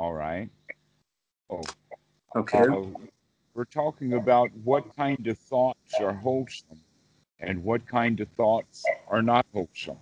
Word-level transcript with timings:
All 0.00 0.14
right. 0.14 0.48
Oh, 1.50 1.62
Okay. 2.34 2.60
uh, 2.60 2.80
we're 3.52 3.66
talking 3.66 4.14
about 4.14 4.48
what 4.64 4.96
kind 4.96 5.26
of 5.26 5.36
thoughts 5.36 6.00
are 6.00 6.14
wholesome 6.14 6.80
and 7.38 7.62
what 7.62 7.86
kind 7.86 8.18
of 8.20 8.28
thoughts 8.30 8.82
are 9.08 9.20
not 9.20 9.44
wholesome. 9.52 9.98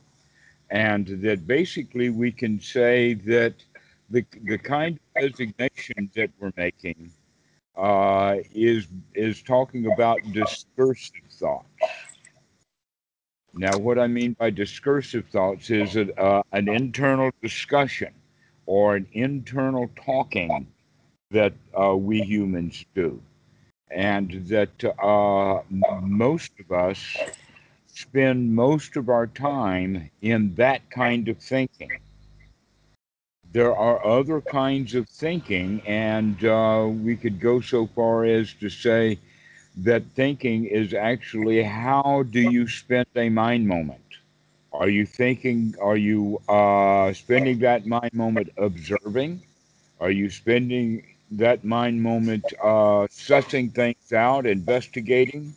And 0.70 1.08
that 1.22 1.48
basically 1.48 2.10
we 2.10 2.30
can 2.30 2.60
say 2.60 3.14
that 3.26 3.54
the, 4.08 4.24
the 4.44 4.56
kind 4.56 5.00
of 5.16 5.30
designation 5.32 6.08
that 6.14 6.30
we're 6.38 6.52
making 6.56 7.10
uh, 7.76 8.36
is, 8.54 8.86
is 9.16 9.42
talking 9.42 9.90
about 9.92 10.20
discursive 10.32 11.26
thoughts. 11.28 11.66
Now, 13.52 13.76
what 13.76 13.98
I 13.98 14.06
mean 14.06 14.36
by 14.38 14.50
discursive 14.50 15.26
thoughts 15.26 15.70
is 15.70 15.96
a, 15.96 16.16
uh, 16.20 16.42
an 16.52 16.68
internal 16.68 17.32
discussion 17.42 18.14
or 18.68 18.96
an 18.96 19.06
internal 19.14 19.90
talking 19.96 20.66
that 21.30 21.54
uh, 21.80 21.96
we 21.96 22.20
humans 22.22 22.84
do. 22.94 23.20
And 23.90 24.30
that 24.48 24.84
uh, 25.02 25.62
most 26.02 26.52
of 26.60 26.70
us 26.70 27.00
spend 27.86 28.54
most 28.54 28.96
of 28.96 29.08
our 29.08 29.26
time 29.26 30.10
in 30.20 30.54
that 30.56 30.90
kind 30.90 31.28
of 31.28 31.38
thinking. 31.38 31.90
There 33.52 33.74
are 33.74 34.04
other 34.04 34.42
kinds 34.42 34.94
of 34.94 35.08
thinking, 35.08 35.80
and 35.86 36.44
uh, 36.44 36.88
we 36.90 37.16
could 37.16 37.40
go 37.40 37.60
so 37.62 37.86
far 37.86 38.26
as 38.26 38.52
to 38.60 38.68
say 38.68 39.18
that 39.78 40.02
thinking 40.14 40.66
is 40.66 40.92
actually 40.92 41.62
how 41.62 42.24
do 42.30 42.40
you 42.40 42.68
spend 42.68 43.06
a 43.16 43.30
mind 43.30 43.66
moment? 43.66 44.07
Are 44.78 44.88
you 44.88 45.06
thinking, 45.06 45.74
are 45.82 45.96
you 45.96 46.40
uh, 46.48 47.12
spending 47.12 47.58
that 47.60 47.86
mind 47.86 48.14
moment 48.14 48.50
observing? 48.58 49.42
Are 50.00 50.10
you 50.12 50.30
spending 50.30 51.04
that 51.32 51.64
mind 51.64 52.02
moment 52.02 52.44
uh, 52.62 53.08
sussing 53.10 53.74
things 53.74 54.12
out, 54.12 54.46
investigating? 54.46 55.54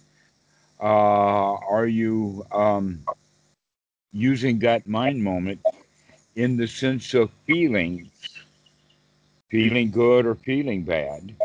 Uh, 0.82 1.54
are 1.70 1.88
you 1.88 2.46
um, 2.52 3.00
using 4.14 4.60
that 4.60 4.88
mind 4.88 5.24
moment 5.24 5.62
in 6.36 6.58
the 6.58 6.68
sense 6.68 7.14
of 7.14 7.32
feelings, 7.46 8.10
feeling 9.52 9.92
good 9.92 10.26
or 10.26 10.36
feeling 10.36 10.84
bad? 10.84 11.36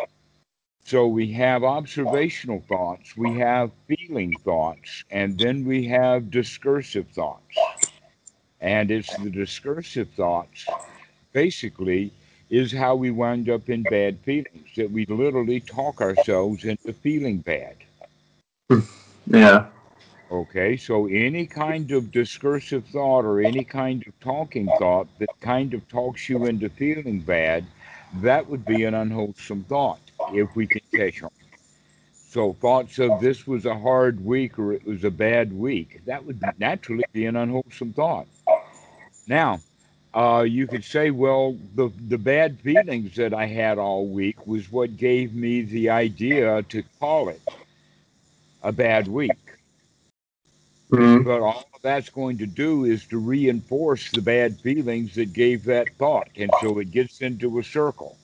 So 0.86 1.08
we 1.08 1.32
have 1.32 1.64
observational 1.64 2.62
thoughts, 2.68 3.16
we 3.16 3.32
have 3.38 3.72
feeling 3.88 4.36
thoughts, 4.44 5.02
and 5.10 5.36
then 5.36 5.64
we 5.64 5.84
have 5.88 6.30
discursive 6.30 7.08
thoughts. 7.08 7.58
And 8.60 8.92
it's 8.92 9.16
the 9.16 9.30
discursive 9.30 10.08
thoughts, 10.10 10.64
basically, 11.32 12.12
is 12.50 12.70
how 12.70 12.94
we 12.94 13.10
wind 13.10 13.50
up 13.50 13.68
in 13.68 13.82
bad 13.82 14.20
feelings, 14.20 14.68
that 14.76 14.88
we 14.88 15.06
literally 15.06 15.58
talk 15.58 16.00
ourselves 16.00 16.62
into 16.62 16.92
feeling 16.92 17.38
bad. 17.38 17.74
Yeah. 19.26 19.66
Okay, 20.30 20.76
so 20.76 21.06
any 21.06 21.46
kind 21.46 21.90
of 21.90 22.12
discursive 22.12 22.86
thought 22.86 23.24
or 23.24 23.40
any 23.40 23.64
kind 23.64 24.06
of 24.06 24.12
talking 24.20 24.68
thought 24.78 25.08
that 25.18 25.30
kind 25.40 25.74
of 25.74 25.88
talks 25.88 26.28
you 26.28 26.46
into 26.46 26.68
feeling 26.68 27.18
bad, 27.18 27.66
that 28.22 28.48
would 28.48 28.64
be 28.64 28.84
an 28.84 28.94
unwholesome 28.94 29.64
thought 29.64 29.98
if 30.32 30.54
we 30.56 30.66
can 30.66 30.80
catch 30.94 31.20
them. 31.20 31.30
So 32.28 32.52
thoughts 32.54 32.98
of 32.98 33.20
this 33.20 33.46
was 33.46 33.64
a 33.66 33.78
hard 33.78 34.24
week 34.24 34.58
or 34.58 34.72
it 34.72 34.86
was 34.86 35.04
a 35.04 35.10
bad 35.10 35.52
week, 35.52 36.00
that 36.06 36.24
would 36.24 36.42
naturally 36.58 37.04
be 37.12 37.26
an 37.26 37.36
unwholesome 37.36 37.92
thought. 37.94 38.26
Now, 39.26 39.60
uh, 40.14 40.44
you 40.48 40.66
could 40.66 40.84
say, 40.84 41.10
well, 41.10 41.56
the 41.74 41.90
the 42.08 42.18
bad 42.18 42.58
feelings 42.60 43.14
that 43.16 43.34
I 43.34 43.46
had 43.46 43.78
all 43.78 44.06
week 44.06 44.46
was 44.46 44.70
what 44.70 44.96
gave 44.96 45.34
me 45.34 45.62
the 45.62 45.90
idea 45.90 46.62
to 46.64 46.82
call 47.00 47.28
it 47.28 47.40
a 48.62 48.72
bad 48.72 49.08
week. 49.08 49.32
Mhm. 50.90 51.24
But 51.24 51.40
all 51.42 51.64
that's 51.82 52.10
going 52.10 52.38
to 52.38 52.46
do 52.46 52.84
is 52.84 53.06
to 53.06 53.18
reinforce 53.18 54.10
the 54.10 54.22
bad 54.22 54.60
feelings 54.60 55.14
that 55.16 55.32
gave 55.32 55.64
that 55.64 55.88
thought. 55.98 56.28
And 56.36 56.50
so 56.60 56.78
it 56.78 56.90
gets 56.90 57.20
into 57.20 57.58
a 57.58 57.64
circle. 57.64 58.16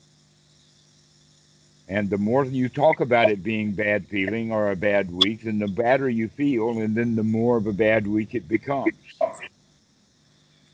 And 1.89 2.09
the 2.09 2.17
more 2.17 2.45
you 2.45 2.69
talk 2.69 3.01
about 3.01 3.29
it 3.29 3.43
being 3.43 3.73
bad 3.73 4.07
feeling 4.07 4.51
or 4.51 4.71
a 4.71 4.75
bad 4.75 5.11
week, 5.11 5.43
then 5.43 5.59
the 5.59 5.67
badder 5.67 6.09
you 6.09 6.29
feel, 6.29 6.79
and 6.79 6.95
then 6.95 7.15
the 7.15 7.23
more 7.23 7.57
of 7.57 7.67
a 7.67 7.73
bad 7.73 8.07
week 8.07 8.35
it 8.35 8.47
becomes. 8.47 8.93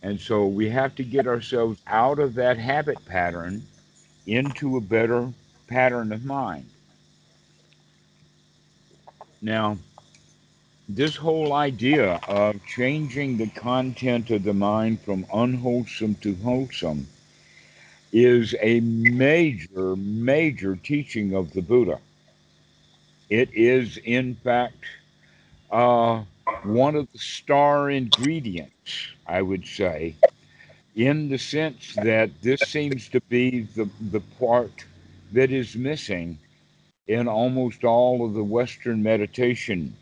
And 0.01 0.19
so 0.19 0.45
we 0.47 0.69
have 0.69 0.95
to 0.95 1.03
get 1.03 1.27
ourselves 1.27 1.79
out 1.87 2.19
of 2.19 2.35
that 2.35 2.57
habit 2.57 3.03
pattern 3.05 3.65
into 4.27 4.77
a 4.77 4.81
better 4.81 5.33
pattern 5.67 6.13
of 6.13 6.23
mind. 6.23 6.65
Now, 9.41 9.77
this 10.87 11.15
whole 11.15 11.53
idea 11.53 12.19
of 12.27 12.63
changing 12.65 13.37
the 13.37 13.47
content 13.47 14.29
of 14.31 14.43
the 14.43 14.53
mind 14.53 15.01
from 15.01 15.25
unwholesome 15.33 16.15
to 16.15 16.35
wholesome 16.35 17.07
is 18.11 18.55
a 18.61 18.79
major, 18.79 19.95
major 19.95 20.75
teaching 20.75 21.33
of 21.35 21.53
the 21.53 21.61
Buddha. 21.61 21.99
It 23.29 23.49
is, 23.53 23.97
in 23.97 24.35
fact, 24.35 24.83
uh, 25.71 26.23
one 26.63 26.95
of 26.95 27.11
the 27.11 27.19
star 27.19 27.91
ingredients, 27.91 29.07
I 29.27 29.41
would 29.41 29.65
say, 29.67 30.15
in 30.95 31.29
the 31.29 31.37
sense 31.37 31.93
that 31.95 32.31
this 32.41 32.61
seems 32.61 33.07
to 33.09 33.21
be 33.21 33.61
the, 33.75 33.87
the 34.11 34.21
part 34.39 34.85
that 35.31 35.51
is 35.51 35.75
missing 35.75 36.37
in 37.07 37.27
almost 37.27 37.83
all 37.83 38.25
of 38.25 38.33
the 38.33 38.43
Western 38.43 39.01
meditation 39.03 39.95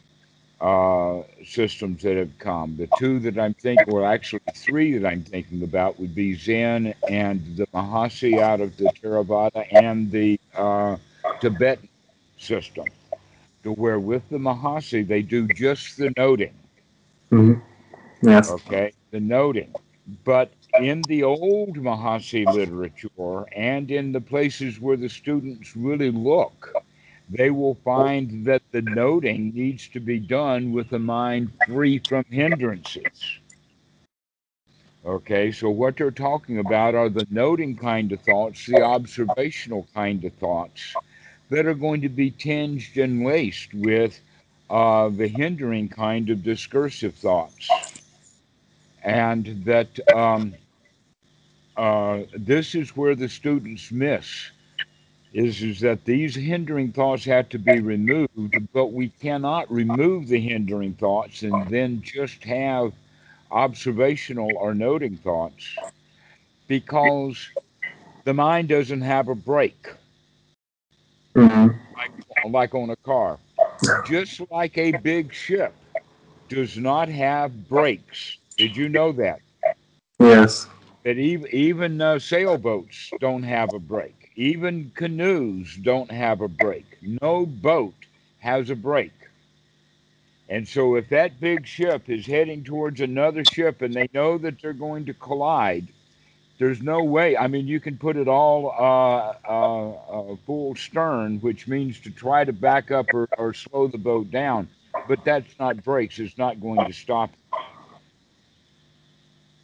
uh, 0.62 1.22
systems 1.45 2.01
that 2.03 2.18
have 2.18 2.38
come. 2.40 2.75
The 2.78 2.88
two 2.88 3.19
that 3.19 3.38
I'm 3.40 3.53
thinking, 3.56 3.91
well, 3.94 4.06
actually 4.06 4.41
three 4.53 4.97
that 4.97 5.07
I'm 5.07 5.23
thinking 5.23 5.63
about 5.63 6.00
would 6.00 6.16
be 6.16 6.34
Zen 6.35 6.94
and 7.07 7.41
the 7.57 7.68
Mahasi 7.73 8.40
out 8.40 8.62
of 8.62 8.78
the 8.78 8.90
Theravada 8.90 9.66
and 9.72 10.12
the 10.12 10.40
uh, 10.56 10.97
Tibetan 11.40 11.90
system. 12.38 12.85
To 13.63 13.72
where 13.73 14.00
with 14.00 14.29
the 14.29 14.38
Mahasi 14.38 15.07
they 15.07 15.22
do 15.22 15.47
just 15.47 15.97
the 15.97 16.12
noting, 16.18 16.53
Mhm. 17.31 17.62
Yes. 18.22 18.50
okay, 18.50 18.94
the 19.12 19.19
noting. 19.19 19.75
But 20.25 20.53
in 20.75 21.06
the 21.07 21.24
old 21.24 21.75
Mahasi 21.78 22.47
literature 22.47 23.45
and 23.56 23.89
in 23.91 24.12
the 24.12 24.22
places 24.22 24.79
where 24.79 24.97
the 24.97 25.09
students 25.09 25.75
really 25.75 26.12
look, 26.12 26.78
they 27.29 27.51
will 27.51 27.75
find 27.75 28.45
that 28.45 28.63
the 28.72 28.82
noting 28.82 29.54
needs 29.54 29.88
to 29.90 30.00
be 30.00 30.20
done 30.20 30.72
with 30.74 30.92
a 30.94 31.00
mind 31.00 31.52
free 31.68 32.00
from 32.00 32.26
hindrances. 32.30 33.40
Okay, 35.06 35.52
so 35.52 35.70
what 35.70 35.96
they're 35.96 36.12
talking 36.12 36.60
about 36.60 36.94
are 36.94 37.08
the 37.08 37.26
noting 37.30 37.78
kind 37.78 38.12
of 38.12 38.20
thoughts, 38.22 38.66
the 38.66 38.82
observational 38.82 39.88
kind 39.94 40.24
of 40.26 40.34
thoughts 40.34 40.94
that 41.50 41.66
are 41.66 41.74
going 41.74 42.02
to 42.02 42.10
be 42.10 42.30
tinged 42.30 42.98
and 42.98 43.26
laced 43.26 43.74
with 43.74 44.20
uh, 44.70 45.08
the 45.08 45.28
hindering 45.28 45.88
kind 45.88 46.30
of 46.30 46.44
discursive 46.44 47.16
thoughts. 47.16 47.70
And 49.02 49.64
that 49.64 49.98
um, 50.14 50.54
uh, 51.78 52.24
this 52.34 52.76
is 52.76 52.98
where 52.98 53.16
the 53.16 53.30
students 53.30 53.92
miss 53.92 54.52
is 55.34 55.62
is 55.62 55.80
that 55.82 56.06
these 56.06 56.36
hindering 56.36 56.92
thoughts 56.92 57.26
have 57.26 57.50
to 57.50 57.58
be 57.60 57.80
removed, 57.80 58.72
but 58.74 58.88
we 58.94 59.10
cannot 59.10 59.72
remove 59.72 60.28
the 60.28 60.40
hindering 60.40 60.94
thoughts 60.94 61.42
and 61.44 61.68
then 61.70 62.02
just 62.02 62.44
have 62.44 62.94
observational 63.52 64.56
or 64.58 64.74
noting 64.74 65.18
thoughts 65.18 65.80
because 66.68 67.50
the 68.24 68.34
mind 68.34 68.69
doesn't 68.69 69.01
have 69.01 69.28
a 69.28 69.36
brake 69.36 69.88
Mhm. 71.36 71.74
like, 71.96 72.12
like 72.44 72.74
on 72.75 72.90
a 72.90 72.96
car. 72.98 73.40
Just 74.01 74.42
like 74.51 74.78
a 74.78 74.92
big 74.92 75.34
ship 75.34 75.74
does 76.50 76.78
not 76.78 77.07
have 77.10 77.68
brakes. 77.68 78.38
Did 78.57 78.75
you 78.75 78.90
know 78.90 79.12
that? 79.13 79.40
Yes. 80.19 80.68
that 81.04 81.18
even 81.18 81.48
even 81.54 82.01
uh, 82.01 82.19
sailboats 82.19 83.13
don't 83.19 83.44
have 83.44 83.74
a 83.74 83.80
brake. 83.80 84.17
Even 84.38 84.92
canoes 84.94 85.75
don't 85.78 86.12
have 86.12 86.42
a 86.42 86.48
brake. 86.48 87.00
No 87.01 87.48
boat 87.48 87.95
has 88.38 88.69
a 88.69 88.75
brake. 88.75 89.12
And 90.48 90.68
so, 90.68 90.95
if 90.95 91.10
that 91.10 91.39
big 91.39 91.66
ship 91.66 92.07
is 92.07 92.25
heading 92.25 92.63
towards 92.63 93.01
another 93.01 93.44
ship 93.44 93.81
and 93.81 93.94
they 93.94 94.07
know 94.13 94.38
that 94.38 94.62
they're 94.62 94.74
going 94.74 95.06
to 95.07 95.13
collide, 95.16 95.88
there's 96.60 96.81
no 96.84 97.04
way. 97.04 97.36
I 97.36 97.48
mean, 97.48 97.68
you 97.68 97.80
can 97.80 97.98
put 97.98 98.16
it 98.16 98.28
all 98.28 98.69
uh, 98.69 99.34
uh, 99.50 99.89
uh, 99.92 100.36
full 100.45 100.75
stern, 100.75 101.39
which 101.39 101.68
means 101.68 102.00
to 102.01 102.12
try 102.12 102.45
to 102.45 102.54
back 102.54 102.92
up 102.92 103.13
or, 103.13 103.28
or 103.39 103.56
slow 103.56 103.88
the 103.88 103.98
boat 103.98 104.30
down, 104.30 104.69
but 105.07 105.25
that's 105.25 105.57
not 105.60 105.84
brakes. 105.84 106.19
It's 106.19 106.38
not 106.38 106.62
going 106.62 106.86
to 106.86 106.94
stop 106.94 107.31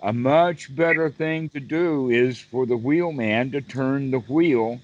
A 0.03 0.11
much 0.11 0.75
better 0.75 1.09
thing 1.09 1.49
to 1.49 1.61
do 1.61 2.09
is 2.09 2.37
for 2.37 2.65
the 2.65 2.75
wheelman 2.75 3.51
to 3.51 3.61
turn 3.61 4.11
the 4.11 4.19
wheel 4.19 4.81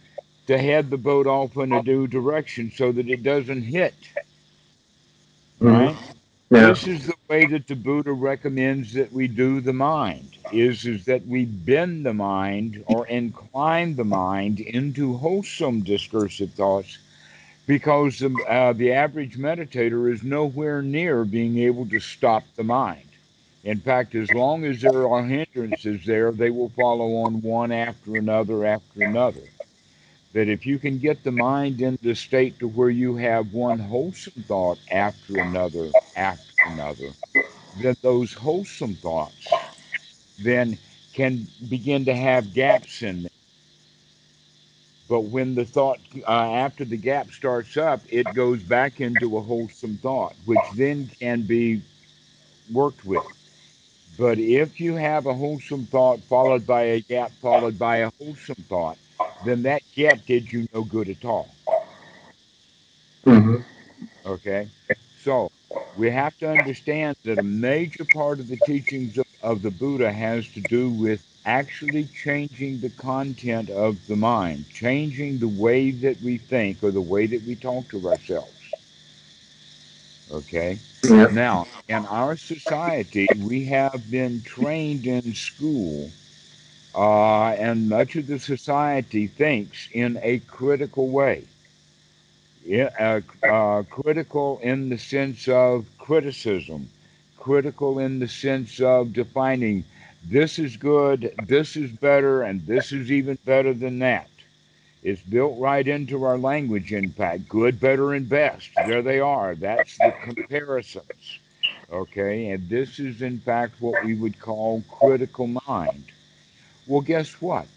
to 0.47 0.57
head 0.57 0.89
the 0.89 0.97
boat 0.97 1.27
off 1.27 1.57
in 1.57 1.73
a 1.73 1.83
due 1.83 2.07
direction 2.07 2.71
so 2.73 2.93
that 2.93 3.09
it 3.09 3.21
doesn't 3.21 3.63
hit. 3.63 3.93
Mhm. 5.61 5.87
Right? 5.87 5.97
Yeah. 6.49 6.69
This 6.69 6.87
is 6.87 7.05
the 7.07 7.15
way 7.27 7.45
that 7.47 7.67
the 7.67 7.75
Buddha 7.75 8.13
recommends 8.13 8.93
that 8.93 9.11
we 9.11 9.27
do 9.27 9.59
the 9.59 9.73
mind. 9.73 10.37
Is 10.53 10.85
is 10.85 11.05
that 11.05 11.27
we 11.27 11.45
bend 11.45 12.05
the 12.05 12.13
mind 12.13 12.81
or 12.87 13.05
incline 13.07 13.95
the 13.97 14.05
mind 14.05 14.61
into 14.61 15.17
wholesome 15.17 15.81
discursive 15.81 16.51
thoughts, 16.53 16.97
because 17.67 18.19
the, 18.19 18.33
uh, 18.47 18.73
the 18.73 18.93
average 18.93 19.37
meditator 19.37 20.11
is 20.11 20.23
nowhere 20.23 20.81
near 20.81 21.25
being 21.25 21.59
able 21.59 21.85
to 21.87 21.99
stop 21.99 22.43
the 22.55 22.63
mind. 22.63 23.08
In 23.63 23.79
fact, 23.81 24.15
as 24.15 24.31
long 24.31 24.63
as 24.63 24.81
there 24.81 25.07
are 25.07 25.23
hindrances 25.23 26.05
there, 26.05 26.31
they 26.31 26.49
will 26.49 26.69
follow 26.69 27.17
on 27.23 27.41
one 27.41 27.71
after 27.71 28.15
another 28.15 28.65
after 28.65 29.03
another. 29.03 29.41
That 30.33 30.47
if 30.47 30.65
you 30.65 30.79
can 30.79 30.99
get 30.99 31.23
the 31.23 31.31
mind 31.31 31.81
in 31.81 31.97
the 32.01 32.15
state 32.15 32.59
to 32.59 32.67
where 32.67 32.89
you 32.89 33.15
have 33.17 33.51
one 33.53 33.79
wholesome 33.79 34.43
thought 34.47 34.77
after 34.91 35.39
another 35.39 35.91
after 36.15 36.53
another, 36.67 37.13
then 37.81 37.95
those 38.01 38.33
wholesome 38.33 38.95
thoughts 38.95 39.47
then 40.37 40.77
can 41.13 41.47
begin 41.67 42.05
to 42.05 42.15
have 42.15 42.53
gaps 42.53 43.01
in 43.01 43.23
them. 43.23 43.31
But 45.09 45.21
when 45.21 45.55
the 45.55 45.65
thought, 45.65 45.99
uh, 46.27 46.31
after 46.31 46.85
the 46.85 46.95
gap 46.95 47.31
starts 47.31 47.75
up, 47.75 48.01
it 48.09 48.31
goes 48.35 48.61
back 48.61 49.01
into 49.01 49.37
a 49.37 49.41
wholesome 49.41 49.97
thought, 49.97 50.35
which 50.45 50.59
then 50.75 51.09
can 51.19 51.41
be 51.41 51.81
worked 52.71 53.03
with. 53.03 53.23
But 54.19 54.37
if 54.39 54.81
you 54.81 54.95
have 54.95 55.27
a 55.27 55.33
wholesome 55.33 55.85
thought 55.87 56.19
followed 56.23 56.67
by 56.67 56.83
a 56.83 57.01
gap 57.01 57.31
followed 57.41 57.79
by 57.79 57.99
a 57.99 58.11
wholesome 58.19 58.65
thought, 58.69 58.97
then 59.45 59.63
that 59.63 59.81
gap 59.95 60.25
did 60.27 60.51
you 60.51 60.67
no 60.73 60.83
good 60.83 61.09
at 61.09 61.25
all. 61.25 61.49
hmm 63.25 63.57
Okay? 64.25 64.67
So 65.23 65.49
we 65.97 66.11
have 66.11 66.37
to 66.39 66.49
understand 66.49 67.15
that 67.25 67.39
a 67.39 67.43
major 67.43 68.05
part 68.05 68.41
of 68.41 68.49
the 68.49 68.57
teachings 68.57 69.17
of, 69.17 69.25
of 69.41 69.61
the 69.63 69.71
Buddha 69.71 70.11
has 70.11 70.49
to 70.49 70.61
do 70.61 70.89
with 70.89 71.25
actually 71.45 72.07
changing 72.23 72.81
the 72.81 72.89
content 72.91 73.69
of 73.71 74.05
the 74.07 74.17
mind, 74.17 74.65
changing 74.73 75.39
the 75.39 75.47
way 75.47 75.91
that 75.91 76.21
we 76.21 76.39
think 76.39 76.83
or 76.83 76.91
the 76.91 77.01
way 77.01 77.27
that 77.27 77.43
we 77.45 77.55
talk 77.55 77.89
to 77.89 78.09
ourselves. 78.09 78.58
Okay? 80.31 80.79
Yeah. 81.03 81.27
Now, 81.31 81.67
in 81.87 82.05
our 82.05 82.35
society, 82.37 83.27
we 83.37 83.65
have 83.65 84.09
been 84.09 84.41
trained 84.41 85.05
in 85.05 85.33
school, 85.33 86.11
uh, 86.95 87.49
and 87.51 87.89
much 87.89 88.15
of 88.15 88.27
the 88.27 88.39
society 88.39 89.27
thinks 89.27 89.89
in 89.93 90.17
a 90.21 90.39
critical 90.39 91.09
way. 91.09 91.45
Yeah, 92.65 92.89
uh, 92.99 93.21
uh, 93.47 93.83
critical 93.83 94.59
in 94.61 94.89
the 94.89 94.97
sense 94.97 95.47
of 95.47 95.85
criticism, 95.97 96.89
critical 97.37 97.99
in 97.99 98.19
the 98.19 98.27
sense 98.27 98.79
of 98.79 99.13
defining 99.13 99.85
this 100.23 100.59
is 100.59 100.77
good, 100.77 101.33
this 101.37 101.75
is 101.75 101.91
better, 101.91 102.43
and 102.43 102.65
this 102.67 102.91
is 102.91 103.11
even 103.11 103.37
better 103.45 103.73
than 103.73 103.99
that. 103.99 104.29
It's 105.01 105.21
built 105.21 105.59
right 105.59 105.87
into 105.87 106.23
our 106.23 106.37
language, 106.37 106.91
in 106.91 107.11
fact. 107.11 107.47
Good, 107.47 107.79
better, 107.79 108.13
and 108.13 108.27
best. 108.27 108.69
There 108.75 109.01
they 109.01 109.19
are. 109.19 109.55
That's 109.55 109.97
the 109.97 110.13
comparisons. 110.23 111.39
Okay, 111.91 112.49
and 112.51 112.69
this 112.69 112.99
is, 112.99 113.21
in 113.21 113.39
fact, 113.39 113.75
what 113.79 114.03
we 114.03 114.13
would 114.13 114.39
call 114.39 114.83
critical 114.99 115.47
mind. 115.67 116.03
Well, 116.85 117.01
guess 117.01 117.41
what? 117.41 117.67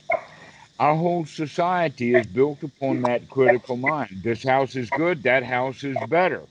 Our 0.81 0.97
whole 0.97 1.25
society 1.25 2.15
is 2.15 2.27
built 2.27 2.63
upon 2.63 3.03
that 3.03 3.29
critical 3.29 3.77
mind. 3.77 4.21
This 4.25 4.43
house 4.43 4.75
is 4.75 4.91
good, 4.91 5.23
that 5.23 5.45
house 5.45 5.85
is 5.85 5.97
better. 6.09 6.43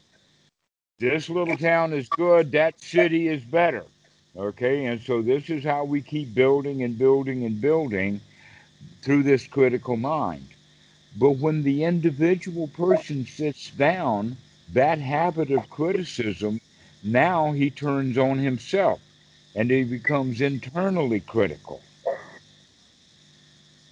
This 1.00 1.30
little 1.30 1.58
town 1.58 1.92
is 1.92 2.08
good, 2.08 2.52
that 2.54 2.80
city 2.80 3.28
is 3.28 3.44
better. 3.44 3.84
Okay, 4.38 4.86
and 4.86 5.02
so 5.02 5.22
this 5.22 5.50
is 5.50 5.64
how 5.64 5.84
we 5.84 6.02
keep 6.02 6.34
building 6.34 6.84
and 6.84 6.98
building 6.98 7.44
and 7.44 7.60
building 7.60 8.22
through 9.02 9.24
this 9.24 9.46
critical 9.48 9.98
mind. 9.98 10.46
But 11.14 11.32
when 11.34 11.64
the 11.64 11.84
individual 11.84 12.68
person 12.68 13.26
sits 13.26 13.72
down, 13.72 14.38
that 14.68 15.00
habit 15.00 15.52
of 15.52 15.70
criticism, 15.70 16.60
now 17.04 17.54
he 17.54 17.72
turns 17.72 18.18
on 18.18 18.40
himself 18.40 19.02
and 19.56 19.72
he 19.72 19.84
becomes 19.84 20.42
internally 20.42 21.22
critical. 21.22 21.86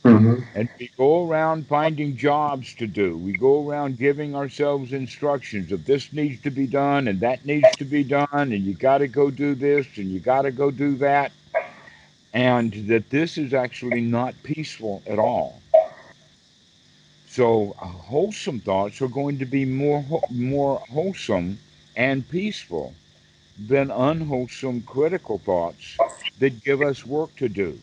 hmm 0.06 0.42
And 0.56 0.69
we 0.80 0.89
go 0.98 1.27
around 1.30 1.68
finding 1.68 2.18
jobs 2.18 2.74
to 2.75 2.88
do. 2.88 3.18
We 3.18 3.33
go 3.33 3.68
around 3.68 3.98
giving 4.00 4.36
ourselves 4.36 4.94
instructions 4.94 5.71
of 5.71 5.86
this 5.86 6.12
needs 6.13 6.42
to 6.44 6.51
be 6.51 6.68
done 6.68 7.07
and 7.07 7.19
that 7.21 7.45
needs 7.45 7.75
to 7.77 7.86
be 7.86 8.04
done, 8.04 8.27
and 8.33 8.66
you 8.66 8.74
got 8.75 9.00
to 9.00 9.07
go 9.07 9.31
do 9.31 9.56
this 9.56 9.88
and 9.98 10.12
you 10.12 10.19
got 10.19 10.44
to 10.44 10.51
go 10.51 10.71
do 10.71 10.98
that. 10.98 11.31
And 12.33 12.74
that 12.89 13.10
this 13.10 13.38
is 13.38 13.54
actually 13.54 14.01
not 14.01 14.44
peaceful 14.44 15.04
at 15.07 15.19
all. 15.19 15.63
So, 17.30 17.76
wholesome 17.78 18.60
thoughts 18.60 19.02
are 19.02 19.08
going 19.08 19.38
to 19.40 19.46
be 19.46 19.64
more, 19.64 20.04
more 20.31 20.80
wholesome 20.90 21.60
and 21.96 22.28
peaceful 22.28 22.96
than 23.58 23.92
unwholesome 23.92 24.81
critical 24.81 25.38
thoughts 25.38 26.02
that 26.40 26.64
give 26.64 26.81
us 26.81 27.06
work 27.06 27.36
to 27.38 27.48
do. 27.48 27.80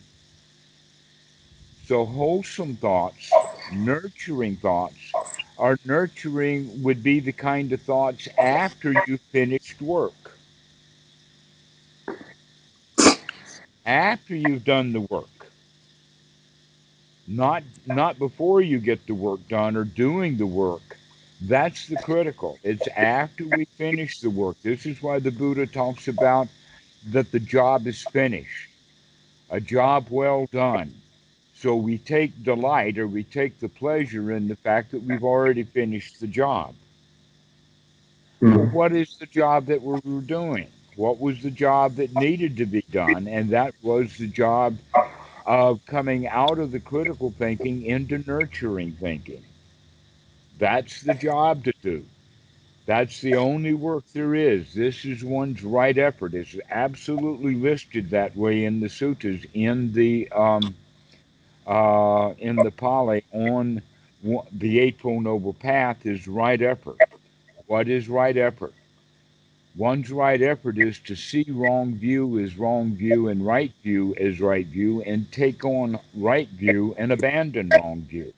So, 1.86 2.04
wholesome 2.04 2.76
thoughts, 2.76 3.38
nurturing 3.70 4.56
thoughts, 4.56 5.14
are 5.58 5.78
nurturing 5.84 6.82
would 6.82 7.02
be 7.04 7.20
the 7.20 7.32
kind 7.32 7.72
of 7.72 7.80
thoughts 7.82 8.28
after 8.38 8.92
you 8.92 9.18
finished 9.32 9.80
work. 9.80 10.38
After 13.86 14.34
you've 14.34 14.64
done 14.64 14.92
the 14.92 15.02
work. 15.02 15.35
Not 17.26 17.64
not 17.86 18.18
before 18.18 18.60
you 18.60 18.78
get 18.78 19.06
the 19.06 19.14
work 19.14 19.46
done 19.48 19.76
or 19.76 19.84
doing 19.84 20.36
the 20.36 20.46
work. 20.46 20.98
That's 21.40 21.86
the 21.86 21.98
critical. 21.98 22.58
It's 22.62 22.86
after 22.96 23.46
we 23.46 23.66
finish 23.76 24.20
the 24.20 24.30
work. 24.30 24.56
This 24.62 24.86
is 24.86 25.02
why 25.02 25.18
the 25.20 25.30
Buddha 25.30 25.66
talks 25.66 26.08
about 26.08 26.48
that 27.04 27.30
the 27.32 27.40
job 27.40 27.86
is 27.86 28.02
finished. 28.02 28.70
A 29.50 29.60
job 29.60 30.08
well 30.10 30.46
done. 30.52 31.02
So 31.54 31.76
we 31.76 31.98
take 31.98 32.42
delight 32.42 32.98
or 32.98 33.06
we 33.06 33.24
take 33.24 33.58
the 33.60 33.68
pleasure 33.68 34.32
in 34.32 34.48
the 34.48 34.56
fact 34.56 34.90
that 34.92 35.02
we've 35.02 35.24
already 35.24 35.64
finished 35.64 36.20
the 36.20 36.26
job. 36.28 36.74
Hmm 38.40 38.66
what 38.70 38.92
is 38.92 39.16
the 39.18 39.26
job 39.26 39.66
that 39.66 39.82
we 39.82 40.00
were 40.04 40.20
doing? 40.20 40.68
What 40.96 41.20
was 41.20 41.42
the 41.42 41.50
job 41.50 41.96
that 41.96 42.14
needed 42.14 42.56
to 42.58 42.66
be 42.66 42.82
done? 42.90 43.26
And 43.28 43.50
that 43.50 43.74
was 43.82 44.16
the 44.16 44.28
job 44.28 44.76
of 45.46 45.84
coming 45.86 46.26
out 46.26 46.58
of 46.58 46.72
the 46.72 46.80
critical 46.80 47.32
thinking 47.38 47.84
into 47.86 48.22
nurturing 48.26 48.92
thinking. 49.00 49.44
That's 50.58 51.02
the 51.02 51.14
job 51.14 51.64
to 51.64 51.72
do. 51.82 52.04
That's 52.86 53.20
the 53.20 53.36
only 53.36 53.74
work 53.74 54.04
there 54.12 54.34
is. 54.34 54.74
This 54.74 55.04
is 55.04 55.24
one's 55.24 55.62
right 55.64 55.96
effort. 55.96 56.34
It's 56.34 56.56
absolutely 56.70 57.54
listed 57.54 58.10
that 58.10 58.36
way 58.36 58.64
in 58.64 58.80
the 58.80 58.86
suttas, 58.86 59.44
in 59.54 59.92
the 59.92 60.28
um, 60.30 60.74
uh, 61.66 62.34
in 62.38 62.56
the 62.56 62.70
Pali 62.70 63.24
on 63.32 63.82
the 64.52 64.80
Eightfold 64.80 65.24
Noble 65.24 65.52
Path 65.54 66.06
is 66.06 66.28
right 66.28 66.60
effort. 66.62 66.98
What 67.66 67.88
is 67.88 68.08
right 68.08 68.36
effort? 68.36 68.74
One's 69.76 70.10
right 70.10 70.40
effort 70.40 70.78
is 70.78 70.98
to 71.00 71.14
see 71.14 71.44
wrong 71.50 71.94
view 71.94 72.38
as 72.38 72.56
wrong 72.56 72.94
view 72.94 73.28
and 73.28 73.46
right 73.46 73.72
view 73.82 74.14
as 74.18 74.40
right 74.40 74.66
view 74.66 75.02
and 75.02 75.30
take 75.30 75.66
on 75.66 75.98
right 76.14 76.48
view 76.48 76.94
and 76.96 77.12
abandon 77.12 77.68
wrong 77.68 78.00
view. 78.08 78.32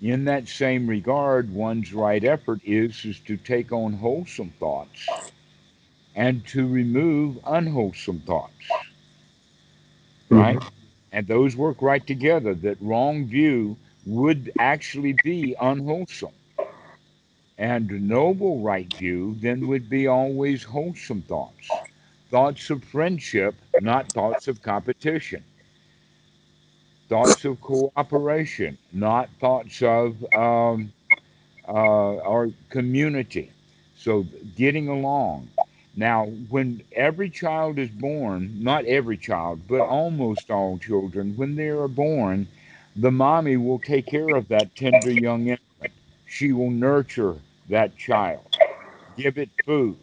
In 0.00 0.24
that 0.26 0.46
same 0.46 0.86
regard, 0.86 1.52
one's 1.52 1.92
right 1.92 2.22
effort 2.22 2.60
is, 2.64 3.04
is 3.04 3.18
to 3.20 3.36
take 3.36 3.72
on 3.72 3.94
wholesome 3.94 4.52
thoughts 4.60 5.08
and 6.14 6.46
to 6.46 6.68
remove 6.68 7.38
unwholesome 7.46 8.20
thoughts, 8.20 8.68
mm-hmm. 10.30 10.38
right? 10.38 10.62
And 11.10 11.26
those 11.26 11.56
work 11.56 11.82
right 11.82 12.06
together, 12.06 12.54
that 12.54 12.80
wrong 12.80 13.26
view 13.26 13.76
would 14.06 14.52
actually 14.60 15.16
be 15.24 15.56
unwholesome. 15.60 16.30
And 17.60 18.08
noble 18.08 18.60
right 18.60 18.90
view 18.90 19.36
then 19.38 19.68
would 19.68 19.90
be 19.90 20.06
always 20.06 20.62
wholesome 20.62 21.20
thoughts, 21.20 21.82
thoughts 22.30 22.70
of 22.70 22.82
friendship, 22.82 23.54
not 23.78 24.10
thoughts 24.14 24.48
of 24.48 24.62
competition, 24.62 25.44
thoughts 27.10 27.44
of 27.44 27.60
cooperation, 27.60 28.78
not 28.94 29.28
thoughts 29.40 29.82
of 29.82 30.24
um, 30.32 30.90
uh, 31.68 32.16
our 32.22 32.48
community. 32.70 33.52
So 33.94 34.24
getting 34.56 34.88
along. 34.88 35.46
Now, 35.94 36.28
when 36.48 36.82
every 36.96 37.28
child 37.28 37.78
is 37.78 37.90
born, 37.90 38.54
not 38.64 38.86
every 38.86 39.18
child, 39.18 39.60
but 39.68 39.82
almost 39.82 40.50
all 40.50 40.78
children, 40.78 41.36
when 41.36 41.56
they 41.56 41.68
are 41.68 41.88
born, 41.88 42.48
the 42.96 43.10
mommy 43.10 43.58
will 43.58 43.80
take 43.80 44.06
care 44.06 44.34
of 44.34 44.48
that 44.48 44.74
tender 44.76 45.10
young 45.10 45.48
infant. 45.48 45.92
She 46.26 46.54
will 46.54 46.70
nurture 46.70 47.36
that 47.70 47.96
child, 47.96 48.46
give 49.16 49.38
it 49.38 49.50
food, 49.64 49.98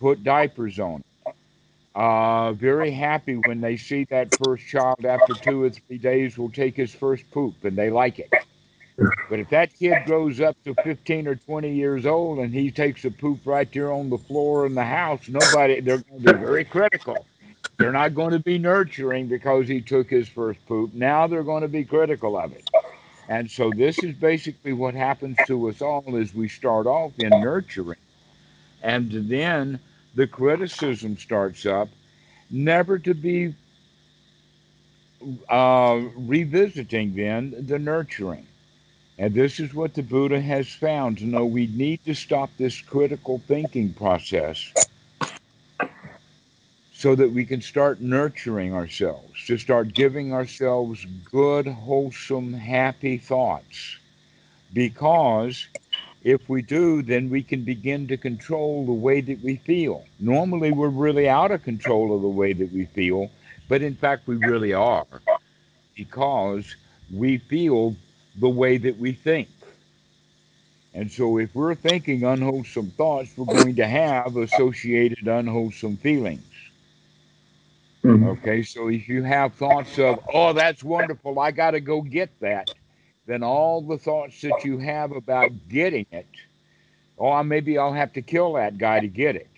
put 0.00 0.24
diapers 0.24 0.78
on 0.78 1.00
it. 1.00 1.34
Uh, 1.94 2.52
very 2.54 2.90
happy 2.90 3.36
when 3.46 3.60
they 3.60 3.76
see 3.76 4.04
that 4.04 4.28
first 4.42 4.66
child 4.66 5.04
after 5.04 5.34
two 5.34 5.62
or 5.62 5.70
three 5.70 5.98
days 5.98 6.38
will 6.38 6.50
take 6.50 6.74
his 6.74 6.94
first 6.94 7.30
poop 7.30 7.54
and 7.64 7.76
they 7.76 7.90
like 7.90 8.18
it. 8.18 8.32
But 9.28 9.40
if 9.40 9.50
that 9.50 9.74
kid 9.78 10.04
grows 10.06 10.40
up 10.40 10.56
to 10.64 10.74
15 10.84 11.26
or 11.26 11.34
20 11.34 11.74
years 11.74 12.06
old 12.06 12.38
and 12.38 12.52
he 12.52 12.70
takes 12.70 13.04
a 13.04 13.10
poop 13.10 13.40
right 13.44 13.70
there 13.72 13.92
on 13.92 14.10
the 14.10 14.18
floor 14.18 14.66
in 14.66 14.74
the 14.74 14.84
house, 14.84 15.28
nobody, 15.28 15.80
they're 15.80 15.98
going 15.98 16.22
to 16.22 16.32
be 16.34 16.38
very 16.38 16.64
critical. 16.64 17.26
They're 17.78 17.92
not 17.92 18.14
going 18.14 18.32
to 18.32 18.38
be 18.38 18.58
nurturing 18.58 19.28
because 19.28 19.66
he 19.68 19.80
took 19.80 20.08
his 20.08 20.28
first 20.28 20.64
poop. 20.66 20.94
Now 20.94 21.26
they're 21.26 21.42
going 21.42 21.62
to 21.62 21.68
be 21.68 21.84
critical 21.84 22.38
of 22.38 22.52
it. 22.52 22.68
And 23.28 23.50
so 23.50 23.70
this 23.70 23.98
is 24.02 24.14
basically 24.14 24.72
what 24.72 24.94
happens 24.94 25.36
to 25.46 25.68
us 25.68 25.80
all 25.80 26.16
is 26.16 26.34
we 26.34 26.48
start 26.48 26.86
off 26.86 27.12
in 27.18 27.30
nurturing. 27.30 27.98
And 28.82 29.10
then 29.30 29.78
the 30.14 30.26
criticism 30.26 31.16
starts 31.16 31.64
up, 31.66 31.88
never 32.50 32.98
to 32.98 33.14
be 33.14 33.54
uh, 35.48 36.00
revisiting 36.16 37.14
then 37.14 37.54
the 37.66 37.78
nurturing. 37.78 38.46
And 39.18 39.34
this 39.34 39.60
is 39.60 39.72
what 39.72 39.94
the 39.94 40.02
Buddha 40.02 40.40
has 40.40 40.68
found 40.68 41.18
to 41.18 41.24
know 41.24 41.44
we 41.44 41.68
need 41.68 42.04
to 42.06 42.14
stop 42.14 42.50
this 42.58 42.80
critical 42.80 43.40
thinking 43.46 43.92
process 43.92 44.72
so 47.02 47.16
that 47.16 47.32
we 47.32 47.44
can 47.44 47.60
start 47.60 48.00
nurturing 48.00 48.72
ourselves, 48.72 49.44
to 49.44 49.58
start 49.58 49.92
giving 49.92 50.32
ourselves 50.32 51.04
good, 51.32 51.66
wholesome, 51.66 52.52
happy 52.52 53.18
thoughts. 53.18 53.98
Because 54.72 55.66
if 56.22 56.48
we 56.48 56.62
do, 56.62 57.02
then 57.02 57.28
we 57.28 57.42
can 57.42 57.64
begin 57.64 58.06
to 58.06 58.16
control 58.16 58.86
the 58.86 58.92
way 58.92 59.20
that 59.20 59.42
we 59.42 59.56
feel. 59.56 60.04
Normally, 60.20 60.70
we're 60.70 60.90
really 60.90 61.28
out 61.28 61.50
of 61.50 61.64
control 61.64 62.14
of 62.14 62.22
the 62.22 62.28
way 62.28 62.52
that 62.52 62.72
we 62.72 62.84
feel, 62.84 63.32
but 63.68 63.82
in 63.82 63.96
fact, 63.96 64.28
we 64.28 64.36
really 64.36 64.72
are 64.72 65.06
because 65.96 66.76
we 67.12 67.38
feel 67.38 67.96
the 68.36 68.48
way 68.48 68.76
that 68.76 68.96
we 68.96 69.12
think. 69.12 69.48
And 70.94 71.10
so, 71.10 71.36
if 71.38 71.52
we're 71.52 71.74
thinking 71.74 72.22
unwholesome 72.22 72.92
thoughts, 72.92 73.32
we're 73.36 73.46
going 73.46 73.74
to 73.74 73.88
have 73.88 74.36
associated 74.36 75.26
unwholesome 75.26 75.96
feelings. 75.96 76.44
Mm-hmm. 78.04 78.28
Okay, 78.30 78.62
so 78.64 78.88
if 78.88 79.08
you 79.08 79.22
have 79.22 79.54
thoughts 79.54 79.98
of, 79.98 80.18
oh, 80.34 80.52
that's 80.52 80.82
wonderful, 80.82 81.38
I 81.38 81.52
got 81.52 81.70
to 81.72 81.80
go 81.80 82.02
get 82.02 82.30
that, 82.40 82.68
then 83.26 83.44
all 83.44 83.80
the 83.80 83.96
thoughts 83.96 84.40
that 84.40 84.64
you 84.64 84.78
have 84.78 85.12
about 85.12 85.52
getting 85.68 86.06
it, 86.10 86.26
oh, 87.16 87.40
maybe 87.44 87.78
I'll 87.78 87.92
have 87.92 88.12
to 88.14 88.22
kill 88.22 88.54
that 88.54 88.76
guy 88.76 88.98
to 88.98 89.06
get 89.06 89.36
it. 89.36 89.48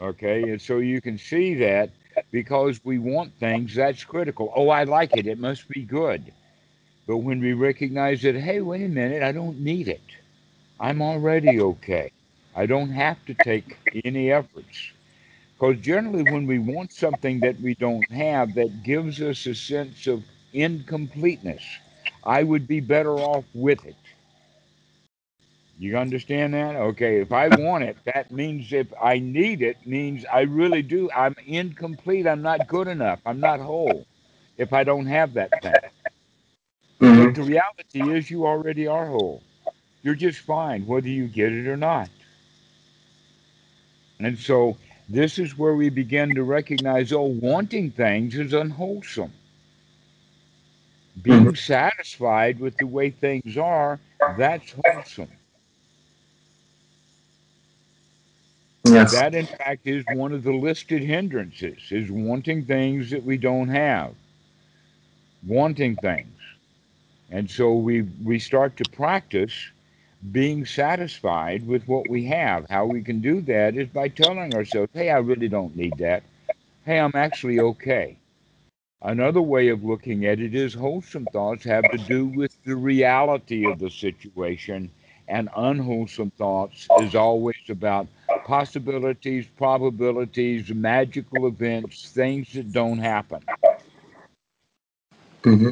Okay, 0.00 0.50
and 0.50 0.60
so 0.60 0.78
you 0.78 1.00
can 1.00 1.18
see 1.18 1.54
that 1.56 1.90
because 2.30 2.84
we 2.84 2.98
want 2.98 3.32
things, 3.40 3.74
that's 3.74 4.04
critical. 4.04 4.52
Oh, 4.54 4.68
I 4.68 4.84
like 4.84 5.16
it, 5.16 5.26
it 5.26 5.40
must 5.40 5.68
be 5.68 5.82
good. 5.82 6.32
But 7.06 7.18
when 7.18 7.40
we 7.40 7.52
recognize 7.52 8.22
that, 8.22 8.36
hey, 8.36 8.60
wait 8.60 8.84
a 8.84 8.88
minute, 8.88 9.24
I 9.24 9.32
don't 9.32 9.58
need 9.60 9.88
it. 9.88 10.02
I'm 10.78 11.02
already 11.02 11.60
okay. 11.60 12.12
I 12.54 12.66
don't 12.66 12.90
have 12.90 13.24
to 13.26 13.34
take 13.34 13.76
any 14.04 14.30
efforts. 14.30 14.92
Because 15.62 15.80
generally, 15.80 16.24
when 16.24 16.48
we 16.48 16.58
want 16.58 16.92
something 16.92 17.38
that 17.38 17.60
we 17.60 17.76
don't 17.76 18.10
have, 18.10 18.52
that 18.54 18.82
gives 18.82 19.22
us 19.22 19.46
a 19.46 19.54
sense 19.54 20.08
of 20.08 20.24
incompleteness. 20.52 21.62
I 22.24 22.42
would 22.42 22.66
be 22.66 22.80
better 22.80 23.12
off 23.12 23.44
with 23.54 23.86
it. 23.86 23.94
You 25.78 25.98
understand 25.98 26.54
that? 26.54 26.74
Okay, 26.74 27.20
if 27.20 27.30
I 27.30 27.46
want 27.46 27.84
it, 27.84 27.96
that 28.06 28.32
means 28.32 28.72
if 28.72 28.88
I 29.00 29.20
need 29.20 29.62
it, 29.62 29.76
means 29.86 30.24
I 30.32 30.40
really 30.40 30.82
do. 30.82 31.08
I'm 31.14 31.36
incomplete. 31.46 32.26
I'm 32.26 32.42
not 32.42 32.66
good 32.66 32.88
enough. 32.88 33.20
I'm 33.24 33.38
not 33.38 33.60
whole 33.60 34.04
if 34.58 34.72
I 34.72 34.82
don't 34.82 35.06
have 35.06 35.32
that 35.34 35.62
thing. 35.62 35.74
Mm-hmm. 37.00 37.24
But 37.24 37.34
the 37.36 37.42
reality 37.44 38.12
is, 38.12 38.28
you 38.28 38.48
already 38.48 38.88
are 38.88 39.06
whole. 39.06 39.44
You're 40.02 40.16
just 40.16 40.40
fine, 40.40 40.84
whether 40.88 41.08
you 41.08 41.28
get 41.28 41.52
it 41.52 41.68
or 41.68 41.76
not. 41.76 42.10
And 44.18 44.36
so, 44.36 44.76
this 45.12 45.38
is 45.38 45.58
where 45.58 45.74
we 45.74 45.90
begin 45.90 46.34
to 46.34 46.42
recognize 46.42 47.12
oh, 47.12 47.22
wanting 47.22 47.90
things 47.90 48.34
is 48.34 48.54
unwholesome. 48.54 49.32
Being 51.20 51.44
mm-hmm. 51.44 51.54
satisfied 51.54 52.58
with 52.58 52.76
the 52.78 52.86
way 52.86 53.10
things 53.10 53.58
are, 53.58 54.00
that's 54.38 54.74
wholesome. 54.84 55.28
Yes. 58.86 59.12
That, 59.12 59.34
in 59.34 59.46
fact, 59.46 59.86
is 59.86 60.02
one 60.14 60.32
of 60.32 60.42
the 60.42 60.52
listed 60.52 61.02
hindrances, 61.02 61.78
is 61.90 62.10
wanting 62.10 62.64
things 62.64 63.10
that 63.10 63.22
we 63.22 63.36
don't 63.36 63.68
have. 63.68 64.14
Wanting 65.46 65.96
things. 65.96 66.38
And 67.30 67.50
so 67.50 67.74
we, 67.74 68.02
we 68.24 68.38
start 68.38 68.78
to 68.78 68.84
practice 68.90 69.52
being 70.30 70.64
satisfied 70.64 71.66
with 71.66 71.86
what 71.88 72.08
we 72.08 72.24
have. 72.26 72.68
How 72.70 72.86
we 72.86 73.02
can 73.02 73.20
do 73.20 73.40
that 73.42 73.76
is 73.76 73.88
by 73.88 74.08
telling 74.08 74.54
ourselves, 74.54 74.90
hey, 74.94 75.10
I 75.10 75.18
really 75.18 75.48
don't 75.48 75.76
need 75.76 75.98
that. 75.98 76.22
Hey, 76.84 77.00
I'm 77.00 77.12
actually 77.14 77.58
okay. 77.58 78.16
Another 79.02 79.42
way 79.42 79.68
of 79.68 79.82
looking 79.82 80.26
at 80.26 80.38
it 80.38 80.54
is 80.54 80.74
wholesome 80.74 81.26
thoughts 81.32 81.64
have 81.64 81.90
to 81.90 81.98
do 81.98 82.26
with 82.26 82.56
the 82.64 82.76
reality 82.76 83.66
of 83.68 83.80
the 83.80 83.90
situation, 83.90 84.88
and 85.26 85.48
unwholesome 85.56 86.30
thoughts 86.30 86.86
is 87.00 87.16
always 87.16 87.56
about 87.68 88.06
possibilities, 88.44 89.46
probabilities, 89.56 90.70
magical 90.70 91.48
events, 91.48 92.10
things 92.10 92.52
that 92.52 92.70
don't 92.70 92.98
happen. 92.98 93.42
Mm-hmm. 95.42 95.70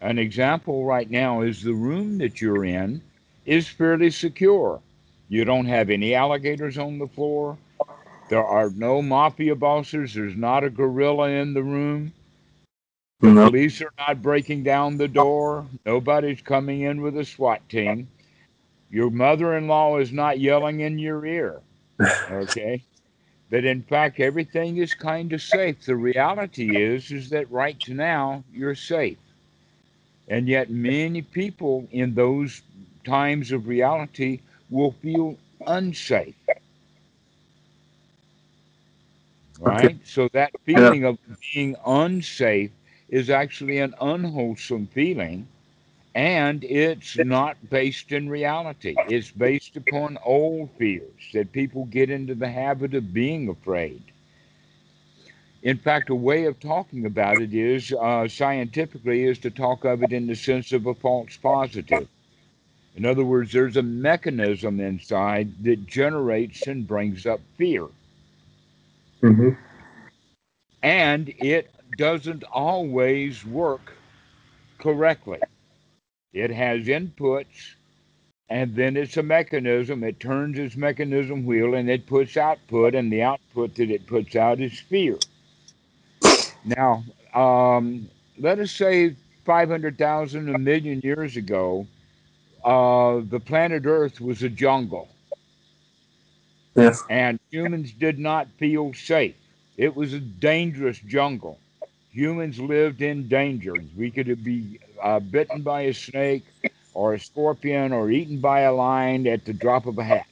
An 0.00 0.18
example 0.18 0.84
right 0.84 1.10
now 1.10 1.40
is 1.40 1.62
the 1.62 1.72
room 1.72 2.18
that 2.18 2.42
you're 2.42 2.66
in 2.66 3.00
is 3.46 3.68
fairly 3.68 4.10
secure. 4.10 4.80
You 5.28 5.44
don't 5.44 5.66
have 5.66 5.90
any 5.90 6.14
alligators 6.14 6.78
on 6.78 6.98
the 6.98 7.08
floor. 7.08 7.56
There 8.28 8.44
are 8.44 8.70
no 8.70 9.02
mafia 9.02 9.54
bosses. 9.54 10.14
There's 10.14 10.36
not 10.36 10.64
a 10.64 10.70
gorilla 10.70 11.28
in 11.28 11.54
the 11.54 11.62
room. 11.62 12.12
The 13.20 13.30
no. 13.30 13.46
police 13.48 13.80
are 13.80 13.92
not 13.98 14.22
breaking 14.22 14.64
down 14.64 14.96
the 14.96 15.08
door. 15.08 15.66
Nobody's 15.86 16.40
coming 16.40 16.82
in 16.82 17.00
with 17.00 17.16
a 17.16 17.24
SWAT 17.24 17.66
team. 17.68 18.08
Your 18.90 19.10
mother 19.10 19.56
in 19.56 19.66
law 19.66 19.98
is 19.98 20.12
not 20.12 20.40
yelling 20.40 20.80
in 20.80 20.98
your 20.98 21.24
ear. 21.26 21.60
Okay? 22.30 22.82
But 23.50 23.64
in 23.64 23.82
fact, 23.82 24.20
everything 24.20 24.78
is 24.78 24.94
kind 24.94 25.32
of 25.32 25.40
safe. 25.40 25.84
The 25.84 25.94
reality 25.94 26.76
is, 26.76 27.12
is 27.12 27.30
that 27.30 27.50
right 27.52 27.80
now 27.88 28.42
you're 28.52 28.74
safe. 28.74 29.18
And 30.28 30.48
yet, 30.48 30.70
many 30.70 31.22
people 31.22 31.86
in 31.92 32.14
those 32.14 32.62
times 33.04 33.52
of 33.52 33.68
reality 33.68 34.40
will 34.70 34.92
feel 34.92 35.38
unsafe. 35.66 36.34
Right? 39.60 39.84
Okay. 39.84 39.98
So, 40.04 40.28
that 40.32 40.52
feeling 40.64 41.02
yeah. 41.02 41.08
of 41.10 41.18
being 41.52 41.76
unsafe 41.86 42.70
is 43.08 43.30
actually 43.30 43.78
an 43.78 43.94
unwholesome 44.00 44.86
feeling, 44.88 45.48
and 46.14 46.64
it's 46.64 47.18
not 47.18 47.56
based 47.70 48.12
in 48.12 48.28
reality. 48.28 49.00
It's 49.08 49.30
based 49.30 49.76
upon 49.76 50.18
old 50.24 50.70
fears 50.78 51.30
that 51.32 51.52
people 51.52 51.86
get 51.86 52.10
into 52.10 52.34
the 52.34 52.50
habit 52.50 52.94
of 52.94 53.12
being 53.12 53.48
afraid. 53.48 54.02
In 55.62 55.78
fact, 55.78 56.10
a 56.10 56.14
way 56.14 56.44
of 56.44 56.60
talking 56.60 57.06
about 57.06 57.40
it 57.40 57.54
is 57.54 57.92
uh, 57.92 58.28
scientifically 58.28 59.24
is 59.24 59.38
to 59.40 59.50
talk 59.50 59.84
of 59.84 60.02
it 60.02 60.12
in 60.12 60.26
the 60.26 60.36
sense 60.36 60.72
of 60.72 60.86
a 60.86 60.94
false 60.94 61.36
positive. 61.36 62.08
In 62.96 63.04
other 63.04 63.24
words, 63.24 63.52
there's 63.52 63.76
a 63.76 63.82
mechanism 63.82 64.78
inside 64.78 65.64
that 65.64 65.86
generates 65.86 66.66
and 66.66 66.86
brings 66.86 67.26
up 67.26 67.40
fear. 67.56 67.88
Mm-hmm. 69.22 69.50
And 70.82 71.28
it 71.38 71.70
doesn't 71.96 72.44
always 72.44 73.44
work 73.44 73.94
correctly. 74.78 75.40
It 76.32 76.50
has 76.50 76.86
inputs, 76.86 77.74
and 78.48 78.74
then 78.74 78.96
it's 78.96 79.16
a 79.16 79.22
mechanism. 79.22 80.04
It 80.04 80.20
turns 80.20 80.58
its 80.58 80.76
mechanism 80.76 81.46
wheel 81.46 81.74
and 81.74 81.88
it 81.88 82.06
puts 82.06 82.36
output, 82.36 82.94
and 82.94 83.10
the 83.10 83.22
output 83.22 83.74
that 83.76 83.90
it 83.90 84.06
puts 84.06 84.36
out 84.36 84.60
is 84.60 84.78
fear. 84.78 85.16
Now, 86.64 87.04
um, 87.34 88.08
let 88.38 88.58
us 88.58 88.72
say 88.72 89.16
500,000, 89.44 90.54
a 90.54 90.58
million 90.58 91.00
years 91.02 91.36
ago, 91.36 91.86
uh, 92.64 93.20
the 93.28 93.40
planet 93.40 93.84
Earth 93.86 94.20
was 94.20 94.42
a 94.42 94.48
jungle. 94.48 95.08
Yes. 96.76 97.02
And 97.08 97.38
humans 97.50 97.92
did 97.92 98.18
not 98.18 98.48
feel 98.58 98.92
safe. 98.94 99.36
It 99.76 99.94
was 99.94 100.12
a 100.14 100.20
dangerous 100.20 100.98
jungle. 100.98 101.60
Humans 102.10 102.60
lived 102.60 103.02
in 103.02 103.28
danger. 103.28 103.82
We 103.96 104.10
could 104.10 104.42
be 104.44 104.80
uh, 105.02 105.20
bitten 105.20 105.62
by 105.62 105.82
a 105.82 105.94
snake 105.94 106.44
or 106.94 107.14
a 107.14 107.20
scorpion 107.20 107.92
or 107.92 108.10
eaten 108.10 108.40
by 108.40 108.60
a 108.60 108.72
lion 108.72 109.26
at 109.26 109.44
the 109.44 109.52
drop 109.52 109.86
of 109.86 109.98
a 109.98 110.04
hat. 110.04 110.26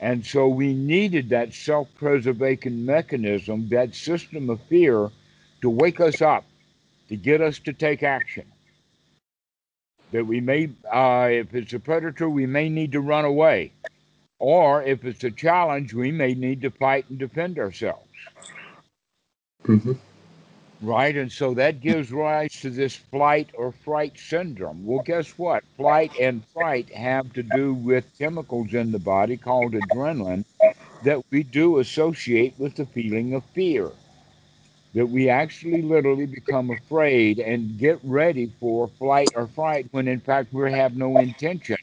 And 0.00 0.24
so 0.26 0.48
we 0.48 0.74
needed 0.74 1.30
that 1.30 1.54
self 1.54 1.88
preservation 1.94 2.84
mechanism, 2.84 3.68
that 3.70 3.94
system 3.94 4.50
of 4.50 4.60
fear, 4.62 5.10
to 5.62 5.70
wake 5.70 6.00
us 6.00 6.20
up, 6.20 6.44
to 7.08 7.16
get 7.16 7.40
us 7.40 7.58
to 7.60 7.72
take 7.72 8.02
action. 8.02 8.52
That 10.12 10.26
we 10.26 10.40
may, 10.40 10.70
uh, 10.92 11.28
if 11.30 11.54
it's 11.54 11.72
a 11.72 11.78
predator, 11.78 12.28
we 12.28 12.46
may 12.46 12.68
need 12.68 12.92
to 12.92 13.00
run 13.00 13.24
away. 13.24 13.72
Or 14.38 14.82
if 14.82 15.04
it's 15.04 15.22
a 15.22 15.30
challenge, 15.30 15.92
we 15.92 16.10
may 16.10 16.34
need 16.34 16.62
to 16.62 16.70
fight 16.70 17.04
and 17.10 17.18
defend 17.18 17.58
ourselves. 17.58 18.08
Mm-hmm. 19.64 19.92
Right? 20.82 21.14
And 21.14 21.30
so 21.30 21.52
that 21.54 21.80
gives 21.80 22.10
rise 22.10 22.58
to 22.62 22.70
this 22.70 22.96
flight 22.96 23.50
or 23.54 23.70
fright 23.70 24.18
syndrome. 24.18 24.84
Well, 24.84 25.02
guess 25.04 25.38
what? 25.38 25.62
Flight 25.76 26.12
and 26.18 26.42
fright 26.46 26.88
have 26.94 27.32
to 27.34 27.42
do 27.42 27.74
with 27.74 28.06
chemicals 28.18 28.72
in 28.72 28.90
the 28.90 28.98
body 28.98 29.36
called 29.36 29.74
adrenaline 29.74 30.44
that 31.04 31.22
we 31.30 31.42
do 31.42 31.78
associate 31.78 32.54
with 32.58 32.76
the 32.76 32.86
feeling 32.86 33.34
of 33.34 33.44
fear. 33.54 33.90
That 34.94 35.06
we 35.06 35.28
actually 35.28 35.82
literally 35.82 36.26
become 36.26 36.70
afraid 36.70 37.38
and 37.38 37.78
get 37.78 38.00
ready 38.02 38.52
for 38.58 38.88
flight 38.88 39.32
or 39.36 39.46
fright 39.46 39.86
when 39.92 40.08
in 40.08 40.20
fact 40.20 40.52
we 40.52 40.72
have 40.72 40.96
no 40.96 41.18
intention 41.18 41.76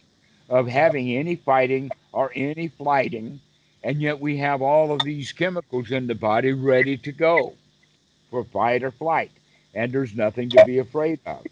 of 0.49 0.67
having 0.67 1.11
any 1.11 1.35
fighting 1.35 1.91
or 2.11 2.31
any 2.35 2.67
flighting. 2.67 3.39
And 3.83 4.01
yet 4.01 4.19
we 4.19 4.37
have 4.37 4.61
all 4.61 4.91
of 4.91 5.03
these 5.03 5.31
chemicals 5.31 5.91
in 5.91 6.07
the 6.07 6.15
body 6.15 6.51
ready 6.51 6.97
to 6.97 7.11
go 7.11 7.53
for 8.29 8.43
fight 8.43 8.83
or 8.83 8.91
flight, 8.91 9.31
and 9.73 9.91
there's 9.91 10.15
nothing 10.15 10.49
to 10.49 10.65
be 10.65 10.79
afraid 10.79 11.19
of. 11.25 11.45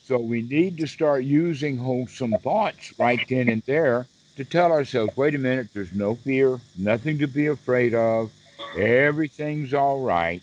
So 0.00 0.18
we 0.18 0.42
need 0.42 0.78
to 0.78 0.86
start 0.86 1.24
using 1.24 1.76
wholesome 1.76 2.34
thoughts 2.42 2.92
right 2.98 3.20
then 3.28 3.48
and 3.48 3.62
there 3.66 4.06
to 4.36 4.44
tell 4.44 4.70
ourselves, 4.70 5.16
wait 5.16 5.34
a 5.34 5.38
minute, 5.38 5.68
there's 5.72 5.92
no 5.92 6.14
fear, 6.14 6.60
nothing 6.78 7.18
to 7.18 7.26
be 7.26 7.46
afraid 7.46 7.94
of, 7.94 8.30
everything's 8.76 9.72
all 9.72 10.00
right, 10.02 10.42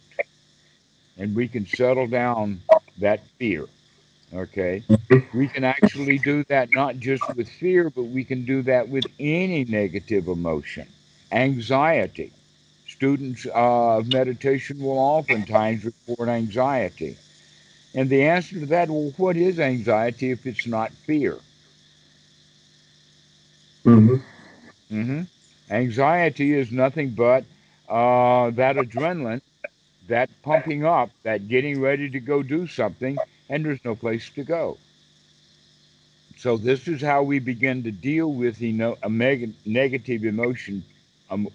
and 1.17 1.35
we 1.35 1.47
can 1.47 1.65
settle 1.65 2.07
down 2.07 2.61
that 2.97 3.21
fear. 3.37 3.67
Okay? 4.33 4.83
We 5.33 5.47
can 5.47 5.63
actually 5.63 6.17
do 6.19 6.43
that 6.45 6.73
not 6.73 6.97
just 6.99 7.29
with 7.35 7.49
fear, 7.49 7.89
but 7.89 8.03
we 8.03 8.23
can 8.23 8.45
do 8.45 8.61
that 8.63 8.89
with 8.89 9.07
any 9.19 9.65
negative 9.65 10.27
emotion. 10.27 10.87
Anxiety 11.31 12.31
students 12.87 13.45
uh, 13.45 13.97
of 13.97 14.07
meditation 14.07 14.79
will 14.79 14.99
oftentimes 14.99 15.85
report 15.85 16.29
anxiety. 16.29 17.17
And 17.95 18.09
the 18.09 18.23
answer 18.23 18.59
to 18.59 18.65
that, 18.67 18.89
well, 18.89 19.13
what 19.17 19.37
is 19.37 19.59
anxiety 19.59 20.31
if 20.31 20.45
it's 20.45 20.67
not 20.67 20.91
fear? 20.91 21.37
Mm-hmm. 23.85 24.15
Mm-hmm. 24.93 25.21
Anxiety 25.73 26.53
is 26.53 26.71
nothing 26.71 27.09
but 27.11 27.43
uh, 27.89 28.51
that 28.51 28.75
adrenaline, 28.75 29.41
that 30.11 30.41
pumping 30.43 30.85
up, 30.85 31.11
that 31.23 31.49
getting 31.49 31.81
ready 31.81 32.09
to 32.11 32.21
go 32.21 32.43
do 32.43 32.67
something, 32.67 33.23
and 33.49 33.65
there's 33.65 33.85
no 33.85 33.95
place 33.95 34.29
to 34.35 34.43
go. 34.43 34.79
So 36.37 36.57
this 36.57 36.87
is 36.87 37.01
how 37.01 37.23
we 37.23 37.39
begin 37.39 37.83
to 37.83 37.91
deal 37.91 38.33
with 38.33 38.61
you 38.61 38.73
know, 38.73 38.97
a 39.03 39.09
mega- 39.09 39.53
negative 39.65 40.25
emotion, 40.25 40.85
um, 41.29 41.49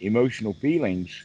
emotional 0.00 0.54
feelings 0.54 1.24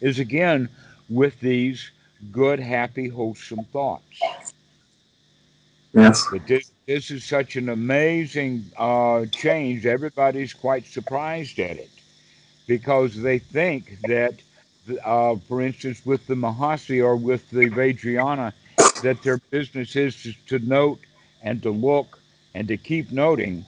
is 0.00 0.18
again 0.20 0.70
with 1.08 1.40
these 1.40 1.92
good, 2.32 2.60
happy, 2.60 3.08
wholesome 3.08 3.64
thoughts. 3.66 4.32
Yes. 5.92 6.26
But 6.30 6.46
this, 6.46 6.70
this 6.86 7.10
is 7.10 7.24
such 7.24 7.56
an 7.56 7.68
amazing 7.68 8.72
uh, 8.76 9.26
change. 9.26 9.86
Everybody's 9.86 10.54
quite 10.54 10.86
surprised 10.86 11.58
at 11.60 11.76
it 11.78 11.90
because 12.66 13.20
they 13.22 13.38
think 13.38 14.00
that, 14.06 14.42
uh, 15.04 15.36
for 15.48 15.62
instance, 15.62 16.04
with 16.04 16.26
the 16.26 16.34
Mahasi 16.34 17.02
or 17.04 17.16
with 17.16 17.50
the 17.50 17.70
Vajrayana, 17.70 18.52
that 19.02 19.22
their 19.22 19.38
business 19.50 19.96
is 19.96 20.36
to, 20.48 20.58
note 20.60 21.00
and 21.42 21.62
to 21.62 21.70
look 21.70 22.18
and 22.54 22.68
to 22.68 22.76
keep 22.76 23.12
noting 23.12 23.64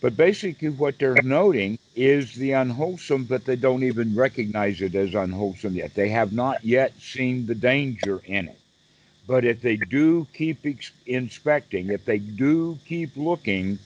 but 0.00 0.16
basically, 0.16 0.70
what 0.70 0.98
they're 0.98 1.22
noting 1.22 1.78
is 1.94 2.34
the 2.34 2.52
unwholesome, 2.52 3.24
but 3.24 3.44
they 3.44 3.56
don't 3.56 3.84
even 3.84 4.14
recognize 4.16 4.80
it 4.80 4.94
as 4.94 5.14
unwholesome 5.14 5.74
yet. 5.74 5.94
They 5.94 6.08
have 6.08 6.32
not 6.32 6.64
yet 6.64 6.94
seen 7.00 7.46
the 7.46 7.54
danger 7.54 8.22
in 8.24 8.48
it. 8.48 8.58
But 9.26 9.44
if 9.44 9.60
they 9.60 9.76
do 9.76 10.26
keep 10.34 10.64
ex- 10.64 10.92
inspecting, 11.06 11.90
if 11.90 12.04
they 12.06 12.18
do 12.18 12.78
keep 12.86 13.10
looking, 13.16 13.78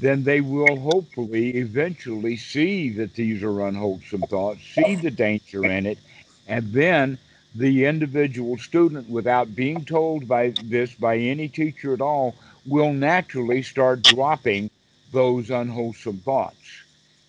then 0.00 0.24
they 0.24 0.40
will 0.40 0.76
hopefully 0.76 1.56
eventually 1.56 2.36
see 2.36 2.90
that 2.90 3.14
these 3.14 3.42
are 3.42 3.66
unwholesome 3.66 4.22
thoughts, 4.22 4.60
see 4.74 4.94
the 4.96 5.10
danger 5.10 5.64
in 5.64 5.86
it, 5.86 5.98
and 6.46 6.72
then 6.72 7.18
the 7.54 7.86
individual 7.86 8.58
student, 8.58 9.08
without 9.08 9.54
being 9.56 9.84
told 9.84 10.28
by 10.28 10.50
this 10.64 10.92
by 10.94 11.16
any 11.16 11.48
teacher 11.48 11.94
at 11.94 12.02
all, 12.02 12.34
will 12.66 12.92
naturally 12.92 13.62
start 13.62 14.02
dropping 14.02 14.70
those 15.12 15.50
unwholesome 15.50 16.18
thoughts. 16.18 16.82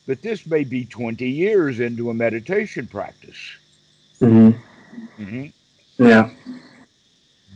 But 0.06 0.22
this 0.22 0.46
may 0.46 0.64
be 0.64 0.86
20 0.86 1.28
years 1.30 1.80
into 1.80 2.10
a 2.10 2.14
meditation 2.14 2.88
practice. 2.88 3.38
Mm-hmm. 4.22 5.24
Mm-hmm. 5.24 6.06
Yeah. 6.06 6.30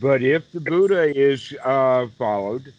But 0.00 0.22
if 0.22 0.50
the 0.52 0.60
Buddha 0.60 1.16
is 1.16 1.54
uh, 1.64 2.06
followed, 2.18 2.72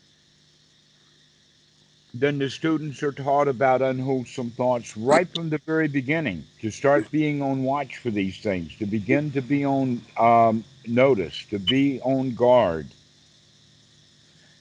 then 2.13 2.37
the 2.37 2.49
students 2.49 3.01
are 3.01 3.11
taught 3.11 3.47
about 3.47 3.81
unwholesome 3.81 4.51
thoughts 4.51 4.95
right 4.95 5.27
from 5.29 5.49
the 5.49 5.59
very 5.65 5.87
beginning 5.87 6.45
to 6.61 6.69
start 6.69 7.09
being 7.09 7.41
on 7.41 7.63
watch 7.63 7.97
for 7.97 8.11
these 8.11 8.37
things, 8.37 8.75
to 8.77 8.85
begin 8.85 9.31
to 9.31 9.41
be 9.41 9.65
on 9.65 9.99
um, 10.17 10.63
notice, 10.85 11.43
to 11.49 11.57
be 11.57 11.99
on 12.01 12.35
guard, 12.35 12.85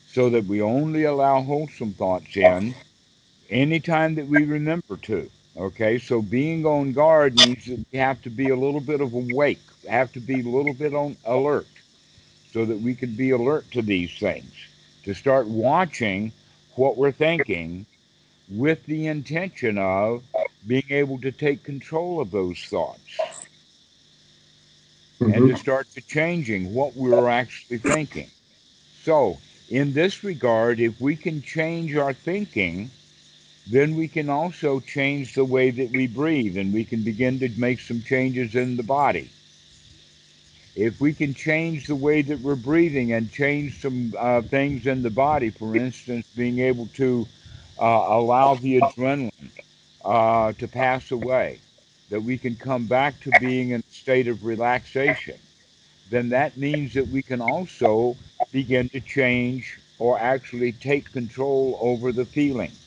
so 0.08 0.30
that 0.30 0.46
we 0.46 0.62
only 0.62 1.04
allow 1.04 1.42
wholesome 1.42 1.92
thoughts 1.92 2.36
in 2.36 2.74
anytime 3.50 4.14
that 4.14 4.26
we 4.26 4.44
remember 4.44 4.96
to. 5.02 5.30
Okay, 5.54 5.98
so 5.98 6.22
being 6.22 6.64
on 6.64 6.92
guard 6.92 7.36
means 7.36 7.66
that 7.66 7.84
we 7.92 7.98
have 7.98 8.22
to 8.22 8.30
be 8.30 8.48
a 8.48 8.56
little 8.56 8.80
bit 8.80 9.02
of 9.02 9.12
awake, 9.12 9.60
have 9.86 10.10
to 10.12 10.20
be 10.20 10.40
a 10.40 10.48
little 10.48 10.72
bit 10.72 10.94
on 10.94 11.14
alert, 11.26 11.66
so 12.50 12.64
that 12.64 12.80
we 12.80 12.94
can 12.94 13.14
be 13.14 13.30
alert 13.30 13.70
to 13.72 13.82
these 13.82 14.10
things, 14.18 14.50
to 15.04 15.12
start 15.12 15.46
watching 15.46 16.32
what 16.76 16.96
we're 16.96 17.12
thinking 17.12 17.86
with 18.48 18.84
the 18.86 19.06
intention 19.06 19.78
of 19.78 20.22
being 20.66 20.84
able 20.90 21.18
to 21.20 21.32
take 21.32 21.62
control 21.62 22.20
of 22.20 22.30
those 22.30 22.58
thoughts 22.64 23.18
mm-hmm. 25.20 25.32
and 25.32 25.48
to 25.48 25.56
start 25.56 25.90
to 25.94 26.00
changing 26.02 26.74
what 26.74 26.94
we're 26.96 27.28
actually 27.28 27.78
thinking. 27.78 28.30
So, 29.02 29.38
in 29.70 29.92
this 29.92 30.22
regard, 30.22 30.80
if 30.80 31.00
we 31.00 31.16
can 31.16 31.42
change 31.42 31.96
our 31.96 32.12
thinking, 32.12 32.90
then 33.66 33.96
we 33.96 34.08
can 34.08 34.28
also 34.28 34.80
change 34.80 35.34
the 35.34 35.44
way 35.44 35.70
that 35.70 35.90
we 35.90 36.06
breathe 36.06 36.56
and 36.58 36.72
we 36.72 36.84
can 36.84 37.02
begin 37.02 37.38
to 37.40 37.48
make 37.56 37.80
some 37.80 38.02
changes 38.02 38.54
in 38.54 38.76
the 38.76 38.82
body. 38.82 39.30
If 40.74 41.00
we 41.00 41.12
can 41.12 41.34
change 41.34 41.86
the 41.86 41.94
way 41.94 42.22
that 42.22 42.40
we're 42.40 42.54
breathing 42.54 43.12
and 43.12 43.30
change 43.30 43.82
some 43.82 44.14
uh, 44.18 44.40
things 44.42 44.86
in 44.86 45.02
the 45.02 45.10
body, 45.10 45.50
for 45.50 45.76
instance, 45.76 46.26
being 46.34 46.60
able 46.60 46.88
to 46.94 47.26
uh, 47.78 47.84
allow 47.84 48.54
the 48.54 48.80
adrenaline 48.80 49.50
uh, 50.04 50.52
to 50.52 50.66
pass 50.66 51.10
away, 51.10 51.60
that 52.08 52.22
we 52.22 52.38
can 52.38 52.56
come 52.56 52.86
back 52.86 53.20
to 53.20 53.30
being 53.38 53.70
in 53.70 53.80
a 53.80 53.92
state 53.92 54.28
of 54.28 54.44
relaxation, 54.44 55.38
then 56.08 56.30
that 56.30 56.56
means 56.56 56.94
that 56.94 57.08
we 57.08 57.22
can 57.22 57.42
also 57.42 58.16
begin 58.50 58.88
to 58.90 59.00
change 59.00 59.78
or 59.98 60.18
actually 60.18 60.72
take 60.72 61.12
control 61.12 61.78
over 61.80 62.12
the 62.12 62.24
feelings. 62.24 62.78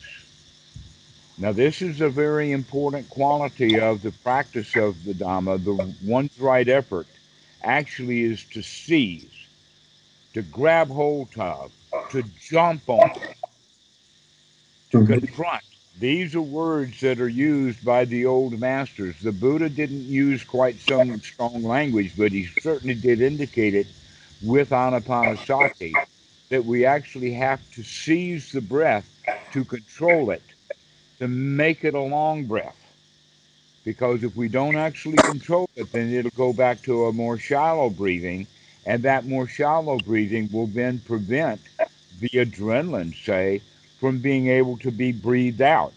Now, 1.37 1.51
this 1.51 1.81
is 1.81 2.01
a 2.01 2.09
very 2.09 2.51
important 2.51 3.09
quality 3.09 3.79
of 3.79 4.01
the 4.01 4.11
practice 4.11 4.75
of 4.75 5.03
the 5.03 5.13
Dhamma. 5.13 5.63
The 5.63 5.93
one's 6.01 6.39
right 6.39 6.67
effort 6.67 7.07
actually 7.65 8.23
is 8.23 8.43
to 8.45 8.61
seize, 8.61 9.47
to 10.33 10.41
grab 10.43 10.87
hold 10.87 11.29
of, 11.37 11.71
to 12.11 12.23
jump 12.39 12.87
on, 12.87 13.09
to 14.91 14.97
mm-hmm. 14.97 15.13
confront. 15.13 15.63
These 15.99 16.35
are 16.35 16.41
words 16.41 16.99
that 17.01 17.21
are 17.21 17.29
used 17.29 17.83
by 17.85 18.03
the 18.05 18.25
old 18.25 18.59
masters. 18.59 19.15
The 19.21 19.31
Buddha 19.31 19.69
didn't 19.69 20.03
use 20.03 20.43
quite 20.43 20.79
some 20.79 21.17
strong 21.21 21.63
language, 21.63 22.13
but 22.17 22.33
he 22.33 22.47
certainly 22.59 22.95
did 22.95 23.21
indicate 23.21 23.73
it 23.73 23.87
with 24.43 24.71
anapanasati 24.71 25.93
that 26.49 26.65
we 26.65 26.85
actually 26.85 27.31
have 27.33 27.61
to 27.71 27.83
seize 27.83 28.51
the 28.51 28.61
breath 28.61 29.09
to 29.53 29.63
control 29.63 30.31
it 30.31 30.43
to 31.19 31.27
make 31.27 31.83
it 31.83 31.93
a 31.93 31.99
long 31.99 32.45
breath, 32.45 32.75
because 33.85 34.23
if 34.23 34.35
we 34.35 34.47
don't 34.47 34.75
actually 34.75 35.19
control 35.19 35.69
it, 35.75 35.91
then 35.91 36.11
it'll 36.11 36.31
go 36.31 36.51
back 36.51 36.81
to 36.81 37.05
a 37.05 37.13
more 37.13 37.37
shallow 37.37 37.89
breathing, 37.89 38.47
and 38.85 39.03
that 39.03 39.25
more 39.25 39.47
shallow 39.47 39.97
breathing 39.99 40.49
will 40.51 40.67
then 40.67 40.99
prevent 40.99 41.61
the 42.19 42.29
adrenaline, 42.29 43.15
say, 43.23 43.61
from 43.99 44.17
being 44.19 44.47
able 44.47 44.75
to 44.77 44.91
be 44.91 45.11
breathed 45.11 45.61
out. 45.61 45.93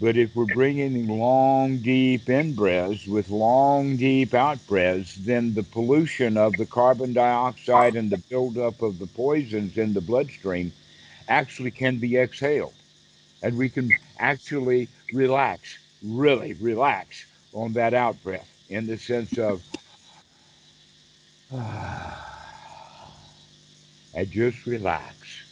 But 0.00 0.16
if 0.16 0.34
we're 0.34 0.46
bringing 0.46 1.08
long, 1.08 1.78
deep 1.78 2.28
in 2.28 2.54
breaths 2.54 3.06
with 3.06 3.28
long, 3.28 3.96
deep 3.96 4.34
out 4.34 4.64
breaths, 4.66 5.16
then 5.16 5.54
the 5.54 5.62
pollution 5.62 6.36
of 6.36 6.56
the 6.56 6.66
carbon 6.66 7.12
dioxide 7.12 7.96
and 7.96 8.10
the 8.10 8.22
buildup 8.30 8.82
of 8.82 8.98
the 8.98 9.06
poisons 9.06 9.76
in 9.76 9.94
the 9.94 10.00
bloodstream 10.00 10.72
actually 11.28 11.70
can 11.72 11.98
be 11.98 12.16
exhaled. 12.16 12.72
And 13.42 13.56
we 13.58 13.68
can 13.68 13.90
actually 14.18 14.88
relax, 15.12 15.76
really 16.02 16.54
relax 16.54 17.26
on 17.52 17.72
that 17.74 17.94
out 17.94 18.22
breath 18.22 18.48
in 18.68 18.86
the 18.86 18.96
sense 18.98 19.38
of, 19.38 19.62
and 24.14 24.30
just 24.30 24.66
relax 24.66 25.42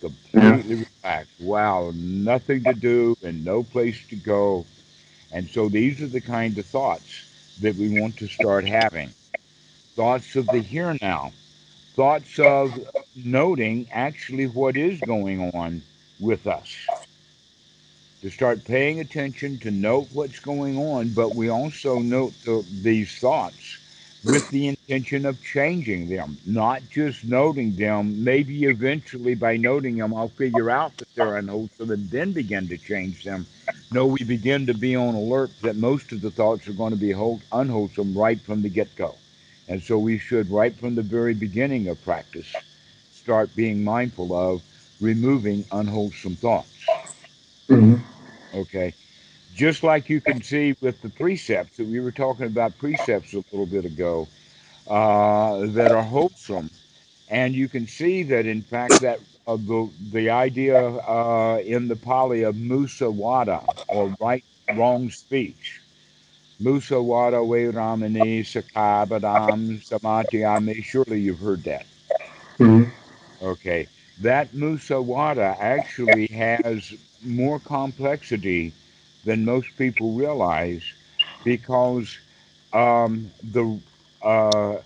completely 0.00 0.76
yeah. 0.76 0.84
relaxed. 1.02 1.40
Wow, 1.40 1.92
nothing 1.94 2.64
to 2.64 2.74
do 2.74 3.16
and 3.22 3.44
no 3.44 3.62
place 3.62 3.98
to 4.08 4.16
go. 4.16 4.64
And 5.32 5.48
so 5.48 5.68
these 5.68 6.00
are 6.02 6.06
the 6.06 6.20
kind 6.20 6.56
of 6.58 6.66
thoughts 6.66 7.56
that 7.60 7.74
we 7.76 8.00
want 8.00 8.16
to 8.18 8.28
start 8.28 8.66
having. 8.66 9.10
Thoughts 9.94 10.36
of 10.36 10.46
the 10.48 10.60
here 10.60 10.96
now, 11.00 11.32
thoughts 11.94 12.38
of 12.38 12.78
noting 13.14 13.88
actually 13.92 14.46
what 14.46 14.76
is 14.76 15.00
going 15.00 15.50
on 15.52 15.82
with 16.20 16.46
us. 16.46 16.74
To 18.26 18.32
start 18.32 18.64
paying 18.64 18.98
attention 18.98 19.60
to 19.60 19.70
note 19.70 20.08
what's 20.12 20.40
going 20.40 20.76
on, 20.78 21.10
but 21.10 21.36
we 21.36 21.48
also 21.48 22.00
note 22.00 22.34
the, 22.44 22.64
these 22.82 23.14
thoughts 23.20 23.78
with 24.24 24.50
the 24.50 24.66
intention 24.66 25.24
of 25.26 25.40
changing 25.44 26.08
them, 26.08 26.36
not 26.44 26.82
just 26.90 27.22
noting 27.22 27.76
them. 27.76 28.24
Maybe 28.24 28.64
eventually 28.64 29.36
by 29.36 29.56
noting 29.56 29.98
them, 29.98 30.12
I'll 30.12 30.26
figure 30.26 30.70
out 30.70 30.96
that 30.96 31.06
they're 31.14 31.36
unwholesome 31.36 31.92
and 31.92 32.10
then 32.10 32.32
begin 32.32 32.66
to 32.66 32.76
change 32.76 33.22
them. 33.22 33.46
No, 33.92 34.06
we 34.06 34.24
begin 34.24 34.66
to 34.66 34.74
be 34.74 34.96
on 34.96 35.14
alert 35.14 35.52
that 35.62 35.76
most 35.76 36.10
of 36.10 36.20
the 36.20 36.32
thoughts 36.32 36.66
are 36.66 36.72
going 36.72 36.90
to 36.90 36.96
be 36.96 37.12
unwholesome 37.52 38.18
right 38.18 38.40
from 38.40 38.60
the 38.60 38.68
get 38.68 38.96
go. 38.96 39.14
And 39.68 39.80
so 39.80 39.98
we 39.98 40.18
should, 40.18 40.50
right 40.50 40.74
from 40.74 40.96
the 40.96 41.02
very 41.02 41.34
beginning 41.34 41.86
of 41.86 42.02
practice, 42.02 42.52
start 43.12 43.54
being 43.54 43.84
mindful 43.84 44.34
of 44.34 44.62
removing 45.00 45.64
unwholesome 45.70 46.34
thoughts. 46.34 46.72
Mm-hmm. 47.68 48.15
Okay? 48.56 48.94
Just 49.54 49.82
like 49.82 50.08
you 50.08 50.20
can 50.20 50.42
see 50.42 50.76
with 50.80 51.00
the 51.02 51.08
precepts 51.08 51.76
that 51.78 51.86
we 51.86 52.00
were 52.00 52.12
talking 52.12 52.46
about 52.46 52.76
precepts 52.78 53.32
a 53.32 53.42
little 53.52 53.66
bit 53.66 53.84
ago 53.84 54.28
uh, 54.88 55.66
that 55.66 55.92
are 55.92 56.02
wholesome. 56.02 56.70
And 57.28 57.54
you 57.54 57.68
can 57.68 57.86
see 57.86 58.22
that 58.24 58.46
in 58.46 58.62
fact 58.62 59.00
that 59.00 59.18
uh, 59.46 59.56
the, 59.56 59.88
the 60.12 60.30
idea 60.30 60.78
uh, 60.78 61.58
in 61.64 61.88
the 61.88 61.96
Pali 61.96 62.42
of 62.42 62.54
musawada 62.56 63.64
or 63.88 64.14
right 64.20 64.44
wrong 64.74 65.10
speech. 65.10 65.80
Musawada 66.60 67.40
veramani 67.46 68.40
sakabadam 68.40 69.78
samatiyami 69.86 70.82
surely 70.82 71.20
you've 71.20 71.38
heard 71.38 71.62
that. 71.64 71.86
Mm-hmm. 72.58 72.90
okay. 73.44 73.86
That 74.20 74.52
musawada 74.52 75.56
actually 75.58 76.26
has 76.28 76.94
more 77.22 77.58
complexity 77.60 78.72
than 79.24 79.44
most 79.44 79.68
people 79.76 80.12
realize 80.12 80.82
because 81.44 82.18
um, 82.72 83.30
the 83.52 83.78
uh, 84.22 84.76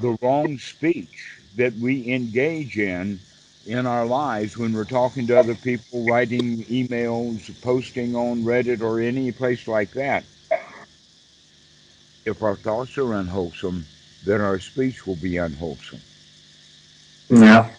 the 0.00 0.16
wrong 0.22 0.58
speech 0.58 1.40
that 1.56 1.76
we 1.78 2.12
engage 2.12 2.78
in 2.78 3.20
in 3.66 3.86
our 3.86 4.06
lives 4.06 4.56
when 4.56 4.72
we're 4.72 4.84
talking 4.84 5.26
to 5.26 5.38
other 5.38 5.54
people, 5.54 6.04
writing 6.04 6.64
emails, 6.66 7.50
posting 7.62 8.14
on 8.14 8.44
Reddit 8.44 8.80
or 8.80 9.00
any 9.00 9.32
place 9.32 9.66
like 9.66 9.92
that. 9.94 10.24
If 12.24 12.42
our 12.42 12.56
thoughts 12.56 12.98
are 12.98 13.14
unwholesome, 13.14 13.86
then 14.24 14.40
our 14.40 14.58
speech 14.60 15.06
will 15.06 15.16
be 15.16 15.36
unwholesome. 15.38 16.02
Yeah. 17.30 17.70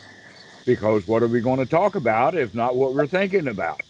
Because 0.65 1.07
what 1.07 1.23
are 1.23 1.27
we 1.27 1.41
going 1.41 1.59
to 1.59 1.65
talk 1.65 1.95
about 1.95 2.35
if 2.35 2.53
not 2.53 2.75
what 2.75 2.93
we're 2.93 3.07
thinking 3.07 3.47
about? 3.47 3.81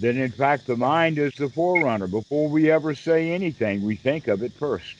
Then 0.00 0.16
in 0.16 0.30
fact 0.30 0.66
the 0.66 0.76
mind 0.76 1.18
is 1.18 1.34
the 1.34 1.48
forerunner. 1.48 2.06
Before 2.06 2.48
we 2.48 2.70
ever 2.70 2.94
say 2.94 3.32
anything, 3.32 3.82
we 3.82 3.96
think 3.96 4.28
of 4.28 4.42
it 4.42 4.58
1st 4.58 4.94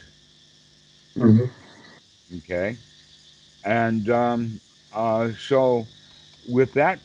mm-hmm. 1.16 2.36
Okay, 2.38 2.76
and 3.64 4.10
um, 4.10 4.60
uh, 4.92 5.30
so 5.38 5.86
with 6.48 6.74
that, 6.74 6.98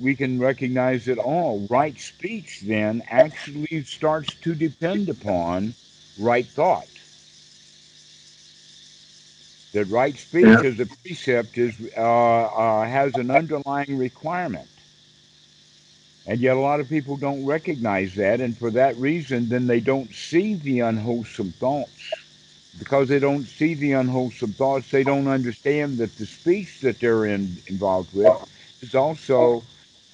we 0.00 0.14
can 0.14 0.38
recognize 0.38 1.04
that 1.06 1.18
all 1.18 1.66
right 1.68 1.98
speech 1.98 2.62
then 2.64 3.02
actually 3.10 3.82
starts 3.84 4.34
to 4.36 4.54
depend 4.54 5.08
upon 5.08 5.74
right 6.18 6.46
thought. 6.46 6.88
That 9.72 9.90
right 9.90 10.16
speech 10.16 10.46
yeah. 10.46 10.60
as 10.60 10.80
a 10.80 10.86
precept 10.86 11.58
is 11.58 11.74
uh, 11.96 12.00
uh, 12.00 12.86
has 12.86 13.14
an 13.16 13.30
underlying 13.30 13.98
requirement 13.98 14.68
and 16.26 16.40
yet, 16.40 16.56
a 16.56 16.60
lot 16.60 16.80
of 16.80 16.88
people 16.88 17.16
don't 17.16 17.44
recognize 17.44 18.14
that. 18.16 18.40
And 18.40 18.58
for 18.58 18.70
that 18.72 18.96
reason, 18.98 19.48
then 19.48 19.66
they 19.66 19.80
don't 19.80 20.12
see 20.14 20.54
the 20.54 20.80
unwholesome 20.80 21.52
thoughts. 21.60 22.24
Because 22.78 23.08
they 23.08 23.18
don't 23.20 23.46
see 23.46 23.74
the 23.74 23.92
unwholesome 23.92 24.52
thoughts, 24.54 24.90
they 24.90 25.04
don't 25.04 25.28
understand 25.28 25.98
that 25.98 26.16
the 26.16 26.26
speech 26.26 26.80
that 26.80 27.00
they're 27.00 27.26
in, 27.26 27.62
involved 27.68 28.12
with 28.12 28.34
is 28.82 28.94
also 28.94 29.64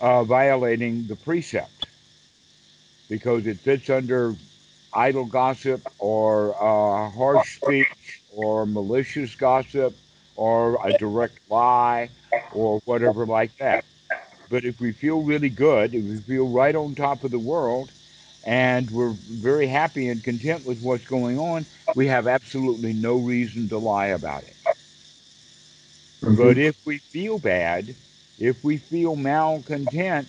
uh, 0.00 0.22
violating 0.22 1.06
the 1.06 1.16
precept. 1.16 1.88
Because 3.08 3.46
it 3.46 3.58
fits 3.60 3.90
under 3.90 4.36
idle 4.92 5.24
gossip 5.24 5.82
or 5.98 6.54
uh, 6.56 7.10
harsh 7.10 7.56
speech 7.56 8.22
or 8.30 8.66
malicious 8.66 9.34
gossip 9.34 9.96
or 10.36 10.78
a 10.86 10.92
direct 10.92 11.38
lie 11.50 12.10
or 12.52 12.80
whatever 12.84 13.26
like 13.26 13.56
that. 13.58 13.84
But 14.52 14.66
if 14.66 14.78
we 14.80 14.92
feel 14.92 15.22
really 15.22 15.48
good, 15.48 15.94
if 15.94 16.04
we 16.04 16.16
feel 16.18 16.46
right 16.46 16.74
on 16.74 16.94
top 16.94 17.24
of 17.24 17.30
the 17.30 17.38
world, 17.38 17.90
and 18.44 18.90
we're 18.90 19.16
very 19.30 19.66
happy 19.66 20.10
and 20.10 20.22
content 20.22 20.66
with 20.66 20.82
what's 20.82 21.06
going 21.06 21.38
on, 21.38 21.64
we 21.94 22.06
have 22.08 22.28
absolutely 22.28 22.92
no 22.92 23.16
reason 23.16 23.66
to 23.70 23.78
lie 23.78 24.08
about 24.08 24.42
it. 24.42 24.54
Mm-hmm. 26.20 26.36
But 26.36 26.58
if 26.58 26.76
we 26.84 26.98
feel 26.98 27.38
bad, 27.38 27.94
if 28.38 28.62
we 28.62 28.76
feel 28.76 29.16
malcontent, 29.16 30.28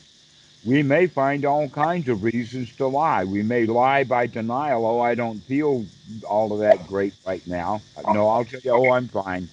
we 0.63 0.83
may 0.83 1.07
find 1.07 1.43
all 1.43 1.67
kinds 1.67 2.07
of 2.07 2.23
reasons 2.23 2.73
to 2.77 2.87
lie. 2.87 3.25
We 3.25 3.43
may 3.43 3.65
lie 3.65 4.05
by 4.05 4.27
denial. 4.27 4.85
Oh, 4.85 5.01
I 5.01 5.15
don't 5.15 5.39
feel 5.41 5.85
all 6.29 6.53
of 6.53 6.59
that 6.59 6.87
great 6.87 7.13
right 7.25 7.45
now. 7.45 7.81
No, 8.07 8.29
I'll 8.29 8.45
tell 8.45 8.61
you, 8.63 8.71
oh, 8.71 8.93
I'm 8.93 9.09
fine. 9.09 9.49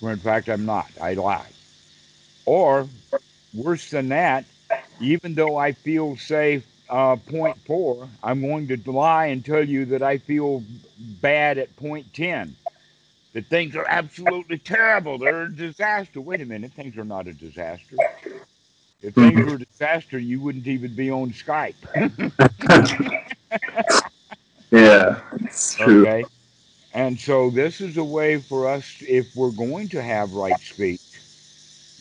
Where 0.00 0.14
in 0.14 0.20
fact, 0.20 0.48
I'm 0.48 0.64
not. 0.64 0.88
I 0.98 1.12
lie. 1.12 1.50
Or 2.46 2.88
Worse 3.54 3.90
than 3.90 4.08
that, 4.10 4.44
even 5.00 5.34
though 5.34 5.56
I 5.56 5.72
feel, 5.72 6.16
safe 6.16 6.64
uh, 6.90 7.16
point 7.16 7.56
four, 7.66 8.08
I'm 8.22 8.40
going 8.40 8.66
to 8.66 8.90
lie 8.90 9.26
and 9.26 9.44
tell 9.44 9.66
you 9.66 9.84
that 9.86 10.02
I 10.02 10.18
feel 10.18 10.62
bad 11.20 11.58
at 11.58 11.74
point 11.76 12.12
10. 12.14 12.54
That 13.34 13.46
things 13.46 13.76
are 13.76 13.86
absolutely 13.88 14.58
terrible. 14.58 15.18
They're 15.18 15.42
a 15.42 15.54
disaster. 15.54 16.20
Wait 16.20 16.40
a 16.40 16.46
minute, 16.46 16.72
things 16.72 16.96
are 16.96 17.04
not 17.04 17.26
a 17.26 17.34
disaster. 17.34 17.96
If 19.02 19.14
things 19.14 19.34
mm-hmm. 19.34 19.48
were 19.48 19.56
a 19.56 19.58
disaster, 19.58 20.18
you 20.18 20.40
wouldn't 20.40 20.66
even 20.66 20.94
be 20.94 21.10
on 21.10 21.30
Skype. 21.30 21.74
yeah, 24.70 25.20
it's 25.40 25.74
true. 25.74 26.02
Okay. 26.02 26.24
And 26.94 27.18
so 27.18 27.50
this 27.50 27.80
is 27.80 27.96
a 27.96 28.02
way 28.02 28.40
for 28.40 28.66
us, 28.66 29.02
if 29.06 29.36
we're 29.36 29.52
going 29.52 29.88
to 29.90 30.02
have 30.02 30.32
right 30.32 30.58
speech, 30.58 31.00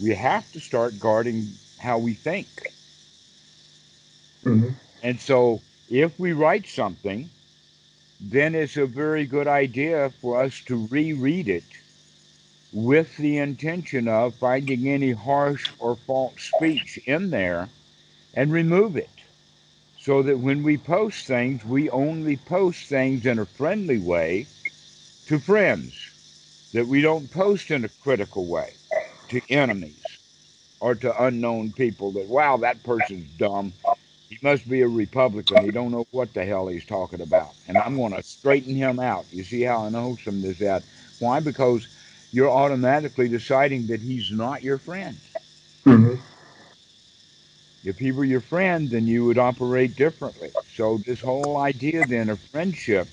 we 0.01 0.13
have 0.13 0.51
to 0.53 0.59
start 0.59 0.99
guarding 0.99 1.49
how 1.79 1.97
we 1.97 2.13
think. 2.13 2.47
Mm-hmm. 4.43 4.69
And 5.03 5.19
so 5.19 5.61
if 5.89 6.19
we 6.19 6.33
write 6.33 6.67
something, 6.67 7.29
then 8.19 8.55
it's 8.55 8.77
a 8.77 8.85
very 8.85 9.25
good 9.25 9.47
idea 9.47 10.11
for 10.21 10.41
us 10.41 10.61
to 10.65 10.87
reread 10.87 11.49
it 11.49 11.63
with 12.73 13.15
the 13.17 13.37
intention 13.37 14.07
of 14.07 14.35
finding 14.35 14.87
any 14.87 15.11
harsh 15.11 15.69
or 15.79 15.95
false 15.95 16.41
speech 16.55 16.99
in 17.05 17.29
there 17.29 17.69
and 18.33 18.51
remove 18.51 18.97
it. 18.97 19.09
So 19.99 20.21
that 20.23 20.39
when 20.39 20.63
we 20.63 20.77
post 20.77 21.25
things, 21.27 21.65
we 21.65 21.89
only 21.89 22.37
post 22.37 22.87
things 22.87 23.25
in 23.25 23.39
a 23.39 23.45
friendly 23.45 23.99
way 23.99 24.45
to 25.27 25.39
friends, 25.39 25.93
that 26.73 26.87
we 26.87 27.01
don't 27.01 27.29
post 27.31 27.71
in 27.71 27.83
a 27.83 27.89
critical 28.03 28.45
way 28.45 28.76
to 29.29 29.41
enemies 29.49 30.03
or 30.79 30.95
to 30.95 31.23
unknown 31.23 31.71
people 31.71 32.11
that, 32.11 32.27
wow, 32.27 32.57
that 32.57 32.83
person's 32.83 33.27
dumb. 33.37 33.73
He 34.29 34.37
must 34.41 34.69
be 34.69 34.81
a 34.81 34.87
Republican. 34.87 35.63
He 35.63 35.71
don't 35.71 35.91
know 35.91 36.05
what 36.11 36.33
the 36.33 36.45
hell 36.45 36.67
he's 36.67 36.85
talking 36.85 37.21
about. 37.21 37.53
And 37.67 37.77
I'm 37.77 37.95
going 37.95 38.13
to 38.13 38.21
straighten 38.23 38.75
him 38.75 38.99
out. 38.99 39.25
You 39.31 39.43
see 39.43 39.61
how 39.61 39.85
unwholesome 39.85 40.41
this 40.41 40.59
is? 40.61 40.83
Why? 41.19 41.39
Because 41.39 41.87
you're 42.31 42.49
automatically 42.49 43.29
deciding 43.29 43.87
that 43.87 44.01
he's 44.01 44.31
not 44.31 44.63
your 44.63 44.77
friend. 44.77 45.17
Mm-hmm. 45.85 46.15
If 47.85 47.97
he 47.97 48.11
were 48.11 48.25
your 48.25 48.41
friend, 48.41 48.89
then 48.89 49.07
you 49.07 49.23
would 49.25 49.37
operate 49.37 49.95
differently. 49.95 50.51
So 50.75 50.97
this 51.05 51.21
whole 51.21 51.57
idea 51.57 52.05
then 52.05 52.29
of 52.29 52.39
friendship 52.39 53.07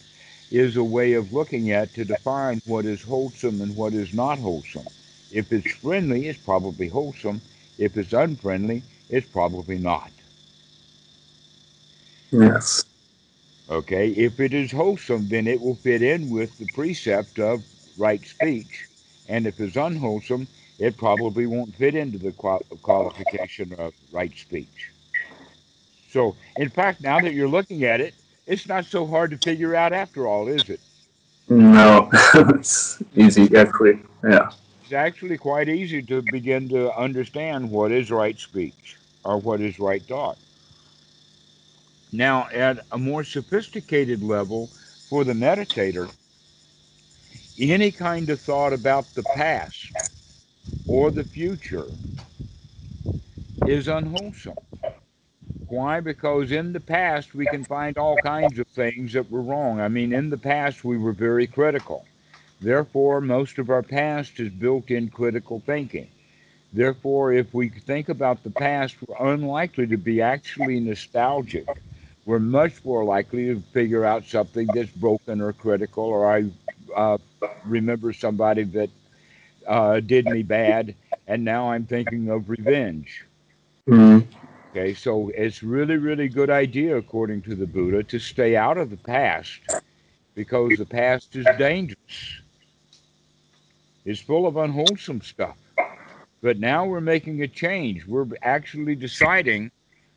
is 0.51 0.77
a 0.77 0.85
way 0.85 1.13
of 1.13 1.33
looking 1.33 1.71
at 1.71 1.95
to 1.95 2.05
define 2.05 2.61
what 2.67 2.85
is 2.85 3.03
wholesome 3.03 3.61
and 3.61 3.77
what 3.77 3.93
is 3.93 4.13
not 4.13 4.39
wholesome. 4.39 4.87
If 5.31 5.53
it's 5.53 5.73
friendly, 5.77 6.29
it's 6.29 6.39
probably 6.39 6.89
wholesome. 6.89 7.41
If 7.79 7.97
it's 7.97 8.13
unfriendly, 8.13 8.83
it's 9.09 9.27
probably 9.27 9.79
not. 9.79 10.11
Yes. 12.31 12.85
Okay, 13.71 14.09
if 14.11 14.41
it 14.41 14.53
is 14.53 14.71
wholesome, 14.71 15.29
then 15.29 15.47
it 15.47 15.61
will 15.61 15.77
fit 15.77 16.03
in 16.03 16.31
with 16.31 16.57
the 16.59 16.67
precept 16.75 17.39
of 17.39 17.63
right 17.97 18.25
speech. 18.25 18.87
And 19.29 19.47
if 19.47 19.59
it's 19.61 19.77
unwholesome, 19.77 20.47
it 20.79 20.97
probably 20.97 21.47
won't 21.47 21.75
fit 21.75 21.95
into 21.95 22.19
the 22.19 22.33
qualification 22.33 23.73
of 23.79 23.95
right 24.13 24.37
speech. 24.37 24.91
So, 26.11 26.37
in 26.57 26.69
fact, 26.69 27.01
now 27.01 27.21
that 27.21 27.33
you're 27.33 27.49
looking 27.49 27.85
at 27.85 28.01
it, 28.01 28.15
it's 28.47 28.69
not 28.69 28.85
so 28.85 29.07
hard 29.07 29.31
to 29.31 29.39
figure 29.39 29.75
out 29.75 29.93
after 29.93 30.27
all, 30.27 30.49
is 30.49 30.69
it? 30.69 30.81
No, 31.49 32.09
it's 32.35 33.03
easy, 33.17 33.55
actually. 33.57 34.01
Yeah. 34.23 34.51
It's 34.85 34.93
actually 34.93 35.39
quite 35.39 35.71
easy 35.71 36.03
to 36.03 36.21
begin 36.21 36.69
to 36.69 36.95
understand 36.95 37.71
what 37.71 37.91
is 37.91 38.11
right 38.11 38.39
speech 38.39 38.99
or 39.25 39.39
what 39.39 39.63
is 39.63 39.81
right 39.81 40.03
thought. 40.03 40.37
Now, 42.13 42.49
at 42.53 42.85
a 42.93 42.99
more 42.99 43.25
sophisticated 43.25 44.23
level 44.23 44.69
for 45.09 45.25
the 45.25 45.33
meditator, 45.33 46.13
any 47.59 47.91
kind 47.93 48.29
of 48.29 48.43
thought 48.43 48.75
about 48.75 49.07
the 49.15 49.23
past 49.35 49.91
or 50.87 51.11
the 51.11 51.25
future 51.25 51.87
is 53.67 53.89
unwholesome. 53.89 54.55
Why? 55.69 56.01
Because 56.01 56.53
in 56.53 56.75
the 56.75 56.81
past 56.81 57.35
we 57.35 57.47
can 57.47 57.65
find 57.65 57.97
all 57.97 58.19
kinds 58.19 58.59
of 58.59 58.67
things 58.67 59.15
that 59.15 59.31
were 59.31 59.41
wrong. 59.41 59.81
I 59.81 59.89
mean, 59.89 60.13
in 60.13 60.29
the 60.29 60.37
past 60.37 60.85
we 60.85 60.99
were 60.99 61.13
very 61.13 61.47
critical. 61.47 62.05
Therefore, 62.65 63.21
most 63.21 63.59
of 63.59 63.69
our 63.69 63.83
past 63.83 64.41
is 64.41 64.49
built 64.49 64.91
in 64.91 65.11
critical 65.11 65.61
thinking. 65.67 66.09
Therefore, 66.73 67.31
if 67.31 67.53
we 67.53 67.69
think 67.69 68.09
about 68.09 68.43
the 68.43 68.51
past, 68.51 68.97
we're 69.07 69.35
unlikely 69.35 69.87
to 69.89 69.99
be 69.99 70.23
actually 70.23 70.81
nostalgic. 70.81 71.69
We're 72.25 72.39
much 72.39 72.83
more 72.83 73.05
likely 73.05 73.49
to 73.49 73.61
figure 73.75 74.07
out 74.07 74.25
something 74.25 74.67
that's 74.75 74.91
broken 74.91 75.43
or 75.43 75.53
critical, 75.53 76.05
or 76.05 76.27
I 76.27 76.51
uh, 76.97 77.19
remember 77.67 78.15
somebody 78.15 78.63
that 78.63 78.89
uh, 79.67 80.01
did 80.01 80.25
me 80.25 80.43
bad, 80.43 80.95
and 81.27 81.45
now 81.45 81.71
I'm 81.71 81.85
thinking 81.85 82.31
of 82.31 82.49
revenge. 82.49 83.27
Mm-hmm. 83.87 84.27
Okay, 84.71 84.95
so 84.95 85.31
it's 85.35 85.63
really, 85.63 85.99
really 85.99 86.29
good 86.29 86.49
idea, 86.49 86.97
according 86.97 87.43
to 87.43 87.55
the 87.55 87.67
Buddha, 87.67 88.03
to 88.05 88.19
stay 88.19 88.57
out 88.57 88.79
of 88.79 88.89
the 88.89 88.97
past 88.97 89.61
because 90.35 90.79
the 90.79 90.87
past 90.87 91.37
is 91.37 91.47
dangerous. 91.59 92.41
It's 94.05 94.21
full 94.21 94.47
of 94.47 94.57
unwholesome 94.57 95.23
stuff. 95.23 95.57
But 96.43 96.59
now 96.59 96.85
we're 96.85 97.01
making 97.01 97.43
a 97.43 97.49
change. 97.49 98.07
We're 98.07 98.27
actually 98.43 98.95
deciding 98.95 99.71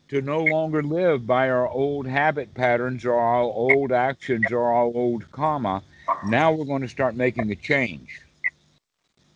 to 0.08 0.20
no 0.20 0.42
longer 0.44 0.82
live 0.82 1.26
by 1.26 1.48
our 1.50 1.68
old 1.68 2.06
habit 2.06 2.52
patterns 2.54 3.04
or 3.04 3.14
our 3.14 3.42
old 3.42 3.92
actions 3.92 4.52
or 4.52 4.62
our 4.62 4.84
old 4.84 5.30
karma. 5.32 5.82
Now 6.26 6.52
we're 6.52 6.64
going 6.64 6.82
to 6.82 6.88
start 6.88 7.14
making 7.14 7.50
a 7.50 7.56
change 7.56 8.22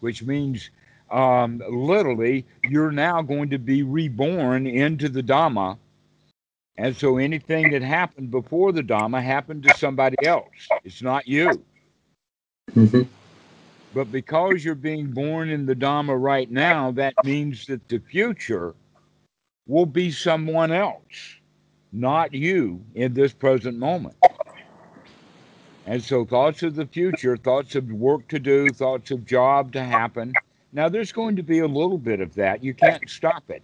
which 0.02 0.22
means 0.24 0.70
um, 1.12 1.62
literally 1.70 2.44
you're 2.68 2.90
now 2.90 3.22
going 3.22 3.48
to 3.50 3.58
be 3.58 3.84
reborn 3.84 4.66
into 4.66 5.08
the 5.08 5.22
Dhamma. 5.22 5.78
And 6.76 6.96
so 6.96 7.18
anything 7.18 7.70
that 7.70 7.82
happened 7.82 8.30
before 8.32 8.72
the 8.72 8.82
Dhamma 8.82 9.22
happened 9.22 9.62
to 9.62 9.74
somebody 9.76 10.16
else. 10.24 10.68
It's 10.84 11.02
not 11.02 11.28
you. 11.28 11.62
Mm-hmm. 12.72 13.02
But 13.94 14.10
because 14.10 14.64
you're 14.64 14.74
being 14.74 15.08
born 15.08 15.50
in 15.50 15.66
the 15.66 15.74
Dhamma 15.74 16.20
right 16.20 16.50
now, 16.50 16.90
that 16.92 17.14
means 17.24 17.66
that 17.66 17.88
the 17.88 17.98
future 17.98 18.74
will 19.66 19.86
be 19.86 20.10
someone 20.10 20.72
else, 20.72 21.36
not 21.92 22.32
you 22.32 22.82
in 22.94 23.12
this 23.12 23.32
present 23.32 23.78
moment. 23.78 24.16
And 25.86 26.02
so 26.02 26.24
thoughts 26.24 26.62
of 26.62 26.74
the 26.74 26.86
future, 26.86 27.36
thoughts 27.36 27.74
of 27.74 27.90
work 27.90 28.28
to 28.28 28.38
do, 28.38 28.72
thoughts 28.72 29.10
of 29.10 29.26
job 29.26 29.72
to 29.72 29.82
happen. 29.82 30.32
Now 30.72 30.88
there's 30.88 31.12
going 31.12 31.36
to 31.36 31.42
be 31.42 31.58
a 31.58 31.66
little 31.66 31.98
bit 31.98 32.20
of 32.20 32.34
that. 32.36 32.64
You 32.64 32.72
can't 32.72 33.08
stop 33.10 33.50
it. 33.50 33.62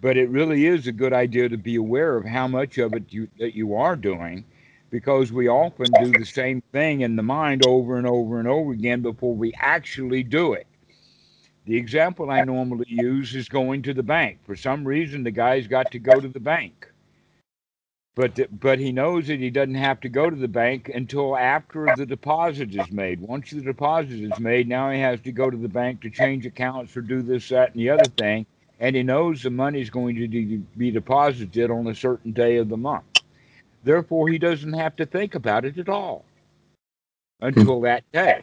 But 0.00 0.16
it 0.16 0.28
really 0.28 0.66
is 0.66 0.86
a 0.86 0.92
good 0.92 1.14
idea 1.14 1.48
to 1.48 1.56
be 1.56 1.76
aware 1.76 2.16
of 2.16 2.26
how 2.26 2.46
much 2.46 2.78
of 2.78 2.92
it 2.92 3.04
you, 3.08 3.26
that 3.38 3.54
you 3.56 3.74
are 3.74 3.96
doing 3.96 4.44
because 4.94 5.32
we 5.32 5.48
often 5.48 5.90
do 5.90 6.12
the 6.12 6.24
same 6.24 6.62
thing 6.70 7.00
in 7.00 7.16
the 7.16 7.22
mind 7.22 7.66
over 7.66 7.98
and 7.98 8.06
over 8.06 8.38
and 8.38 8.46
over 8.46 8.70
again 8.70 9.02
before 9.02 9.34
we 9.34 9.52
actually 9.58 10.22
do 10.22 10.52
it. 10.52 10.68
The 11.66 11.76
example 11.76 12.30
I 12.30 12.44
normally 12.44 12.86
use 12.88 13.34
is 13.34 13.48
going 13.48 13.82
to 13.82 13.92
the 13.92 14.04
bank. 14.04 14.38
For 14.46 14.54
some 14.54 14.86
reason, 14.86 15.24
the 15.24 15.32
guy's 15.32 15.66
got 15.66 15.90
to 15.90 15.98
go 15.98 16.20
to 16.20 16.28
the 16.28 16.38
bank 16.38 16.92
but 18.14 18.60
but 18.60 18.78
he 18.78 18.92
knows 18.92 19.26
that 19.26 19.40
he 19.40 19.50
doesn't 19.50 19.74
have 19.74 20.00
to 20.00 20.08
go 20.08 20.30
to 20.30 20.36
the 20.36 20.46
bank 20.46 20.88
until 20.94 21.36
after 21.36 21.92
the 21.96 22.06
deposit 22.06 22.72
is 22.74 22.92
made. 22.92 23.20
Once 23.20 23.50
the 23.50 23.60
deposit 23.60 24.20
is 24.20 24.38
made, 24.38 24.68
now 24.68 24.90
he 24.90 25.00
has 25.00 25.20
to 25.22 25.32
go 25.32 25.50
to 25.50 25.56
the 25.56 25.68
bank 25.68 26.02
to 26.02 26.10
change 26.10 26.46
accounts 26.46 26.96
or 26.96 27.00
do 27.00 27.22
this, 27.22 27.48
that, 27.48 27.72
and 27.72 27.80
the 27.80 27.90
other 27.90 28.06
thing. 28.06 28.46
And 28.78 28.94
he 28.94 29.02
knows 29.02 29.42
the 29.42 29.50
money 29.50 29.80
is 29.80 29.90
going 29.90 30.16
to 30.16 30.58
be 30.76 30.90
deposited 30.90 31.70
on 31.70 31.88
a 31.88 31.94
certain 31.94 32.32
day 32.32 32.58
of 32.58 32.68
the 32.68 32.76
month. 32.76 33.04
Therefore, 33.84 34.28
he 34.28 34.38
doesn't 34.38 34.72
have 34.72 34.96
to 34.96 35.06
think 35.06 35.34
about 35.34 35.64
it 35.64 35.78
at 35.78 35.88
all 35.88 36.24
hmm. 37.40 37.46
until 37.46 37.80
that 37.82 38.10
day. 38.12 38.42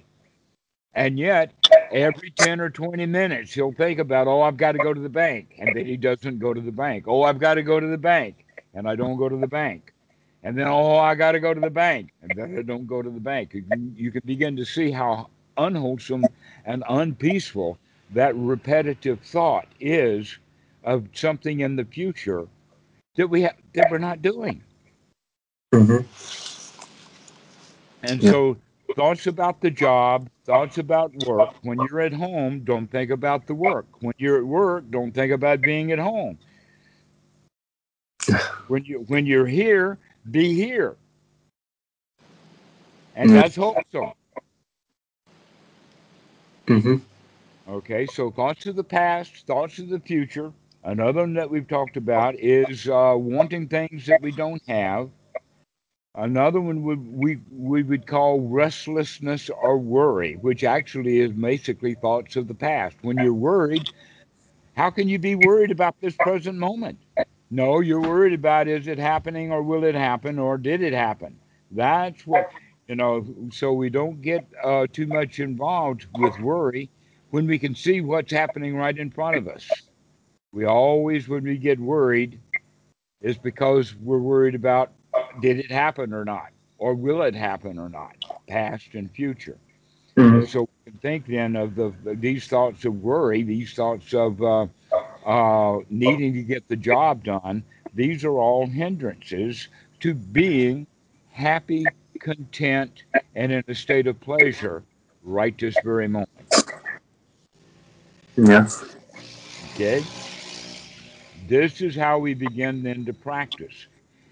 And 0.94 1.18
yet, 1.18 1.54
every 1.92 2.32
10 2.32 2.60
or 2.60 2.70
20 2.70 3.06
minutes, 3.06 3.54
he'll 3.54 3.72
think 3.72 4.00
about, 4.00 4.28
oh, 4.28 4.42
I've 4.42 4.58
got 4.58 4.74
to 4.74 4.78
go 4.78 4.94
to 4.94 5.00
the 5.00 5.10
bank. 5.10 5.56
And 5.58 5.76
then 5.76 5.86
he 5.86 5.96
doesn't 5.96 6.40
go 6.40 6.54
to 6.54 6.60
the 6.60 6.72
bank. 6.72 7.06
Oh, 7.08 7.24
I've 7.24 7.40
got 7.40 7.54
to 7.56 7.64
go 7.64 7.80
to 7.80 7.88
the 7.88 7.98
bank 7.98 8.46
and 8.74 8.88
I 8.88 8.96
don't 8.96 9.18
go 9.18 9.30
to 9.30 9.38
the 9.38 9.48
bank. 9.48 9.94
And 10.44 10.58
then, 10.58 10.68
oh, 10.68 10.98
I 10.98 11.16
got 11.16 11.34
to 11.34 11.40
go 11.40 11.54
to 11.54 11.60
the 11.60 11.70
bank, 11.70 12.14
and 12.22 12.32
then 12.36 12.58
I 12.58 12.64
don't 12.64 12.88
go 12.88 13.04
to 13.04 13.10
the 13.10 13.20
bank. 13.20 13.54
You 13.54 13.62
can, 13.62 13.94
you 13.96 14.12
can 14.12 14.24
begin 14.26 14.56
to 14.56 14.66
see 14.66 14.90
how 14.90 15.30
unwholesome 15.58 16.26
and 16.66 16.84
unpeaceful 16.90 17.78
that 18.12 18.36
repetitive 18.36 19.20
thought 19.22 19.68
is 19.80 20.40
of 20.84 21.08
something 21.14 21.60
in 21.60 21.76
the 21.76 21.86
future 21.86 22.48
that 23.16 23.28
we 23.28 23.44
have 23.44 23.56
that 23.76 23.92
we're 23.92 24.00
not 24.00 24.24
doing. 24.24 24.64
Mm-hmm. 25.74 26.06
And 28.04 28.24
yeah. 28.24 28.32
so, 28.32 28.58
thoughts 28.96 29.28
about 29.28 29.62
the 29.62 29.72
job, 29.72 30.30
thoughts 30.46 30.78
about 30.78 31.16
work. 31.26 31.54
When 31.62 31.80
you're 31.90 32.02
at 32.02 32.14
home, 32.14 32.62
don't 32.62 32.88
think 32.88 33.10
about 33.12 33.48
the 33.48 33.54
work. 33.54 33.86
When 34.02 34.14
you're 34.18 34.38
at 34.38 34.46
work, 34.46 34.90
don't 34.90 35.14
think 35.14 35.32
about 35.32 35.62
being 35.62 35.92
at 35.92 36.00
home 36.00 36.38
when 38.68 38.86
you 38.86 39.00
when 39.08 39.26
you're 39.26 39.48
here, 39.48 39.98
be 40.30 40.54
here. 40.54 40.96
And 43.16 43.30
mm-hmm. 43.30 43.40
that's 43.40 43.56
wholesome. 43.56 44.14
Mm-hmm. 46.68 46.96
Okay, 47.70 48.06
so 48.06 48.32
thoughts 48.32 48.66
of 48.66 48.76
the 48.76 48.84
past, 48.84 49.46
thoughts 49.46 49.80
of 49.80 49.90
the 49.90 50.00
future. 50.00 50.52
Another 50.84 51.22
one 51.22 51.34
that 51.36 51.50
we've 51.50 51.68
talked 51.68 51.98
about 51.98 52.36
is 52.40 52.88
uh, 52.88 53.14
wanting 53.16 53.68
things 53.68 54.06
that 54.08 54.22
we 54.22 54.32
don't 54.32 54.62
have. 54.68 55.10
Another 56.16 56.60
one 56.60 56.84
would 56.84 57.08
we 57.08 57.40
we 57.52 57.84
would 57.84 58.06
call 58.06 58.42
restlessness 58.42 59.50
or 59.50 59.78
worry, 59.78 60.34
which 60.42 60.64
actually 60.64 61.20
is 61.20 61.32
basically 61.32 61.96
thoughts 61.96 62.36
of 62.36 62.48
the 62.50 62.54
past. 62.54 62.98
When 63.02 63.18
you're 63.18 63.34
worried, 63.34 63.90
how 64.76 64.90
can 64.90 65.08
you 65.08 65.20
be 65.20 65.36
worried 65.36 65.72
about 65.72 65.96
this 66.02 66.16
present 66.18 66.58
moment? 66.58 67.00
No, 67.50 67.80
you're 67.80 68.02
worried 68.02 68.34
about 68.34 68.68
is 68.68 68.88
it 68.88 68.98
happening 68.98 69.52
or 69.52 69.64
will 69.64 69.84
it 69.86 69.96
happen 69.96 70.38
or 70.38 70.58
did 70.58 70.82
it 70.82 70.94
happen? 70.94 71.40
That's 71.72 72.26
what, 72.28 72.50
you 72.88 72.96
know, 72.96 73.26
so 73.52 73.72
we 73.72 73.90
don't 73.90 74.22
get 74.22 74.46
uh, 74.64 74.88
too 74.92 75.08
much 75.08 75.40
involved 75.40 76.08
with 76.18 76.38
worry 76.40 76.90
when 77.30 77.48
we 77.48 77.58
can 77.58 77.76
see 77.76 78.02
what's 78.02 78.32
happening 78.32 78.76
right 78.76 78.98
in 78.98 79.12
front 79.12 79.38
of 79.38 79.48
us. 79.48 79.70
We 80.52 80.66
always, 80.66 81.30
when 81.30 81.44
we 81.44 81.58
get 81.58 81.80
worried, 81.80 82.40
is 83.22 83.38
because 83.38 83.96
we're 83.96 84.20
worried 84.20 84.56
about 84.56 84.92
did 85.42 85.60
it 85.60 85.72
happen 85.72 86.14
or 86.14 86.26
not, 86.26 86.50
or 86.78 86.94
will 86.94 87.22
it 87.22 87.36
happen 87.36 87.78
or 87.78 87.90
not, 87.90 88.16
past 88.48 88.94
and 88.94 89.10
future. 89.12 89.58
Mm-hmm. 90.18 90.46
So 90.46 90.62
we 90.62 90.92
can 90.92 91.00
think 91.00 91.28
then 91.28 91.56
of 91.56 91.76
the 91.76 91.94
these 92.04 92.48
thoughts 92.48 92.84
of 92.86 93.02
worry, 93.02 93.44
these 93.44 93.74
thoughts 93.74 94.14
of 94.14 94.42
uh, 94.42 94.68
uh, 95.26 95.80
needing 95.90 96.34
to 96.34 96.44
get 96.44 96.68
the 96.68 96.76
job 96.76 97.24
done, 97.24 97.64
these 97.94 98.26
are 98.26 98.38
all 98.38 98.66
hindrances 98.66 99.70
to 100.02 100.14
being 100.14 100.86
happy, 101.32 101.86
content, 102.20 103.04
and 103.36 103.52
in 103.52 103.64
a 103.68 103.76
state 103.76 104.08
of 104.08 104.20
pleasure 104.20 104.84
right 105.24 105.58
this 105.58 105.76
very 105.84 106.08
moment. 106.08 106.30
Yes. 108.36 108.84
Okay? 109.74 110.04
This 111.48 111.82
is 111.82 111.96
how 111.96 112.18
we 112.18 112.34
begin 112.34 112.84
then 112.84 113.06
to 113.06 113.14
practice, 113.14 113.88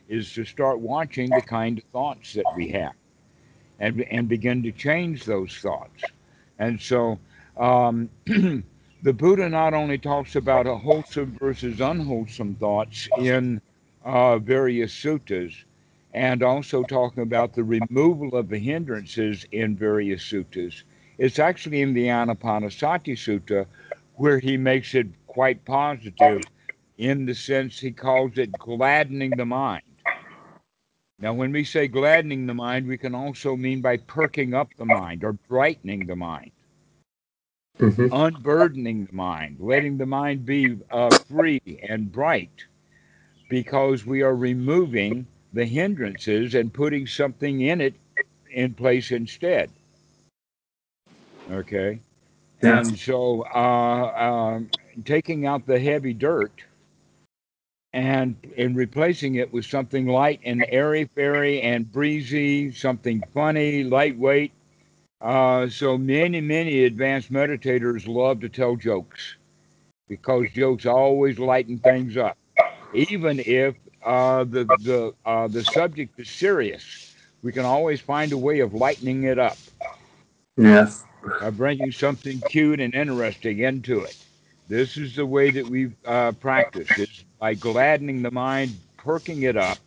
is 0.10 0.34
to 0.34 0.43
start 0.43 0.80
watching 0.80 1.30
the 1.30 1.41
kind 1.41 1.78
of 1.78 1.84
thoughts 1.86 2.34
that 2.34 2.45
we 2.56 2.67
have 2.69 2.93
and, 3.80 4.02
and 4.02 4.28
begin 4.28 4.62
to 4.63 4.72
change 4.72 5.24
those 5.24 5.56
thoughts. 5.56 6.04
And 6.58 6.82
so 6.82 7.19
um, 7.58 8.10
the 8.26 9.13
Buddha 9.13 9.48
not 9.48 9.74
only 9.74 9.98
talks 9.98 10.36
about 10.36 10.65
wholesome 10.65 11.38
versus 11.39 11.80
unwholesome 11.80 12.56
thoughts 12.56 13.08
in 13.19 13.62
uh, 14.04 14.39
various 14.39 14.93
suttas, 14.93 15.54
and 16.13 16.41
also 16.41 16.84
talking 16.84 17.24
about 17.24 17.54
the 17.54 17.63
removal 17.63 18.36
of 18.36 18.50
the 18.50 18.58
hindrances 18.58 19.45
in 19.52 19.76
various 19.76 20.24
suttas. 20.24 20.84
It's 21.19 21.38
actually 21.38 21.82
in 21.82 21.93
the 21.93 22.06
Anapanasati 22.06 23.13
Sutta 23.13 23.65
where 24.15 24.39
he 24.39 24.58
makes 24.58 24.95
it 24.95 25.08
quite 25.28 25.63
positive 25.65 26.41
in 26.98 27.26
the 27.26 27.36
sense 27.36 27.80
he 27.80 27.91
calls 27.91 28.38
it 28.38 28.52
gladdening 28.54 29.32
the 29.32 29.45
mind. 29.45 29.84
Now, 31.21 31.34
when 31.34 31.51
we 31.51 31.63
say 31.65 31.88
gladdening 31.88 32.47
the 32.47 32.53
mind, 32.53 32.88
we 32.88 32.97
can 32.97 33.15
also 33.15 33.55
mean 33.55 33.82
by 33.82 33.97
perking 33.97 34.53
up 34.53 34.69
the 34.77 34.86
mind 34.86 35.23
or 35.23 35.34
brightening 35.34 36.05
the 36.08 36.15
mind, 36.15 36.51
Mm-hmm. 37.79 38.08
unburdening 38.13 39.05
the 39.05 39.15
mind, 39.15 39.58
letting 39.60 39.97
the 39.97 40.05
mind 40.05 40.45
be 40.45 40.77
uh, 40.91 41.13
free 41.29 41.62
and 41.88 42.12
bright, 42.12 42.65
because 43.49 44.05
we 44.05 44.21
are 44.21 44.36
removing 44.36 45.27
the 45.53 45.65
hindrances 45.65 46.55
and 46.55 46.73
putting 46.73 47.08
something 47.08 47.62
in 47.62 47.82
it 47.82 47.95
in 48.51 48.73
place 48.73 49.12
instead. 49.12 49.71
Okay. 51.51 51.99
Yeah. 52.62 52.82
And 52.82 52.97
so, 52.97 53.45
uh, 53.53 54.58
um, 54.58 54.69
taking 55.05 55.45
out 55.45 55.65
the 55.65 55.79
heavy 55.79 56.13
dirt 56.13 56.63
and 57.93 58.36
in 58.58 58.75
replacing 58.75 59.36
it 59.36 59.52
with 59.54 59.65
something 59.65 60.08
light 60.08 60.39
and 60.45 60.65
airy 60.69 61.06
fairy 61.15 61.62
and 61.62 61.91
breezy, 61.91 62.71
something 62.71 63.23
funny, 63.34 63.84
lightweight. 63.84 64.54
Uh, 65.21 65.67
so 65.69 65.97
many 65.97 66.41
many 66.41 66.86
advanced 66.86 67.32
meditators 67.32 68.08
love 68.08 68.39
to 68.41 68.49
tell 68.49 68.75
jokes 68.75 69.36
because 70.10 70.47
jokes 70.54 70.86
always 70.86 71.39
lighten 71.39 71.80
things 71.80 72.17
up, 72.17 72.38
even 72.93 73.39
if 73.39 73.75
uh, 74.04 74.43
the 74.45 74.65
the 74.84 75.13
uh, 75.25 75.47
the 75.47 75.63
subject 75.63 76.19
is 76.19 76.30
serious. 76.30 77.02
We 77.43 77.52
can 77.54 77.65
always 77.65 78.02
find 78.02 78.34
a 78.34 78.38
way 78.38 78.60
of 78.60 78.73
lightening 78.73 79.23
it 79.23 79.39
up 79.39 79.60
Yes. 80.58 81.06
by 81.39 81.52
bringing 81.52 81.91
something 81.91 82.41
cute 82.41 82.80
and 82.80 82.93
interesting 82.95 83.60
into 83.60 84.04
it. 84.04 84.17
This 84.67 84.97
is 84.97 85.15
the 85.15 85.25
way 85.25 85.52
that 85.52 85.67
we 85.67 85.91
uh, 86.06 86.34
practice 86.34 86.97
is 86.97 87.18
by 87.39 87.54
gladdening 87.54 88.21
the 88.21 88.32
mind, 88.32 88.78
perking 88.97 89.43
it 89.43 89.56
up, 89.56 89.80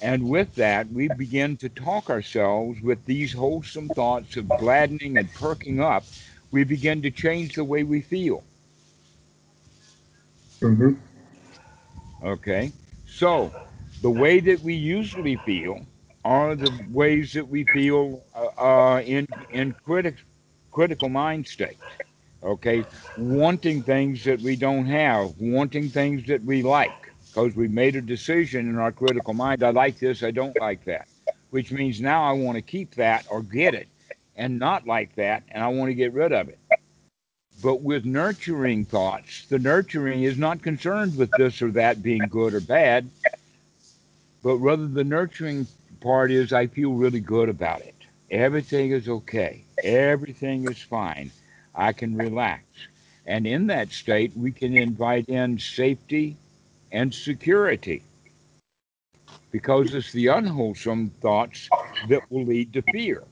and 0.00 0.28
with 0.28 0.52
that 0.56 0.90
we 0.92 1.08
begin 1.08 1.56
to 1.58 1.68
talk 1.68 2.10
ourselves 2.10 2.80
with 2.82 3.04
these 3.04 3.32
wholesome 3.32 3.88
thoughts 3.90 4.36
of 4.36 4.48
gladdening 4.48 5.16
and 5.16 5.32
perking 5.34 5.80
up. 5.80 6.04
We 6.50 6.64
begin 6.64 7.00
to 7.02 7.10
change 7.10 7.54
the 7.54 7.64
way 7.64 7.84
we 7.84 8.00
feel. 8.00 8.42
Mm-hmm. 10.60 10.92
Okay, 12.24 12.72
so 13.06 13.52
the 14.02 14.10
way 14.10 14.40
that 14.40 14.60
we 14.62 14.74
usually 14.74 15.36
feel 15.36 15.86
are 16.24 16.54
the 16.54 16.72
ways 16.90 17.32
that 17.32 17.48
we 17.48 17.64
feel 17.64 18.22
uh, 18.34 18.48
uh, 18.60 19.00
in 19.02 19.26
in 19.52 19.72
critic, 19.84 20.16
critical 20.72 21.08
mind 21.08 21.46
state. 21.46 21.78
Okay, 22.42 22.86
wanting 23.16 23.82
things 23.82 24.24
that 24.24 24.40
we 24.40 24.56
don't 24.56 24.86
have, 24.86 25.34
wanting 25.38 25.90
things 25.90 26.26
that 26.26 26.42
we 26.44 26.62
like, 26.62 27.12
because 27.28 27.54
we 27.54 27.68
made 27.68 27.96
a 27.96 28.00
decision 28.00 28.68
in 28.68 28.78
our 28.78 28.92
critical 28.92 29.34
mind. 29.34 29.62
I 29.62 29.70
like 29.70 29.98
this, 29.98 30.22
I 30.22 30.30
don't 30.30 30.58
like 30.58 30.84
that, 30.84 31.06
which 31.50 31.70
means 31.70 32.00
now 32.00 32.22
I 32.22 32.32
want 32.32 32.56
to 32.56 32.62
keep 32.62 32.94
that 32.94 33.26
or 33.28 33.42
get 33.42 33.74
it, 33.74 33.88
and 34.36 34.58
not 34.58 34.86
like 34.86 35.14
that, 35.16 35.42
and 35.50 35.62
I 35.62 35.68
want 35.68 35.90
to 35.90 35.94
get 35.94 36.14
rid 36.14 36.32
of 36.32 36.48
it. 36.48 36.58
But 37.62 37.82
with 37.82 38.06
nurturing 38.06 38.86
thoughts, 38.86 39.44
the 39.46 39.58
nurturing 39.58 40.22
is 40.22 40.38
not 40.38 40.62
concerned 40.62 41.16
with 41.16 41.34
this 41.36 41.60
or 41.60 41.70
that 41.72 42.02
being 42.02 42.28
good 42.28 42.54
or 42.54 42.60
bad, 42.60 43.10
but 44.42 44.56
rather 44.56 44.86
the 44.86 45.04
nurturing 45.04 45.66
part 46.00 46.30
is 46.32 46.54
I 46.54 46.68
feel 46.68 46.94
really 46.94 47.20
good 47.20 47.50
about 47.50 47.82
it. 47.82 47.94
Everything 48.30 48.92
is 48.92 49.08
okay. 49.08 49.66
Everything 49.82 50.64
is 50.64 50.80
fine. 50.80 51.30
I 51.74 51.92
can 51.92 52.16
relax. 52.16 52.64
And 53.26 53.46
in 53.46 53.66
that 53.68 53.92
state, 53.92 54.32
we 54.36 54.52
can 54.52 54.76
invite 54.76 55.28
in 55.28 55.58
safety 55.58 56.36
and 56.92 57.14
security 57.14 58.02
because 59.50 59.94
it's 59.94 60.12
the 60.12 60.28
unwholesome 60.28 61.10
thoughts 61.20 61.68
that 62.08 62.22
will 62.30 62.44
lead 62.44 62.72
to 62.74 62.82
fear. 62.82 63.22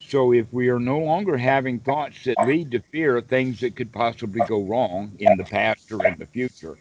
So 0.00 0.32
if 0.32 0.46
we 0.52 0.68
are 0.68 0.78
no 0.78 0.98
longer 0.98 1.36
having 1.36 1.80
thoughts 1.80 2.24
that 2.24 2.36
lead 2.46 2.70
to 2.72 2.80
fear, 2.80 3.20
things 3.20 3.60
that 3.60 3.76
could 3.76 3.92
possibly 3.92 4.42
go 4.46 4.62
wrong 4.62 5.12
in 5.18 5.36
the 5.36 5.44
past 5.44 5.90
or 5.92 6.04
in 6.06 6.18
the 6.18 6.26
future, 6.26 6.78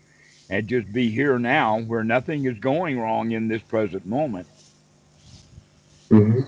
and 0.50 0.68
just 0.68 0.92
be 0.94 1.10
here 1.10 1.40
now 1.40 1.82
where 1.82 2.04
nothing 2.04 2.46
is 2.46 2.60
going 2.60 3.00
wrong 3.00 3.32
in 3.32 3.48
this 3.48 3.62
present 3.64 4.06
moment, 4.06 4.48
Mm-hmm. 6.12 6.42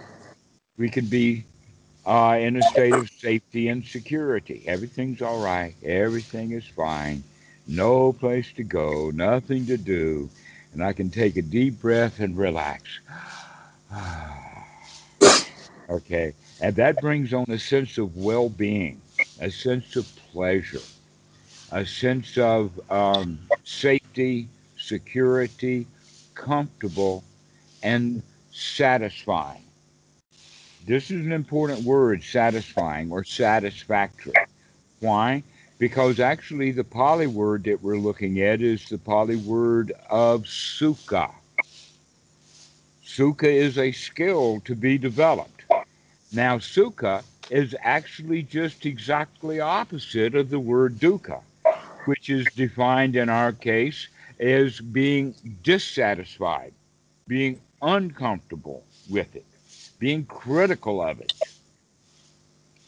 we 0.77 0.89
can 0.89 1.05
be 1.07 1.43
uh, 2.07 2.37
in 2.39 2.55
a 2.55 2.61
state 2.63 2.93
of 2.93 3.09
safety 3.19 3.67
and 3.67 3.85
security. 3.85 4.63
Everything's 4.65 5.21
all 5.21 5.39
right. 5.39 5.75
Everything 5.83 6.51
is 6.51 6.65
fine. 6.65 7.21
No 7.67 8.13
place 8.13 8.53
to 8.53 8.63
go. 8.63 9.11
Nothing 9.13 9.65
to 9.67 9.77
do. 9.77 10.29
And 10.71 10.81
I 10.81 10.93
can 10.93 11.09
take 11.09 11.35
a 11.35 11.41
deep 11.41 11.81
breath 11.81 12.19
and 12.19 12.37
relax. 12.37 13.01
okay. 15.89 16.33
And 16.61 16.75
that 16.77 17.01
brings 17.01 17.33
on 17.33 17.45
a 17.49 17.59
sense 17.59 17.97
of 17.97 18.15
well 18.15 18.47
being, 18.49 19.01
a 19.39 19.51
sense 19.51 19.97
of 19.97 20.05
pleasure, 20.31 20.83
a 21.71 21.85
sense 21.85 22.37
of 22.37 22.71
um, 22.89 23.37
safety, 23.65 24.47
security, 24.77 25.85
comfortable, 26.35 27.25
and 27.83 28.23
satisfying. 28.51 29.66
This 30.87 31.11
is 31.11 31.25
an 31.25 31.33
important 31.33 31.83
word, 31.83 32.23
satisfying 32.23 33.11
or 33.11 33.25
satisfactory. 33.25 34.31
Why? 35.01 35.43
Because 35.79 36.21
actually, 36.21 36.71
the 36.71 36.85
Pali 36.85 37.27
word 37.27 37.65
that 37.65 37.83
we're 37.83 37.97
looking 37.97 38.39
at 38.39 38.61
is 38.61 38.87
the 38.87 38.97
Pali 38.97 39.35
word 39.35 39.91
of 40.09 40.43
sukha. 40.43 41.29
Sukha 43.05 43.53
is 43.53 43.77
a 43.77 43.91
skill 43.91 44.61
to 44.63 44.75
be 44.75 44.97
developed. 44.97 45.65
Now, 46.31 46.57
sukha 46.57 47.21
is 47.49 47.75
actually 47.81 48.43
just 48.43 48.85
exactly 48.85 49.59
opposite 49.59 50.35
of 50.35 50.49
the 50.49 50.59
word 50.59 50.99
dukkha, 50.99 51.41
which 52.05 52.29
is 52.29 52.47
defined 52.55 53.17
in 53.17 53.27
our 53.27 53.51
case 53.51 54.07
as 54.39 54.79
being 54.79 55.35
dissatisfied, 55.63 56.71
being 57.27 57.59
uncomfortable 57.81 58.85
with 59.09 59.35
it, 59.35 59.43
being 59.99 60.25
critical 60.25 61.01
of 61.01 61.19
it. 61.19 61.31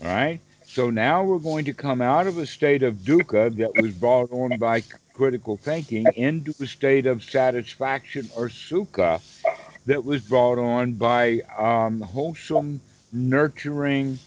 All 0.01 0.07
right? 0.07 0.39
So 0.65 0.89
now 0.89 1.23
we're 1.23 1.39
going 1.39 1.65
to 1.65 1.73
come 1.73 2.01
out 2.01 2.27
of 2.27 2.37
a 2.37 2.45
state 2.45 2.83
of 2.83 2.97
dukkha 2.97 3.55
that 3.57 3.75
was 3.75 3.91
brought 3.91 4.31
on 4.31 4.57
by 4.57 4.83
critical 5.13 5.57
thinking 5.57 6.13
into 6.15 6.53
a 6.61 6.67
state 6.67 7.05
of 7.05 7.23
satisfaction 7.23 8.29
or 8.35 8.47
sukha 8.47 9.19
that 9.85 10.05
was 10.05 10.21
brought 10.21 10.59
on 10.59 10.93
by 10.93 11.41
um, 11.57 12.01
wholesome, 12.01 12.79
nurturing, 13.11 14.19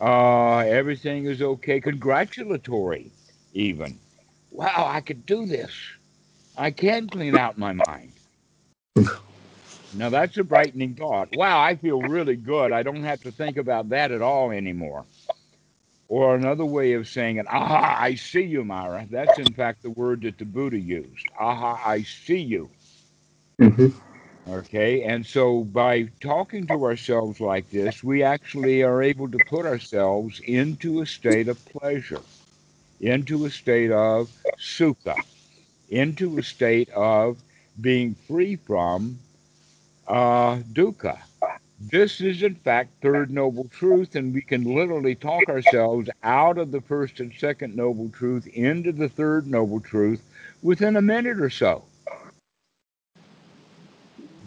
uh, 0.00 0.58
everything 0.58 1.26
is 1.26 1.40
okay, 1.40 1.80
congratulatory, 1.80 3.10
even. 3.54 3.98
Wow, 4.50 4.86
I 4.86 5.00
could 5.00 5.24
do 5.24 5.46
this. 5.46 5.72
I 6.56 6.70
can 6.70 7.08
clean 7.08 7.36
out 7.36 7.56
my 7.56 7.72
mind. 7.72 8.12
Now 9.94 10.08
that's 10.08 10.38
a 10.38 10.44
brightening 10.44 10.94
thought. 10.94 11.36
Wow, 11.36 11.60
I 11.60 11.76
feel 11.76 12.00
really 12.00 12.36
good. 12.36 12.72
I 12.72 12.82
don't 12.82 13.04
have 13.04 13.22
to 13.22 13.30
think 13.30 13.56
about 13.56 13.90
that 13.90 14.10
at 14.10 14.22
all 14.22 14.50
anymore. 14.50 15.04
Or 16.08 16.34
another 16.34 16.64
way 16.64 16.92
of 16.92 17.08
saying 17.08 17.36
it, 17.36 17.46
aha, 17.46 17.96
I 17.98 18.14
see 18.14 18.42
you, 18.42 18.64
Mara. 18.64 19.06
That's 19.10 19.38
in 19.38 19.52
fact 19.54 19.82
the 19.82 19.90
word 19.90 20.22
that 20.22 20.38
the 20.38 20.44
Buddha 20.44 20.78
used. 20.78 21.26
Aha, 21.38 21.80
I 21.84 22.02
see 22.02 22.40
you. 22.40 22.70
Mm-hmm. 23.60 23.88
Okay, 24.50 25.04
and 25.04 25.24
so 25.24 25.62
by 25.62 26.08
talking 26.20 26.66
to 26.66 26.84
ourselves 26.84 27.40
like 27.40 27.70
this, 27.70 28.02
we 28.02 28.22
actually 28.24 28.82
are 28.82 29.00
able 29.00 29.30
to 29.30 29.38
put 29.48 29.64
ourselves 29.64 30.40
into 30.40 31.00
a 31.00 31.06
state 31.06 31.48
of 31.48 31.64
pleasure, 31.66 32.20
into 33.00 33.44
a 33.44 33.50
state 33.50 33.92
of 33.92 34.30
sukha, 34.58 35.14
into 35.90 36.38
a 36.38 36.42
state 36.42 36.90
of 36.90 37.38
being 37.80 38.16
free 38.26 38.56
from 38.56 39.18
uh, 40.08 40.56
dukkha. 40.72 41.18
This 41.80 42.20
is, 42.20 42.42
in 42.42 42.54
fact, 42.54 42.90
third 43.02 43.30
noble 43.30 43.68
truth, 43.68 44.14
and 44.14 44.32
we 44.32 44.40
can 44.40 44.62
literally 44.62 45.16
talk 45.16 45.48
ourselves 45.48 46.08
out 46.22 46.56
of 46.58 46.70
the 46.70 46.80
first 46.80 47.18
and 47.18 47.32
second 47.36 47.74
noble 47.74 48.08
truth 48.10 48.46
into 48.46 48.92
the 48.92 49.08
third 49.08 49.48
noble 49.48 49.80
truth 49.80 50.22
within 50.62 50.96
a 50.96 51.02
minute 51.02 51.40
or 51.40 51.50
so. 51.50 51.84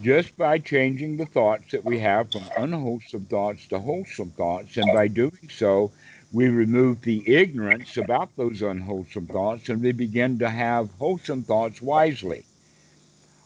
Just 0.02 0.36
by 0.36 0.58
changing 0.58 1.16
the 1.16 1.26
thoughts 1.26 1.72
that 1.72 1.84
we 1.84 1.98
have 1.98 2.32
from 2.32 2.44
unwholesome 2.56 3.26
thoughts 3.26 3.66
to 3.68 3.78
wholesome 3.78 4.30
thoughts, 4.30 4.76
and 4.76 4.90
by 4.92 5.08
doing 5.08 5.50
so, 5.50 5.90
we 6.32 6.48
remove 6.48 7.00
the 7.02 7.22
ignorance 7.34 7.96
about 7.96 8.34
those 8.36 8.62
unwholesome 8.62 9.26
thoughts 9.26 9.68
and 9.68 9.82
we 9.82 9.92
begin 9.92 10.38
to 10.38 10.50
have 10.50 10.90
wholesome 10.98 11.42
thoughts 11.42 11.80
wisely. 11.80 12.44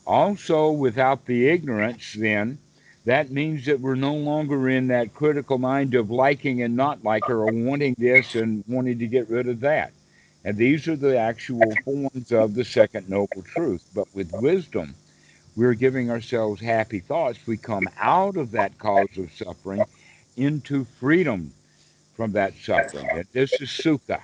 Also, 0.07 0.71
without 0.71 1.27
the 1.27 1.49
ignorance, 1.49 2.15
then, 2.15 2.59
that 3.05 3.31
means 3.31 3.65
that 3.67 3.81
we're 3.81 3.95
no 3.95 4.15
longer 4.15 4.69
in 4.69 4.89
that 4.89 5.15
critical 5.15 5.59
mind 5.59 5.95
of 5.95 6.11
liking 6.11 6.63
and 6.63 6.77
not 6.77 7.03
liking 7.03 7.35
or 7.35 7.47
wanting 7.47 7.95
this 7.99 8.35
and 8.35 8.63
wanting 8.67 8.99
to 8.99 9.07
get 9.07 9.29
rid 9.31 9.49
of 9.49 9.61
that. 9.61 9.93
And 10.45 10.57
these 10.57 10.89
are 10.89 10.97
the 10.97 11.19
actual 11.19 11.75
forms 11.85 12.33
of 12.33 12.55
the 12.55 12.65
second 12.65 13.09
noble 13.09 13.43
truth. 13.43 13.85
But 13.95 14.09
with 14.15 14.33
wisdom, 14.33 14.95
we're 15.57 15.75
giving 15.75 16.11
ourselves 16.11 16.61
happy 16.61 17.01
thoughts. 17.01 17.39
We 17.47 17.57
come 17.57 17.89
out 17.99 18.37
of 18.37 18.51
that 18.53 18.79
cause 18.79 19.17
of 19.19 19.33
suffering 19.33 19.85
into 20.37 20.85
freedom 20.99 21.53
from 22.17 22.33
that 22.33 22.55
suffering. 22.63 23.09
And 23.11 23.27
this 23.33 23.61
is 23.61 23.69
sukha, 23.69 24.21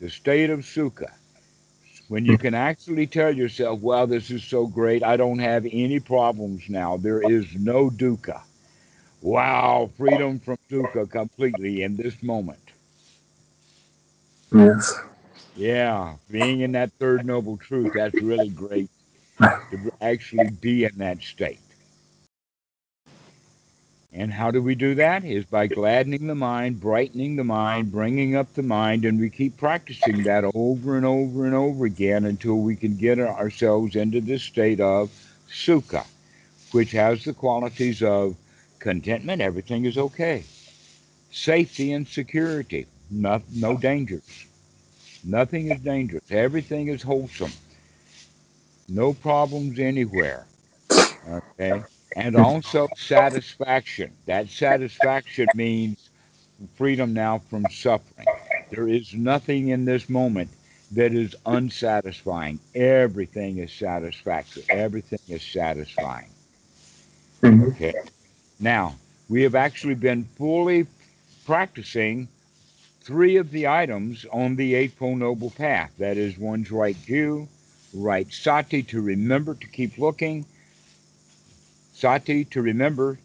the 0.00 0.10
state 0.10 0.50
of 0.50 0.60
sukha. 0.60 1.12
When 2.10 2.24
hmm. 2.24 2.32
you 2.32 2.38
can 2.38 2.54
actually 2.54 3.06
tell 3.06 3.32
yourself, 3.32 3.78
wow, 3.78 4.04
this 4.04 4.32
is 4.32 4.42
so 4.42 4.66
great, 4.66 5.04
I 5.04 5.16
don't 5.16 5.38
have 5.38 5.64
any 5.70 6.00
problems 6.00 6.68
now. 6.68 6.96
There 6.96 7.22
is 7.22 7.46
no 7.54 7.88
dukkha. 7.88 8.42
Wow, 9.22 9.90
freedom 9.96 10.40
from 10.40 10.58
dukkha 10.68 11.08
completely 11.08 11.84
in 11.84 11.96
this 11.96 12.20
moment. 12.20 12.58
Yes. 14.52 14.92
Yeah, 15.54 16.16
being 16.28 16.62
in 16.62 16.72
that 16.72 16.90
third 16.98 17.24
noble 17.24 17.56
truth, 17.58 17.92
that's 17.94 18.20
really 18.20 18.48
great 18.48 18.90
to 19.38 19.92
actually 20.00 20.50
be 20.50 20.84
in 20.84 20.98
that 20.98 21.22
state. 21.22 21.60
And 24.12 24.32
how 24.32 24.50
do 24.50 24.60
we 24.60 24.74
do 24.74 24.96
that? 24.96 25.24
Is 25.24 25.44
by 25.44 25.68
gladdening 25.68 26.26
the 26.26 26.34
mind, 26.34 26.80
brightening 26.80 27.36
the 27.36 27.44
mind, 27.44 27.92
bringing 27.92 28.34
up 28.34 28.52
the 28.54 28.62
mind, 28.62 29.04
and 29.04 29.20
we 29.20 29.30
keep 29.30 29.56
practicing 29.56 30.24
that 30.24 30.44
over 30.52 30.96
and 30.96 31.06
over 31.06 31.46
and 31.46 31.54
over 31.54 31.84
again 31.84 32.24
until 32.24 32.56
we 32.56 32.74
can 32.74 32.96
get 32.96 33.20
ourselves 33.20 33.94
into 33.94 34.20
this 34.20 34.42
state 34.42 34.80
of 34.80 35.10
sukha, 35.48 36.04
which 36.72 36.90
has 36.90 37.24
the 37.24 37.32
qualities 37.32 38.02
of 38.02 38.34
contentment, 38.80 39.40
everything 39.40 39.84
is 39.84 39.96
okay, 39.96 40.42
safety 41.30 41.92
and 41.92 42.08
security, 42.08 42.86
no, 43.10 43.40
no 43.54 43.76
dangers. 43.76 44.46
Nothing 45.22 45.70
is 45.70 45.80
dangerous, 45.80 46.24
everything 46.30 46.88
is 46.88 47.02
wholesome, 47.02 47.52
no 48.88 49.12
problems 49.12 49.78
anywhere. 49.78 50.46
Okay 51.60 51.84
and 52.16 52.36
also 52.36 52.88
satisfaction. 52.96 54.12
That 54.26 54.48
satisfaction 54.48 55.46
means 55.54 56.10
freedom 56.76 57.12
now 57.12 57.38
from 57.38 57.64
suffering. 57.70 58.26
There 58.70 58.88
is 58.88 59.14
nothing 59.14 59.68
in 59.68 59.84
this 59.84 60.08
moment 60.08 60.50
that 60.92 61.12
is 61.12 61.34
unsatisfying. 61.46 62.58
Everything 62.74 63.58
is 63.58 63.72
satisfactory. 63.72 64.64
Everything 64.68 65.20
is 65.28 65.42
satisfying. 65.42 66.28
Mm-hmm. 67.42 67.68
Okay. 67.68 67.94
Now, 68.58 68.96
we 69.28 69.42
have 69.42 69.54
actually 69.54 69.94
been 69.94 70.24
fully 70.36 70.86
practicing 71.46 72.28
three 73.00 73.36
of 73.36 73.50
the 73.50 73.66
items 73.66 74.26
on 74.32 74.56
the 74.56 74.74
Eightfold 74.74 75.18
Noble 75.18 75.50
Path. 75.50 75.92
That 75.98 76.16
is 76.16 76.36
one's 76.36 76.70
right 76.70 76.96
view, 76.96 77.48
right 77.94 78.30
sati 78.32 78.82
to 78.84 79.00
remember 79.00 79.54
to 79.54 79.66
keep 79.68 79.96
looking, 79.98 80.44
sati 82.00 82.44
to 82.46 82.62
remember, 82.62 83.18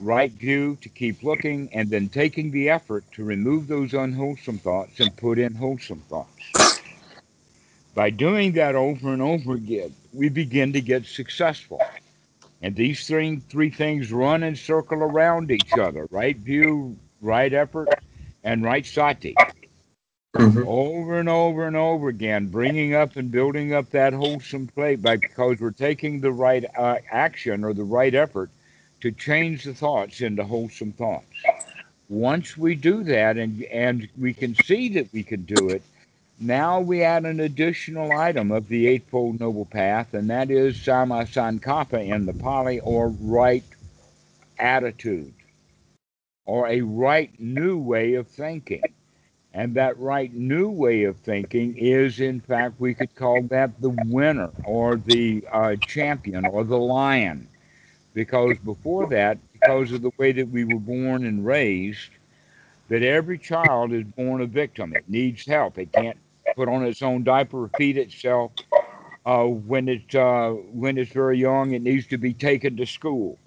right 0.00 0.32
view 0.32 0.76
to 0.80 0.88
keep 0.88 1.22
looking, 1.22 1.68
and 1.74 1.90
then 1.90 2.08
taking 2.08 2.50
the 2.50 2.70
effort 2.70 3.04
to 3.12 3.24
remove 3.24 3.68
those 3.68 3.92
unwholesome 3.92 4.58
thoughts 4.58 4.98
and 5.00 5.14
put 5.16 5.38
in 5.38 5.54
wholesome 5.54 6.02
thoughts. 6.08 6.30
By 7.94 8.10
doing 8.10 8.52
that 8.52 8.74
over 8.74 9.12
and 9.12 9.22
over 9.22 9.54
again, 9.54 9.94
we 10.12 10.28
begin 10.28 10.72
to 10.72 10.80
get 10.80 11.06
successful. 11.06 11.80
And 12.62 12.74
these 12.74 13.06
three, 13.06 13.36
three 13.50 13.70
things 13.70 14.10
run 14.10 14.42
and 14.42 14.58
circle 14.58 14.98
around 14.98 15.50
each 15.50 15.72
other 15.74 16.08
right 16.10 16.36
view, 16.36 16.96
right 17.20 17.52
effort, 17.52 17.88
and 18.42 18.64
right 18.64 18.86
sati. 18.86 19.36
Mm-hmm. 20.34 20.66
Over 20.66 21.20
and 21.20 21.28
over 21.28 21.66
and 21.66 21.76
over 21.76 22.08
again, 22.08 22.48
bringing 22.48 22.92
up 22.92 23.14
and 23.14 23.30
building 23.30 23.72
up 23.72 23.90
that 23.90 24.12
wholesome 24.12 24.66
plate 24.66 25.00
by 25.00 25.16
because 25.16 25.60
we're 25.60 25.70
taking 25.70 26.20
the 26.20 26.32
right 26.32 26.64
uh, 26.76 26.96
action 27.08 27.62
or 27.62 27.72
the 27.72 27.84
right 27.84 28.12
effort 28.12 28.50
to 29.00 29.12
change 29.12 29.62
the 29.62 29.74
thoughts 29.74 30.22
into 30.22 30.42
wholesome 30.42 30.90
thoughts. 30.90 31.26
Once 32.08 32.56
we 32.56 32.74
do 32.74 33.04
that 33.04 33.36
and 33.36 33.62
and 33.64 34.08
we 34.18 34.34
can 34.34 34.56
see 34.56 34.88
that 34.88 35.06
we 35.12 35.22
can 35.22 35.44
do 35.44 35.68
it, 35.68 35.82
now 36.40 36.80
we 36.80 37.04
add 37.04 37.24
an 37.26 37.38
additional 37.38 38.10
item 38.10 38.50
of 38.50 38.66
the 38.66 38.88
Eightfold 38.88 39.38
Noble 39.38 39.66
Path, 39.66 40.14
and 40.14 40.28
that 40.30 40.50
is 40.50 40.76
Samma 40.76 41.28
Sankappa 41.28 42.04
in 42.04 42.26
the 42.26 42.34
Pali, 42.34 42.80
or 42.80 43.10
right 43.20 43.62
attitude, 44.58 45.32
or 46.44 46.66
a 46.66 46.80
right 46.80 47.30
new 47.38 47.78
way 47.78 48.14
of 48.14 48.26
thinking. 48.26 48.82
And 49.54 49.74
that 49.76 49.98
right 50.00 50.34
new 50.34 50.68
way 50.68 51.04
of 51.04 51.18
thinking 51.20 51.76
is, 51.78 52.20
in 52.20 52.40
fact, 52.40 52.80
we 52.80 52.94
could 52.94 53.14
call 53.14 53.42
that 53.44 53.80
the 53.80 53.90
winner 53.90 54.52
or 54.64 54.96
the 54.96 55.46
uh, 55.52 55.76
champion 55.86 56.44
or 56.44 56.64
the 56.64 56.78
lion. 56.78 57.48
Because 58.14 58.58
before 58.58 59.06
that, 59.06 59.38
because 59.52 59.92
of 59.92 60.02
the 60.02 60.10
way 60.18 60.32
that 60.32 60.48
we 60.50 60.64
were 60.64 60.80
born 60.80 61.24
and 61.24 61.46
raised, 61.46 62.10
that 62.88 63.02
every 63.02 63.38
child 63.38 63.92
is 63.92 64.04
born 64.04 64.42
a 64.42 64.46
victim. 64.46 64.92
It 64.92 65.08
needs 65.08 65.46
help. 65.46 65.78
It 65.78 65.92
can't 65.92 66.18
put 66.56 66.68
on 66.68 66.84
its 66.84 67.02
own 67.02 67.24
diaper 67.24 67.68
feed 67.68 67.96
itself. 67.96 68.52
Uh, 69.24 69.44
when 69.46 69.88
it's 69.88 70.14
uh, 70.14 70.50
when 70.72 70.98
it's 70.98 71.12
very 71.12 71.38
young, 71.38 71.72
it 71.72 71.82
needs 71.82 72.06
to 72.08 72.18
be 72.18 72.34
taken 72.34 72.76
to 72.76 72.86
school 72.86 73.38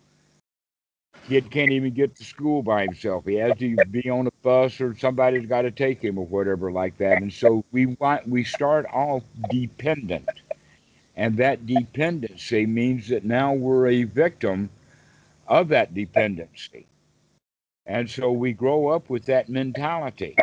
kid 1.27 1.51
can't 1.51 1.71
even 1.71 1.93
get 1.93 2.15
to 2.15 2.23
school 2.23 2.63
by 2.63 2.83
himself. 2.83 3.25
He 3.25 3.35
has 3.35 3.57
to 3.59 3.75
be 3.91 4.09
on 4.09 4.27
a 4.27 4.31
bus 4.41 4.79
or 4.79 4.95
somebody's 4.97 5.45
got 5.45 5.63
to 5.63 5.71
take 5.71 6.01
him 6.01 6.17
or 6.17 6.25
whatever 6.25 6.71
like 6.71 6.97
that. 6.97 7.21
And 7.21 7.31
so 7.31 7.63
we 7.71 7.85
want 7.85 8.27
we 8.27 8.43
start 8.43 8.85
off 8.93 9.23
dependent. 9.49 10.29
And 11.15 11.35
that 11.37 11.65
dependency 11.65 12.65
means 12.65 13.09
that 13.09 13.25
now 13.25 13.53
we're 13.53 13.87
a 13.87 14.03
victim 14.03 14.69
of 15.47 15.67
that 15.69 15.93
dependency. 15.93 16.85
And 17.85 18.09
so 18.09 18.31
we 18.31 18.53
grow 18.53 18.87
up 18.87 19.09
with 19.09 19.25
that 19.25 19.49
mentality. 19.49 20.35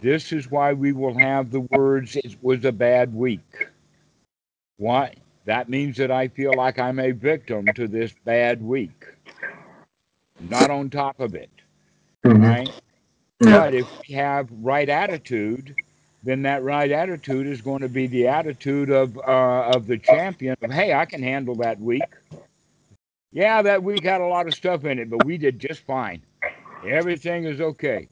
This 0.00 0.32
is 0.32 0.50
why 0.50 0.72
we 0.72 0.92
will 0.92 1.16
have 1.18 1.50
the 1.50 1.60
words, 1.60 2.16
it 2.16 2.36
was 2.40 2.64
a 2.64 2.72
bad 2.72 3.14
week. 3.14 3.68
Why? 4.78 5.14
That 5.44 5.68
means 5.68 5.98
that 5.98 6.10
I 6.10 6.28
feel 6.28 6.54
like 6.56 6.78
I'm 6.78 6.98
a 6.98 7.10
victim 7.10 7.66
to 7.74 7.86
this 7.86 8.14
bad 8.24 8.62
week 8.62 9.04
not 10.48 10.70
on 10.70 10.90
top 10.90 11.20
of 11.20 11.34
it. 11.34 11.50
Mm-hmm. 12.24 12.42
Right? 12.42 12.70
Yeah. 13.40 13.58
But 13.58 13.74
if 13.74 13.86
we 14.06 14.14
have 14.14 14.48
right 14.60 14.88
attitude, 14.88 15.74
then 16.22 16.42
that 16.42 16.62
right 16.62 16.90
attitude 16.90 17.46
is 17.46 17.60
going 17.62 17.80
to 17.80 17.88
be 17.88 18.06
the 18.06 18.26
attitude 18.28 18.90
of 18.90 19.16
uh, 19.18 19.72
of 19.74 19.86
the 19.86 19.98
champion 19.98 20.56
of 20.60 20.70
hey, 20.70 20.92
I 20.92 21.06
can 21.06 21.22
handle 21.22 21.54
that 21.56 21.80
week. 21.80 22.02
Yeah, 23.32 23.62
that 23.62 23.82
week 23.82 24.04
had 24.04 24.20
a 24.20 24.26
lot 24.26 24.46
of 24.46 24.54
stuff 24.54 24.84
in 24.84 24.98
it, 24.98 25.08
but 25.08 25.24
we 25.24 25.38
did 25.38 25.58
just 25.58 25.80
fine. 25.82 26.20
Everything 26.86 27.44
is 27.44 27.60
okay. 27.60 28.08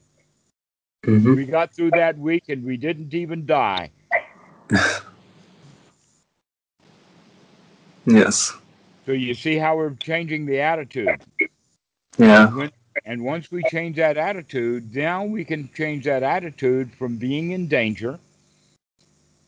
Mm-hmm. 1.03 1.35
We 1.35 1.45
got 1.45 1.73
through 1.73 1.91
that 1.91 2.17
week 2.17 2.45
and 2.49 2.63
we 2.63 2.77
didn't 2.77 3.13
even 3.13 3.45
die. 3.45 3.91
yes. 8.05 8.53
So 9.05 9.11
you 9.11 9.33
see 9.33 9.57
how 9.57 9.75
we're 9.77 9.93
changing 9.95 10.45
the 10.45 10.59
attitude. 10.61 11.21
Yeah. 12.19 12.47
And, 12.47 12.55
when, 12.55 12.71
and 13.05 13.23
once 13.23 13.49
we 13.49 13.63
change 13.63 13.95
that 13.95 14.17
attitude, 14.17 14.93
now 14.93 15.23
we 15.23 15.45
can 15.45 15.69
change 15.73 16.05
that 16.05 16.21
attitude 16.21 16.93
from 16.93 17.17
being 17.17 17.51
in 17.51 17.67
danger, 17.67 18.19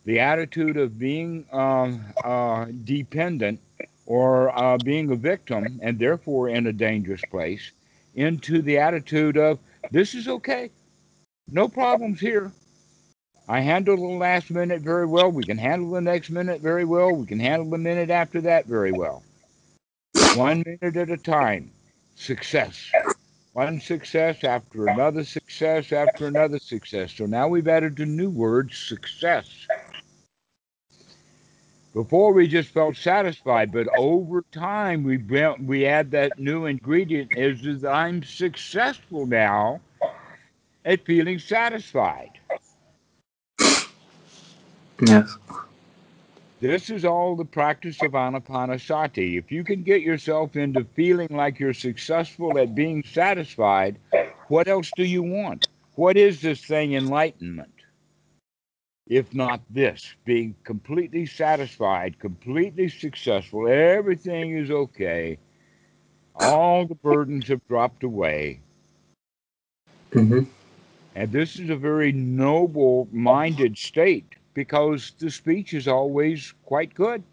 the 0.06 0.20
attitude 0.20 0.78
of 0.78 0.98
being 0.98 1.46
uh, 1.52 1.92
uh, 2.24 2.66
dependent 2.86 3.60
or 4.06 4.58
uh, 4.58 4.78
being 4.78 5.12
a 5.12 5.16
victim 5.16 5.80
and 5.84 6.00
therefore 6.00 6.50
in 6.50 6.68
a 6.68 6.74
dangerous 6.74 7.22
place, 7.30 7.72
into 8.16 8.62
the 8.62 8.78
attitude 8.78 9.38
of 9.38 9.60
this 9.92 10.16
is 10.16 10.28
okay, 10.28 10.72
no 11.50 11.68
problems 11.68 12.20
here. 12.20 12.52
I 13.50 13.60
handle 13.60 13.98
the 13.98 14.18
last 14.18 14.50
minute 14.50 14.82
very 14.82 15.06
well. 15.06 15.30
We 15.30 15.44
can 15.44 15.58
handle 15.58 15.92
the 15.92 16.02
next 16.02 16.30
minute 16.30 16.62
very 16.62 16.86
well. 16.86 17.12
We 17.12 17.26
can 17.26 17.40
handle 17.40 17.70
the 17.70 17.78
minute 17.78 18.10
after 18.10 18.40
that 18.42 18.66
very 18.66 18.94
well. 18.94 19.24
One 20.36 20.64
minute 20.66 20.96
at 20.96 21.10
a 21.10 21.18
time. 21.18 21.72
Success. 22.22 22.92
One 23.54 23.82
success 23.82 24.44
after 24.44 24.86
another 24.86 25.24
success 25.24 25.92
after 25.92 26.28
another 26.28 26.60
success. 26.60 27.14
So 27.14 27.26
now 27.26 27.48
we've 27.48 27.68
added 27.68 28.00
a 28.00 28.06
new 28.06 28.30
word, 28.30 28.72
success. 28.72 29.50
Before 31.96 32.32
we 32.32 32.48
just 32.48 32.70
felt 32.70 32.96
satisfied, 32.96 33.72
but 33.72 33.88
over 33.98 34.44
time 34.52 35.04
we 35.04 35.18
we 35.66 35.88
add 35.88 36.12
that 36.12 36.38
new 36.38 36.68
ingredient 36.68 37.36
is 37.36 37.82
that 37.82 37.92
I'm 37.92 38.22
successful 38.22 39.26
now 39.26 39.82
at 40.86 41.04
feeling 41.04 41.40
satisfied. 41.40 42.38
Yes. 45.02 45.38
This 46.62 46.90
is 46.90 47.04
all 47.04 47.36
the 47.36 47.44
practice 47.44 48.02
of 48.04 48.12
anapanasati. 48.12 49.38
If 49.38 49.52
you 49.52 49.64
can 49.64 49.84
get 49.84 50.02
yourself 50.02 50.56
into 50.56 50.86
feeling 50.96 51.30
like 51.32 51.60
you're 51.60 51.74
successful 51.74 52.58
at 52.60 52.76
being 52.76 53.04
satisfied, 53.04 53.98
what 54.48 54.68
else 54.68 54.92
do 54.96 55.04
you 55.04 55.24
want? 55.24 55.68
What 55.96 56.16
is 56.18 56.40
this 56.42 56.64
thing, 56.64 56.94
enlightenment? 56.94 57.72
if 59.12 59.34
not 59.34 59.62
this, 59.70 60.16
being 60.24 60.56
completely 60.64 61.26
satisfied, 61.26 62.18
completely 62.18 62.88
successful, 62.88 63.68
everything 63.68 64.56
is 64.56 64.72
okay, 64.72 65.38
all 66.36 66.86
the 66.86 66.96
burdens 66.96 67.50
have 67.50 67.60
dropped 67.68 68.06
away. 68.06 68.62
Mm-hmm. 70.14 70.50
And 71.14 71.32
this 71.34 71.60
is 71.60 71.70
a 71.70 71.76
very 71.76 72.14
noble 72.14 73.10
minded 73.12 73.78
state 73.78 74.34
because 74.54 75.14
the 75.20 75.30
speech 75.30 75.74
is 75.74 75.88
always 75.88 76.54
quite 76.66 76.94
good, 76.94 77.24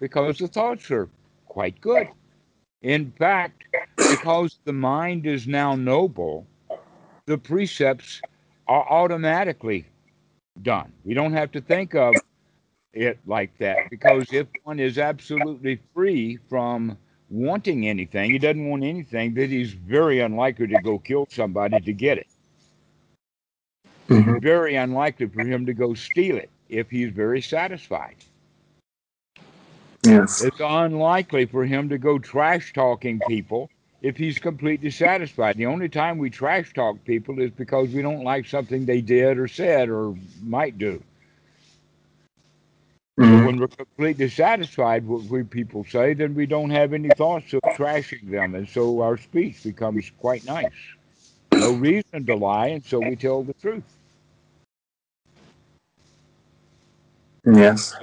because 0.00 0.38
the 0.38 0.48
thoughts 0.48 0.90
are 0.90 1.08
quite 1.46 1.80
good. 1.80 2.08
In 2.82 3.12
fact, 3.18 3.64
because 3.96 4.58
the 4.64 4.72
mind 4.72 5.26
is 5.26 5.46
now 5.46 5.74
noble, 5.74 6.46
the 7.26 7.38
precepts 7.38 8.20
are 8.68 8.88
automatically 8.88 9.84
done. 10.62 10.92
We 11.04 11.14
don't 11.14 11.32
have 11.32 11.50
to 11.52 11.60
think 11.60 11.94
of 11.94 12.14
it 12.92 13.18
like 13.26 13.56
that 13.58 13.90
because 13.90 14.26
if 14.32 14.46
one 14.64 14.80
is 14.80 14.98
absolutely 14.98 15.80
free 15.94 16.38
from 16.48 16.96
wanting 17.30 17.88
anything, 17.88 18.30
he 18.30 18.38
doesn't 18.38 18.68
want 18.68 18.84
anything, 18.84 19.34
then 19.34 19.50
he's 19.50 19.72
very 19.72 20.20
unlikely 20.20 20.68
to 20.68 20.80
go 20.82 20.98
kill 20.98 21.26
somebody 21.30 21.80
to 21.80 21.92
get 21.92 22.18
it. 22.18 22.26
Mm-hmm. 24.08 24.38
Very 24.38 24.74
unlikely 24.76 25.26
for 25.26 25.44
him 25.44 25.66
to 25.66 25.74
go 25.74 25.94
steal 25.94 26.36
it 26.36 26.50
if 26.68 26.90
he's 26.90 27.12
very 27.12 27.42
satisfied. 27.42 28.16
Yes. 30.04 30.42
It's 30.42 30.60
unlikely 30.60 31.46
for 31.46 31.64
him 31.64 31.88
to 31.90 31.98
go 31.98 32.18
trash 32.18 32.72
talking 32.72 33.20
people 33.28 33.68
if 34.00 34.16
he's 34.16 34.38
completely 34.38 34.90
satisfied. 34.90 35.56
The 35.56 35.66
only 35.66 35.88
time 35.88 36.18
we 36.18 36.30
trash 36.30 36.72
talk 36.72 37.04
people 37.04 37.40
is 37.40 37.50
because 37.50 37.90
we 37.90 38.00
don't 38.00 38.22
like 38.22 38.46
something 38.46 38.86
they 38.86 39.00
did 39.00 39.38
or 39.38 39.48
said 39.48 39.88
or 39.90 40.14
might 40.42 40.78
do. 40.78 41.02
Mm-hmm. 43.18 43.46
When 43.46 43.58
we're 43.58 43.66
completely 43.66 44.28
satisfied 44.28 45.06
with 45.06 45.28
what 45.28 45.50
people 45.50 45.84
say, 45.84 46.14
then 46.14 46.36
we 46.36 46.46
don't 46.46 46.70
have 46.70 46.92
any 46.92 47.08
thoughts 47.08 47.52
of 47.52 47.60
trashing 47.74 48.30
them, 48.30 48.54
and 48.54 48.68
so 48.68 49.00
our 49.00 49.16
speech 49.16 49.64
becomes 49.64 50.12
quite 50.20 50.46
nice. 50.46 50.70
No 51.52 51.72
reason 51.72 52.24
to 52.26 52.36
lie, 52.36 52.68
and 52.68 52.84
so 52.84 53.00
we 53.00 53.16
tell 53.16 53.42
the 53.42 53.54
truth. 53.54 53.82
Yes. 57.54 57.94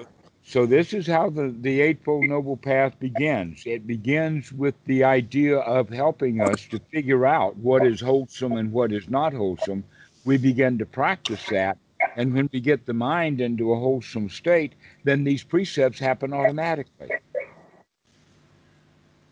So 0.44 0.66
this 0.66 0.94
is 0.94 1.08
how 1.08 1.30
the, 1.30 1.56
the 1.62 1.82
Eightfold 1.82 2.28
Noble 2.28 2.58
Path 2.58 3.00
begins. 3.00 3.64
It 3.66 3.88
begins 3.88 4.52
with 4.54 4.76
the 4.86 5.04
idea 5.04 5.58
of 5.60 5.90
helping 5.90 6.42
us 6.42 6.68
to 6.68 6.80
figure 6.92 7.26
out 7.26 7.58
what 7.58 7.84
is 7.84 8.02
wholesome 8.02 8.58
and 8.58 8.72
what 8.72 8.92
is 8.94 9.10
not 9.10 9.34
wholesome. 9.34 9.86
We 10.26 10.38
begin 10.38 10.78
to 10.80 10.86
practice 10.86 11.48
that. 11.50 11.78
And 12.16 12.34
when 12.34 12.50
we 12.54 12.62
get 12.62 12.86
the 12.86 12.94
mind 12.94 13.42
into 13.42 13.74
a 13.74 13.80
wholesome 13.80 14.30
state, 14.30 14.76
then 15.04 15.24
these 15.24 15.44
precepts 15.44 16.00
happen 16.00 16.34
automatically. 16.34 17.12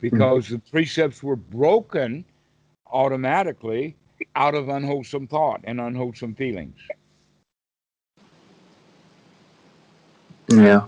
Because 0.02 0.50
the 0.50 0.60
precepts 0.72 1.24
were 1.24 1.38
broken 1.38 2.26
automatically 2.92 3.98
out 4.36 4.56
of 4.56 4.70
unwholesome 4.70 5.28
thought 5.28 5.62
and 5.66 5.82
unwholesome 5.82 6.36
feelings. 6.36 6.78
Yeah. 10.50 10.88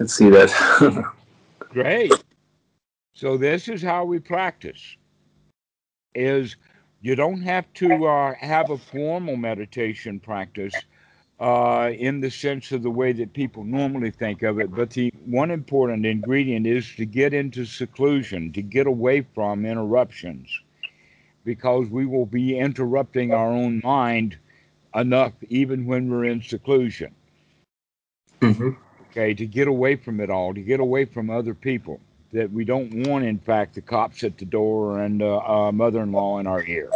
can 0.00 0.08
see 0.08 0.30
that. 0.30 0.50
Great. 1.58 2.10
So 3.14 3.36
this 3.36 3.68
is 3.68 3.82
how 3.82 4.06
we 4.06 4.18
practice. 4.18 4.96
Is 6.14 6.56
you 7.02 7.14
don't 7.14 7.42
have 7.42 7.70
to 7.74 8.06
uh, 8.06 8.34
have 8.40 8.70
a 8.70 8.78
formal 8.78 9.36
meditation 9.36 10.18
practice 10.18 10.72
uh, 11.38 11.90
in 11.94 12.22
the 12.22 12.30
sense 12.30 12.72
of 12.72 12.82
the 12.82 12.90
way 12.90 13.12
that 13.12 13.34
people 13.34 13.62
normally 13.62 14.10
think 14.10 14.42
of 14.42 14.58
it, 14.58 14.74
but 14.74 14.88
the 14.88 15.12
one 15.26 15.50
important 15.50 16.06
ingredient 16.06 16.66
is 16.66 16.94
to 16.96 17.04
get 17.04 17.34
into 17.34 17.66
seclusion, 17.66 18.52
to 18.52 18.62
get 18.62 18.86
away 18.86 19.20
from 19.34 19.66
interruptions, 19.66 20.48
because 21.44 21.88
we 21.88 22.06
will 22.06 22.26
be 22.26 22.58
interrupting 22.58 23.34
our 23.34 23.50
own 23.50 23.82
mind 23.84 24.38
enough 24.94 25.32
even 25.48 25.86
when 25.86 26.10
we're 26.10 26.24
in 26.24 26.42
seclusion. 26.42 27.14
mm-hmm. 28.40 28.70
Okay, 29.10 29.34
to 29.34 29.46
get 29.46 29.66
away 29.66 29.96
from 29.96 30.20
it 30.20 30.30
all, 30.30 30.54
to 30.54 30.60
get 30.60 30.80
away 30.80 31.04
from 31.04 31.30
other 31.30 31.54
people. 31.54 32.00
That 32.32 32.52
we 32.52 32.64
don't 32.64 33.08
want, 33.08 33.24
in 33.24 33.38
fact, 33.38 33.74
the 33.74 33.80
cops 33.80 34.22
at 34.22 34.38
the 34.38 34.44
door 34.44 35.00
and 35.00 35.20
uh, 35.20 35.38
uh, 35.38 35.72
mother-in-law 35.72 36.38
in 36.38 36.46
our 36.46 36.62
ear. 36.62 36.90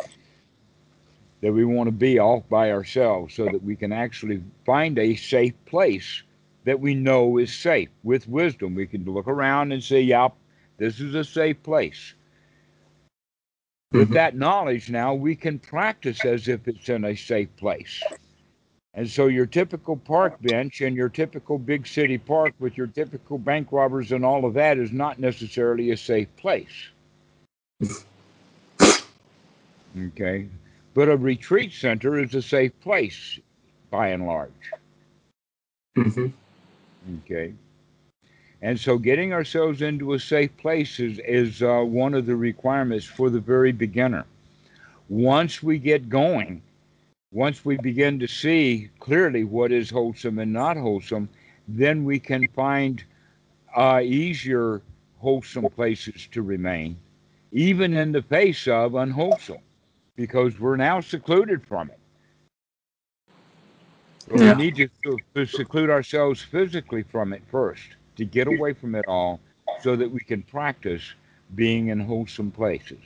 That 1.41 1.53
we 1.53 1.65
want 1.65 1.89
to 1.89 1.93
be 1.93 2.21
off 2.21 2.49
by 2.49 2.71
ourselves 2.71 3.35
so 3.35 3.47
that 3.47 3.65
we 3.65 3.75
can 3.75 3.93
actually 3.93 4.43
find 4.65 4.97
a 4.97 5.17
safe 5.17 5.55
place 5.67 6.23
that 6.65 6.79
we 6.79 6.95
know 6.95 7.39
is 7.39 7.53
safe. 7.53 7.89
With 8.05 8.29
wisdom, 8.29 8.77
we 8.77 8.87
can 8.87 9.05
look 9.05 9.27
around 9.27 9.73
and 9.73 9.83
say, 9.83 10.01
"Yep, 10.01 10.35
this 10.79 11.01
is 11.01 11.15
a 11.17 11.25
safe 11.25 11.61
place." 11.65 12.15
With 13.95 14.11
Mhm. 14.11 14.15
that 14.15 14.37
knowledge, 14.37 14.91
now 14.91 15.15
we 15.15 15.37
can 15.37 15.61
practice 15.61 16.25
as 16.25 16.49
if 16.49 16.67
it's 16.67 16.89
in 16.89 17.05
a 17.05 17.15
safe 17.15 17.55
place. 17.57 18.03
And 18.95 19.09
so 19.09 19.29
your 19.29 19.47
typical 19.47 19.97
park 19.97 20.43
bench 20.43 20.81
and 20.81 20.97
your 20.97 21.09
typical 21.09 21.59
big 21.59 21.87
city 21.87 22.19
park 22.19 22.55
with 22.59 22.77
your 22.77 22.89
typical 22.89 23.39
bank 23.39 23.73
robbers 23.73 24.13
and 24.13 24.25
all 24.25 24.45
of 24.45 24.55
that 24.55 24.79
is 24.79 24.93
not 24.93 25.21
necessarily 25.21 25.93
a 25.93 25.97
safe 25.97 26.35
place. 26.37 26.91
Okay. 29.97 30.49
But 30.95 31.09
a 31.09 31.17
retreat 31.17 31.73
center 31.73 32.19
is 32.19 32.35
a 32.35 32.43
safe 32.43 32.79
place 32.81 33.39
by 33.91 34.09
and 34.09 34.27
large. 34.27 34.73
Mm-hmm. 35.97 36.27
Okay. 37.25 37.55
And 38.65 38.81
so 38.81 38.97
getting 38.97 39.35
ourselves 39.35 39.83
into 39.83 40.15
a 40.15 40.19
safe 40.19 40.57
place 40.57 40.99
is, 40.99 41.19
is 41.19 41.63
uh, 41.63 41.83
one 41.83 42.15
of 42.15 42.25
the 42.25 42.35
requirements 42.35 43.05
for 43.05 43.29
the 43.29 43.39
very 43.39 43.73
beginner. 43.73 44.25
Once 45.11 45.63
we 45.63 45.79
get 45.79 46.09
going, 46.09 46.63
once 47.31 47.63
we 47.63 47.77
begin 47.77 48.19
to 48.21 48.27
see 48.27 48.89
clearly 49.01 49.45
what 49.45 49.71
is 49.71 49.91
wholesome 49.91 50.39
and 50.39 50.51
not 50.51 50.79
wholesome, 50.79 51.29
then 51.69 52.05
we 52.07 52.19
can 52.19 52.49
find 52.57 53.05
uh, 53.77 54.01
easier 54.03 54.81
wholesome 55.19 55.69
places 55.69 56.27
to 56.33 56.41
remain, 56.41 56.97
even 57.53 57.93
in 57.93 58.13
the 58.13 58.23
face 58.23 58.67
of 58.67 58.95
unwholesome, 58.95 59.59
because 60.17 60.59
we're 60.59 60.77
now 60.77 61.03
secluded 61.03 61.67
from 61.67 61.91
it. 61.91 61.99
Yeah. 64.35 64.55
We 64.55 64.63
need 64.71 64.91
to, 65.05 65.19
to 65.35 65.45
seclude 65.45 65.91
ourselves 65.91 66.41
physically 66.41 67.03
from 67.03 67.35
it 67.35 67.43
first, 67.51 67.97
to 68.17 68.25
get 68.25 68.47
away 68.47 68.73
from 68.73 68.95
it 68.95 69.07
all, 69.09 69.41
so 69.81 69.97
that 69.97 70.11
we 70.11 70.21
can 70.21 70.43
practice 70.43 71.15
being 71.55 71.89
in 71.89 72.01
wholesome 72.01 72.51
places 72.51 73.01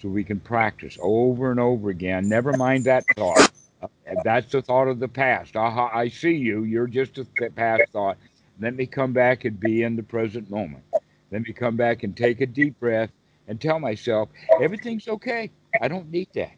so 0.00 0.08
we 0.08 0.24
can 0.24 0.40
practice 0.40 0.96
over 1.00 1.50
and 1.50 1.58
over 1.58 1.90
again. 1.90 2.28
Never 2.28 2.52
mind 2.52 2.84
that 2.84 3.04
thought. 3.16 3.50
Uh, 3.82 3.88
That's 4.24 4.50
the 4.50 4.62
thought 4.62 4.88
of 4.88 4.98
the 4.98 5.08
past. 5.08 5.56
Aha, 5.56 5.90
I 5.92 6.08
see 6.08 6.34
you. 6.34 6.64
You're 6.64 6.86
just 6.86 7.18
a 7.18 7.24
th- 7.24 7.54
past 7.54 7.84
thought. 7.92 8.16
Let 8.60 8.74
me 8.74 8.86
come 8.86 9.12
back 9.12 9.44
and 9.44 9.58
be 9.58 9.82
in 9.82 9.96
the 9.96 10.02
present 10.02 10.50
moment. 10.50 10.84
Let 11.30 11.42
me 11.42 11.52
come 11.52 11.76
back 11.76 12.02
and 12.02 12.16
take 12.16 12.40
a 12.40 12.46
deep 12.46 12.78
breath 12.80 13.10
and 13.46 13.60
tell 13.60 13.78
myself 13.78 14.28
everything's 14.60 15.08
okay. 15.08 15.50
I 15.80 15.88
don't 15.88 16.10
need 16.10 16.28
that. 16.34 16.52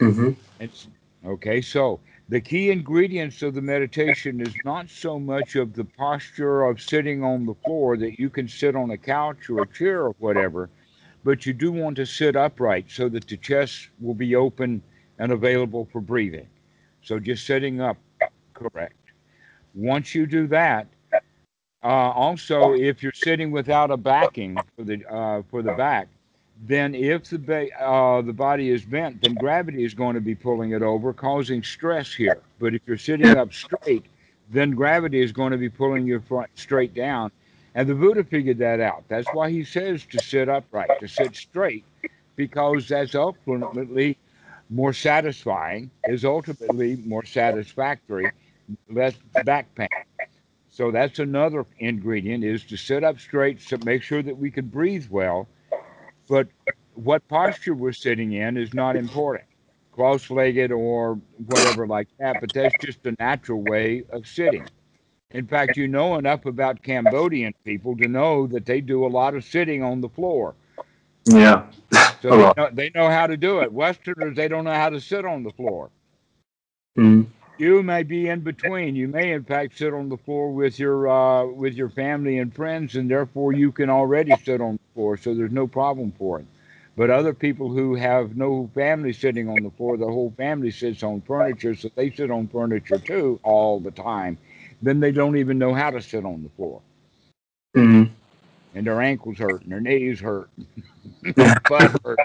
Mm-hmm. 0.00 0.30
It's 0.60 0.88
okay. 1.26 1.60
So 1.60 2.00
the 2.28 2.40
key 2.40 2.70
ingredients 2.70 3.42
of 3.42 3.54
the 3.54 3.60
meditation 3.60 4.40
is 4.40 4.54
not 4.64 4.88
so 4.88 5.18
much 5.18 5.56
of 5.56 5.74
the 5.74 5.84
posture 5.84 6.62
of 6.62 6.80
sitting 6.80 7.22
on 7.22 7.44
the 7.44 7.54
floor 7.64 7.96
that 7.96 8.18
you 8.18 8.30
can 8.30 8.48
sit 8.48 8.76
on 8.76 8.90
a 8.90 8.96
couch 8.96 9.50
or 9.50 9.62
a 9.62 9.66
chair 9.66 10.04
or 10.04 10.14
whatever, 10.18 10.70
but 11.24 11.46
you 11.46 11.52
do 11.52 11.72
want 11.72 11.96
to 11.96 12.06
sit 12.06 12.36
upright 12.36 12.86
so 12.88 13.08
that 13.08 13.26
the 13.26 13.36
chest 13.36 13.88
will 14.00 14.14
be 14.14 14.34
open 14.36 14.82
and 15.18 15.32
available 15.32 15.88
for 15.92 16.00
breathing. 16.00 16.48
So 17.02 17.18
just 17.18 17.46
sitting 17.46 17.80
up, 17.80 17.96
correct. 18.54 18.94
Once 19.74 20.14
you 20.14 20.26
do 20.26 20.46
that, 20.48 20.86
uh, 21.84 21.86
also 21.86 22.74
if 22.74 23.02
you're 23.02 23.12
sitting 23.12 23.50
without 23.50 23.90
a 23.90 23.96
backing 23.96 24.56
for 24.76 24.84
the 24.84 25.04
uh, 25.12 25.42
for 25.50 25.62
the 25.62 25.72
back, 25.72 26.08
then 26.64 26.94
if 26.94 27.28
the 27.28 27.38
ba- 27.38 27.82
uh, 27.82 28.22
the 28.22 28.32
body 28.32 28.70
is 28.70 28.84
bent, 28.84 29.20
then 29.20 29.34
gravity 29.34 29.84
is 29.84 29.94
going 29.94 30.14
to 30.14 30.20
be 30.20 30.34
pulling 30.34 30.70
it 30.70 30.82
over, 30.82 31.12
causing 31.12 31.62
stress 31.62 32.14
here. 32.14 32.40
But 32.60 32.74
if 32.74 32.82
you're 32.86 32.96
sitting 32.96 33.26
up 33.26 33.52
straight, 33.52 34.06
then 34.48 34.70
gravity 34.70 35.20
is 35.20 35.32
going 35.32 35.50
to 35.50 35.58
be 35.58 35.68
pulling 35.68 36.06
your 36.06 36.20
front 36.20 36.50
straight 36.54 36.94
down. 36.94 37.32
And 37.74 37.88
the 37.88 37.94
Buddha 37.94 38.22
figured 38.22 38.58
that 38.58 38.80
out. 38.80 39.04
That's 39.08 39.28
why 39.32 39.50
he 39.50 39.64
says 39.64 40.06
to 40.06 40.20
sit 40.20 40.48
upright, 40.48 41.00
to 41.00 41.08
sit 41.08 41.34
straight, 41.34 41.84
because 42.36 42.86
that's 42.86 43.14
ultimately 43.14 44.16
more 44.70 44.92
satisfying, 44.92 45.90
is 46.06 46.24
ultimately 46.24 46.96
more 46.96 47.24
satisfactory, 47.24 48.30
less 48.88 49.14
back 49.44 49.74
pain. 49.74 49.88
So 50.70 50.90
that's 50.90 51.18
another 51.18 51.66
ingredient 51.78 52.44
is 52.44 52.64
to 52.64 52.76
sit 52.76 53.02
up 53.02 53.18
straight, 53.18 53.60
to 53.68 53.78
make 53.78 54.02
sure 54.02 54.22
that 54.22 54.36
we 54.36 54.50
can 54.50 54.66
breathe 54.66 55.06
well. 55.10 55.48
But 56.32 56.48
what 56.94 57.28
posture 57.28 57.74
we're 57.74 57.92
sitting 57.92 58.32
in 58.32 58.56
is 58.56 58.72
not 58.72 58.96
important, 58.96 59.44
cross-legged 59.92 60.72
or 60.72 61.20
whatever 61.44 61.86
like 61.86 62.08
that. 62.18 62.38
But 62.40 62.54
that's 62.54 62.74
just 62.82 63.04
a 63.04 63.14
natural 63.18 63.60
way 63.60 64.04
of 64.08 64.26
sitting. 64.26 64.66
In 65.32 65.46
fact, 65.46 65.76
you 65.76 65.88
know 65.88 66.16
enough 66.16 66.46
about 66.46 66.82
Cambodian 66.82 67.52
people 67.64 67.94
to 67.98 68.08
know 68.08 68.46
that 68.46 68.64
they 68.64 68.80
do 68.80 69.04
a 69.04 69.08
lot 69.08 69.34
of 69.34 69.44
sitting 69.44 69.82
on 69.82 70.00
the 70.00 70.08
floor. 70.08 70.54
Yeah. 71.26 71.66
So 72.22 72.30
they 72.30 72.62
know, 72.62 72.70
they 72.72 72.90
know 72.94 73.10
how 73.10 73.26
to 73.26 73.36
do 73.36 73.58
it. 73.60 73.70
Westerners, 73.70 74.34
they 74.34 74.48
don't 74.48 74.64
know 74.64 74.72
how 74.72 74.88
to 74.88 75.02
sit 75.02 75.26
on 75.26 75.42
the 75.42 75.50
floor. 75.50 75.90
Mm. 76.96 77.26
You 77.56 77.82
may 77.82 78.02
be 78.02 78.28
in 78.28 78.40
between. 78.40 78.96
You 78.96 79.08
may, 79.08 79.32
in 79.32 79.44
fact, 79.44 79.76
sit 79.78 79.92
on 79.94 80.08
the 80.08 80.16
floor 80.16 80.52
with 80.52 80.78
your 80.78 81.08
uh, 81.08 81.46
with 81.46 81.74
your 81.74 81.88
family 81.90 82.38
and 82.38 82.54
friends, 82.54 82.96
and 82.96 83.10
therefore 83.10 83.52
you 83.52 83.72
can 83.72 83.88
already 83.90 84.36
sit 84.36 84.60
on 84.60 84.74
the 84.74 84.94
floor. 84.94 85.16
So 85.16 85.34
there's 85.34 85.52
no 85.52 85.66
problem 85.66 86.12
for 86.18 86.40
it. 86.40 86.46
But 86.96 87.10
other 87.10 87.32
people 87.34 87.70
who 87.70 87.94
have 87.94 88.36
no 88.36 88.70
family 88.74 89.12
sitting 89.12 89.48
on 89.48 89.62
the 89.62 89.70
floor, 89.70 89.96
the 89.96 90.06
whole 90.06 90.32
family 90.36 90.70
sits 90.70 91.02
on 91.02 91.20
furniture, 91.22 91.74
so 91.74 91.88
they 91.94 92.10
sit 92.10 92.30
on 92.30 92.48
furniture 92.48 92.98
too 92.98 93.38
all 93.42 93.80
the 93.80 93.90
time. 93.92 94.38
Then 94.82 95.00
they 95.00 95.12
don't 95.12 95.36
even 95.36 95.58
know 95.58 95.74
how 95.74 95.90
to 95.90 96.02
sit 96.02 96.24
on 96.24 96.42
the 96.42 96.50
floor, 96.50 96.82
Mm. 97.76 98.10
and 98.74 98.86
their 98.86 99.00
ankles 99.00 99.38
hurt, 99.38 99.62
and 99.62 99.72
their 99.72 99.80
knees 99.80 100.20
hurt, 100.20 100.50
their 101.36 101.50
butt 101.68 101.92
hurt. 102.04 102.20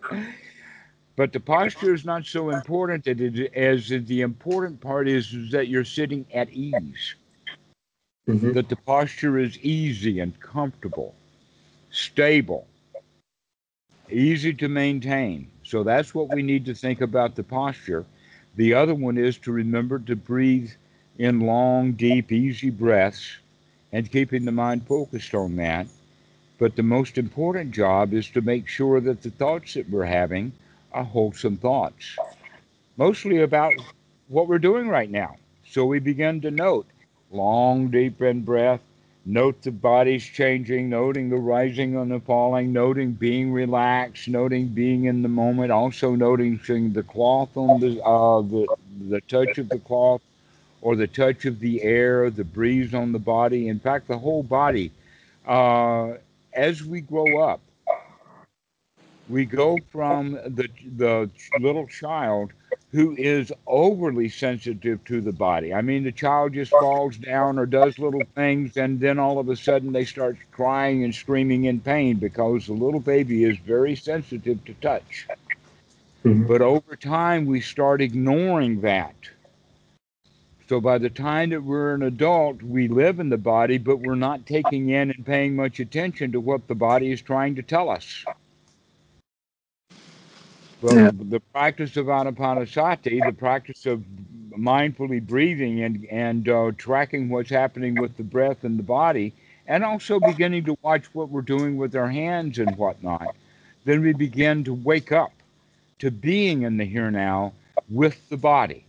But 1.22 1.32
the 1.32 1.38
posture 1.38 1.94
is 1.94 2.04
not 2.04 2.26
so 2.26 2.50
important 2.50 3.04
that 3.04 3.20
it, 3.20 3.54
as 3.54 3.86
the 3.90 4.22
important 4.22 4.80
part 4.80 5.06
is, 5.06 5.32
is 5.32 5.52
that 5.52 5.68
you're 5.68 5.84
sitting 5.84 6.26
at 6.34 6.50
ease, 6.50 7.14
hmm 8.26 8.50
that 8.54 8.68
the 8.68 8.74
posture 8.74 9.38
is 9.38 9.56
easy 9.60 10.18
and 10.18 10.40
comfortable, 10.40 11.14
stable, 11.92 12.66
easy 14.10 14.52
to 14.54 14.66
maintain. 14.66 15.46
So 15.62 15.84
that's 15.84 16.12
what 16.12 16.28
we 16.28 16.42
need 16.42 16.64
to 16.64 16.74
think 16.74 17.00
about 17.00 17.36
the 17.36 17.44
posture. 17.44 18.04
The 18.56 18.74
other 18.74 18.94
one 18.96 19.16
is 19.16 19.38
to 19.44 19.52
remember 19.52 20.00
to 20.00 20.16
breathe 20.16 20.72
in 21.18 21.38
long, 21.38 21.92
deep, 21.92 22.32
easy 22.32 22.70
breaths 22.70 23.38
and 23.92 24.10
keeping 24.10 24.44
the 24.44 24.50
mind 24.50 24.88
focused 24.88 25.36
on 25.36 25.54
that. 25.54 25.86
But 26.58 26.74
the 26.74 26.82
most 26.82 27.16
important 27.16 27.70
job 27.70 28.12
is 28.12 28.28
to 28.30 28.40
make 28.40 28.66
sure 28.66 29.00
that 29.00 29.22
the 29.22 29.30
thoughts 29.30 29.74
that 29.74 29.88
we're 29.88 30.04
having 30.06 30.50
are 30.92 31.04
wholesome 31.04 31.56
thoughts, 31.56 32.16
mostly 32.96 33.40
about 33.42 33.74
what 34.28 34.48
we're 34.48 34.58
doing 34.58 34.88
right 34.88 35.10
now. 35.10 35.36
So 35.68 35.84
we 35.84 35.98
begin 35.98 36.40
to 36.42 36.50
note 36.50 36.86
long, 37.30 37.88
deep 37.88 38.20
in 38.20 38.42
breath, 38.42 38.80
note 39.24 39.62
the 39.62 39.70
body's 39.70 40.24
changing, 40.24 40.90
noting 40.90 41.30
the 41.30 41.36
rising 41.36 41.96
and 41.96 42.10
the 42.10 42.20
falling, 42.20 42.72
noting 42.72 43.12
being 43.12 43.52
relaxed, 43.52 44.28
noting 44.28 44.68
being 44.68 45.04
in 45.04 45.22
the 45.22 45.28
moment, 45.28 45.70
also 45.70 46.14
noticing 46.14 46.92
the 46.92 47.02
cloth 47.02 47.56
on 47.56 47.80
the 47.80 48.02
uh, 48.04 48.42
the 48.42 48.66
the 49.08 49.20
touch 49.22 49.58
of 49.58 49.68
the 49.68 49.78
cloth 49.78 50.20
or 50.82 50.96
the 50.96 51.06
touch 51.06 51.44
of 51.44 51.60
the 51.60 51.82
air, 51.82 52.28
the 52.30 52.44
breeze 52.44 52.92
on 52.92 53.12
the 53.12 53.18
body. 53.18 53.68
In 53.68 53.78
fact, 53.78 54.08
the 54.08 54.18
whole 54.18 54.42
body. 54.42 54.90
Uh, 55.46 56.14
as 56.52 56.84
we 56.84 57.00
grow 57.00 57.40
up, 57.40 57.60
we 59.32 59.46
go 59.46 59.78
from 59.90 60.32
the 60.32 60.68
the 60.96 61.30
little 61.58 61.86
child 61.86 62.52
who 62.92 63.16
is 63.16 63.50
overly 63.66 64.28
sensitive 64.28 65.02
to 65.06 65.22
the 65.22 65.32
body. 65.32 65.72
I 65.72 65.80
mean, 65.80 66.04
the 66.04 66.12
child 66.12 66.52
just 66.52 66.70
falls 66.70 67.16
down 67.16 67.58
or 67.58 67.64
does 67.64 67.98
little 67.98 68.22
things, 68.34 68.76
and 68.76 69.00
then 69.00 69.18
all 69.18 69.38
of 69.38 69.48
a 69.48 69.56
sudden 69.56 69.92
they 69.92 70.04
start 70.04 70.36
crying 70.50 71.02
and 71.02 71.14
screaming 71.14 71.64
in 71.64 71.80
pain 71.80 72.16
because 72.16 72.66
the 72.66 72.74
little 72.74 73.00
baby 73.00 73.44
is 73.44 73.56
very 73.58 73.96
sensitive 73.96 74.62
to 74.66 74.74
touch. 74.74 75.26
Mhm. 76.22 76.46
But 76.46 76.60
over 76.60 76.94
time, 76.94 77.46
we 77.46 77.62
start 77.62 78.02
ignoring 78.02 78.82
that. 78.82 79.14
So 80.68 80.80
by 80.80 80.98
the 80.98 81.10
time 81.10 81.50
that 81.50 81.62
we're 81.62 81.94
an 81.94 82.02
adult, 82.02 82.62
we 82.62 82.88
live 82.88 83.20
in 83.20 83.30
the 83.30 83.38
body, 83.38 83.78
but 83.78 84.00
we're 84.00 84.14
not 84.14 84.46
taking 84.46 84.90
in 84.90 85.10
and 85.10 85.26
paying 85.26 85.56
much 85.56 85.80
attention 85.80 86.32
to 86.32 86.40
what 86.40 86.68
the 86.68 86.74
body 86.74 87.10
is 87.10 87.22
trying 87.22 87.54
to 87.56 87.62
tell 87.62 87.88
us. 87.88 88.24
Well, 90.82 90.98
Yeah. 90.98 91.12
the 91.12 91.40
practice 91.52 91.96
of 91.98 92.06
anapanasati, 92.06 93.24
the 93.24 93.32
practice 93.32 93.86
of 93.86 94.02
mindfully 94.58 95.26
breathing 95.26 95.82
and 95.82 96.06
and 96.10 96.48
uh, 96.48 96.72
tracking 96.78 97.30
what's 97.30 97.50
happening 97.50 97.98
with 97.98 98.16
the 98.18 98.24
breath 98.24 98.64
and 98.64 98.78
the 98.78 98.84
body, 98.84 99.34
and 99.68 99.84
also 99.84 100.20
beginning 100.20 100.64
to 100.66 100.78
watch 100.82 101.14
what 101.14 101.30
we're 101.30 101.42
doing 101.42 101.76
with 101.78 101.96
our 101.96 102.10
hands 102.10 102.58
and 102.58 102.76
whatnot, 102.76 103.30
then 103.84 104.02
we 104.02 104.12
begin 104.14 104.64
to 104.64 104.74
wake 104.74 105.12
up 105.12 105.32
to 106.00 106.10
being 106.10 106.62
in 106.62 106.78
the 106.78 106.84
here 106.86 107.10
now 107.10 107.54
with 107.90 108.28
the 108.30 108.38
body. 108.38 108.84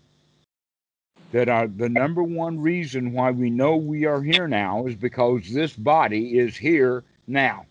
That 1.32 1.50
our, 1.50 1.68
the 1.68 1.90
number 1.90 2.24
one 2.24 2.62
reason 2.62 3.14
why 3.14 3.32
we 3.32 3.50
know 3.52 3.78
we 3.78 4.06
are 4.06 4.22
here 4.22 4.48
now 4.48 4.88
is 4.88 4.96
because 4.96 5.52
this 5.54 5.74
body 5.74 6.40
is 6.40 6.58
here 6.58 7.04
now. 7.28 7.66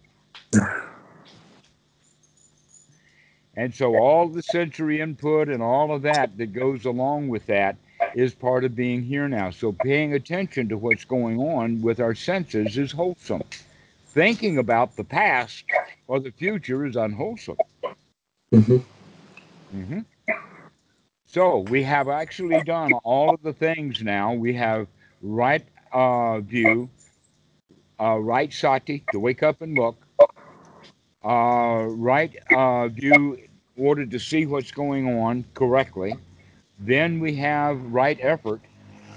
And 3.57 3.74
so 3.74 3.96
all 3.96 4.28
the 4.28 4.42
sensory 4.42 5.00
input 5.00 5.48
and 5.48 5.62
all 5.62 5.92
of 5.94 6.03
that 6.03 6.36
that 6.38 6.53
goes 6.53 6.84
along 6.84 7.28
with 7.28 7.46
that 7.46 7.76
is 8.14 8.34
part 8.34 8.64
of 8.64 8.76
being 8.76 9.03
here 9.03 9.28
now. 9.28 9.50
So 9.50 9.72
paying 9.72 10.14
attention 10.14 10.68
to 10.68 10.78
what's 10.78 11.05
going 11.05 11.38
on 11.38 11.82
with 11.82 12.00
our 12.00 12.14
senses 12.14 12.78
is 12.78 12.92
wholesome. 12.92 13.42
Thinking 14.07 14.59
about 14.59 14.96
the 14.96 15.05
past 15.05 15.64
or 16.07 16.20
the 16.20 16.30
future 16.32 16.86
is 16.86 16.96
unwholesome. 16.96 17.59
Mhm. 18.53 18.82
hmm 19.72 20.00
So 21.26 21.59
we 21.59 21.82
have 21.84 22.09
actually 22.09 22.61
done 22.61 22.92
all 22.92 23.34
of 23.34 23.42
the 23.42 23.53
things 23.53 24.03
now. 24.03 24.34
We 24.34 24.55
have 24.55 24.88
right 25.22 25.64
uh, 25.92 26.40
view, 26.40 26.90
uh, 28.00 28.18
right 28.18 28.53
sati 28.53 29.05
to 29.12 29.18
wake 29.20 29.42
up 29.42 29.62
and 29.62 29.74
look, 29.76 29.96
uh, 31.25 31.87
right 31.89 32.37
uh, 32.51 32.89
view 32.89 33.39
order 33.77 34.07
to 34.07 34.18
see 34.18 34.47
what's 34.47 34.73
going 34.73 35.18
on 35.18 35.45
correctly. 35.55 36.20
Then 36.79 37.20
we 37.20 37.37
have 37.37 37.81
right 37.83 38.18
effort 38.20 38.62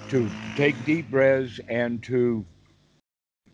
to 0.10 0.34
take 0.56 0.84
deep 0.84 1.10
breaths 1.10 1.60
and 1.68 2.04
to 2.04 2.46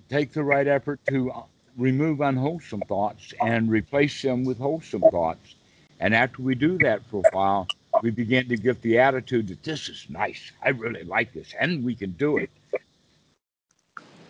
take 0.10 0.34
the 0.34 0.44
right 0.44 0.68
effort 0.68 1.00
to 1.08 1.32
uh, 1.32 1.44
remove 1.78 2.22
unwholesome 2.22 2.84
thoughts 2.84 3.34
and 3.42 3.70
replace 3.70 4.22
them 4.22 4.46
with 4.46 4.58
wholesome 4.58 5.06
thoughts. 5.06 5.56
And 6.00 6.14
after 6.16 6.42
we 6.42 6.56
do 6.56 6.78
that 6.80 7.06
for 7.10 7.22
a 7.22 7.36
while, 7.36 7.70
we 8.02 8.12
begin 8.12 8.48
to 8.50 8.58
get 8.58 8.82
the 8.82 9.00
attitude 9.00 9.48
that 9.50 9.64
this 9.64 9.90
is 9.90 10.08
nice. 10.10 10.52
I 10.64 10.70
really 10.70 11.04
like 11.04 11.34
this, 11.34 11.54
and 11.60 11.84
we 11.84 11.96
can 11.96 12.12
do 12.12 12.38
it. 12.38 12.50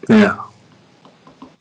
Yeah. 0.09 0.43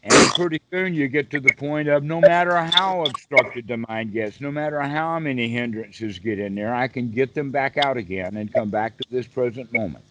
And 0.02 0.34
pretty 0.34 0.60
soon 0.72 0.94
you 0.94 1.08
get 1.08 1.30
to 1.30 1.40
the 1.40 1.52
point 1.52 1.88
of 1.88 2.02
no 2.04 2.20
matter 2.20 2.56
how 2.56 3.04
obstructed 3.04 3.68
the 3.68 3.76
mind 3.76 4.12
gets, 4.12 4.40
no 4.40 4.50
matter 4.50 4.80
how 4.80 5.18
many 5.18 5.48
hindrances 5.48 6.18
get 6.18 6.38
in 6.38 6.54
there, 6.54 6.74
I 6.74 6.88
can 6.88 7.10
get 7.10 7.34
them 7.34 7.50
back 7.50 7.76
out 7.76 7.98
again 7.98 8.36
and 8.36 8.52
come 8.52 8.70
back 8.70 8.96
to 8.98 9.04
this 9.10 9.26
present 9.28 9.72
moment. 9.72 10.04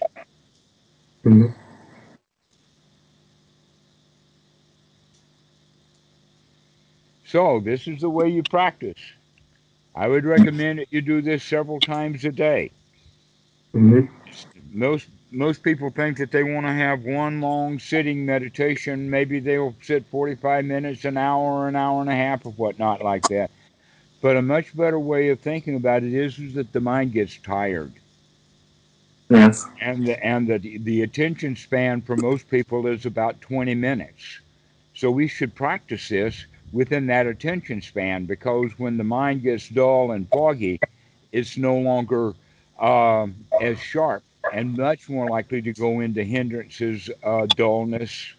Mhm. 1.25 1.55
So 7.25 7.59
this 7.59 7.87
is 7.87 8.01
the 8.01 8.09
way 8.09 8.29
you 8.29 8.43
practice. 8.43 8.99
I 9.95 10.07
would 10.07 10.25
recommend 10.25 10.79
that 10.79 10.87
you 10.91 11.01
do 11.01 11.21
this 11.21 11.43
several 11.43 11.81
times 11.81 12.25
a 12.25 12.31
day. 12.31 12.71
Mhm. 13.75 14.09
Most 14.71 15.09
most 15.31 15.63
people 15.63 15.89
think 15.89 16.17
that 16.17 16.31
they 16.31 16.43
want 16.43 16.65
to 16.65 16.73
have 16.73 17.03
one 17.03 17.41
long 17.41 17.79
sitting 17.79 18.25
meditation. 18.25 19.09
Maybe 19.09 19.39
they'll 19.39 19.75
sit 19.81 20.05
45 20.07 20.65
minutes, 20.65 21.05
an 21.05 21.17
hour, 21.17 21.67
an 21.67 21.75
hour 21.75 22.01
and 22.01 22.09
a 22.09 22.15
half, 22.15 22.45
or 22.45 22.51
whatnot 22.53 23.03
like 23.03 23.27
that. 23.29 23.51
But 24.21 24.37
a 24.37 24.41
much 24.41 24.75
better 24.75 24.99
way 24.99 25.29
of 25.29 25.39
thinking 25.39 25.75
about 25.75 26.03
it 26.03 26.13
is, 26.13 26.39
is 26.39 26.53
that 26.55 26.73
the 26.73 26.79
mind 26.79 27.13
gets 27.13 27.37
tired. 27.37 27.93
Yes. 29.29 29.65
And 29.79 30.05
the, 30.05 30.25
and 30.25 30.47
the, 30.47 30.79
the 30.79 31.03
attention 31.03 31.55
span 31.55 32.01
for 32.01 32.17
most 32.17 32.49
people 32.49 32.87
is 32.87 33.05
about 33.05 33.39
20 33.41 33.75
minutes. 33.75 34.39
So 34.95 35.11
we 35.11 35.27
should 35.27 35.53
practice 35.53 36.09
this 36.09 36.45
within 36.73 37.05
that 37.07 37.27
attention 37.27 37.81
span 37.81 38.25
because 38.25 38.71
when 38.77 38.97
the 38.97 39.03
mind 39.03 39.43
gets 39.43 39.69
dull 39.69 40.11
and 40.11 40.27
foggy, 40.29 40.79
it's 41.31 41.57
no 41.57 41.77
longer 41.77 42.33
um, 42.79 43.35
as 43.61 43.79
sharp 43.79 44.23
and 44.51 44.75
much 44.77 45.09
more 45.09 45.27
likely 45.27 45.61
to 45.61 45.73
go 45.73 45.99
into 46.01 46.23
hindrances, 46.23 47.09
uh, 47.23 47.45
dullness, 47.47 48.33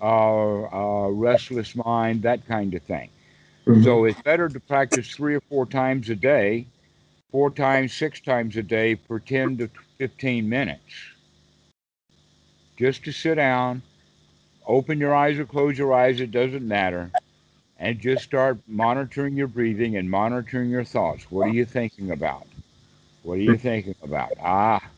uh, 0.00 0.62
uh, 0.62 1.08
restless 1.08 1.74
mind, 1.74 2.22
that 2.22 2.46
kind 2.46 2.74
of 2.74 2.82
thing. 2.82 3.10
Mhm. 3.66 3.82
So 3.84 4.04
it's 4.04 4.20
better 4.20 4.48
to 4.48 4.60
practice 4.60 5.14
three 5.14 5.34
or 5.34 5.40
four 5.40 5.66
times 5.66 6.08
a 6.10 6.16
day, 6.16 6.66
four 7.30 7.50
times, 7.50 7.92
six 7.92 8.20
times 8.20 8.56
a 8.56 8.62
day 8.62 8.94
for 8.94 9.18
10 9.20 9.56
to 9.58 9.68
15 9.98 10.48
minutes. 10.48 11.12
Just 12.76 13.04
to 13.04 13.12
sit 13.12 13.34
down, 13.36 13.82
open 14.66 14.98
your 14.98 15.14
eyes 15.14 15.38
or 15.38 15.44
close 15.46 15.78
your 15.78 15.92
eyes, 15.92 16.20
it 16.20 16.30
doesn't 16.30 16.66
matter, 16.66 17.10
and 17.78 17.98
just 17.98 18.24
start 18.24 18.58
monitoring 18.66 19.36
your 19.36 19.48
breathing 19.48 19.96
and 19.96 20.10
monitoring 20.10 20.70
your 20.70 20.84
thoughts. 20.84 21.30
What 21.30 21.46
are 21.46 21.50
you 21.50 21.64
thinking 21.64 22.10
about? 22.10 22.46
What 23.22 23.34
are 23.38 23.42
you 23.42 23.58
thinking 23.58 23.94
about? 24.02 24.34
Ah, 24.42 24.90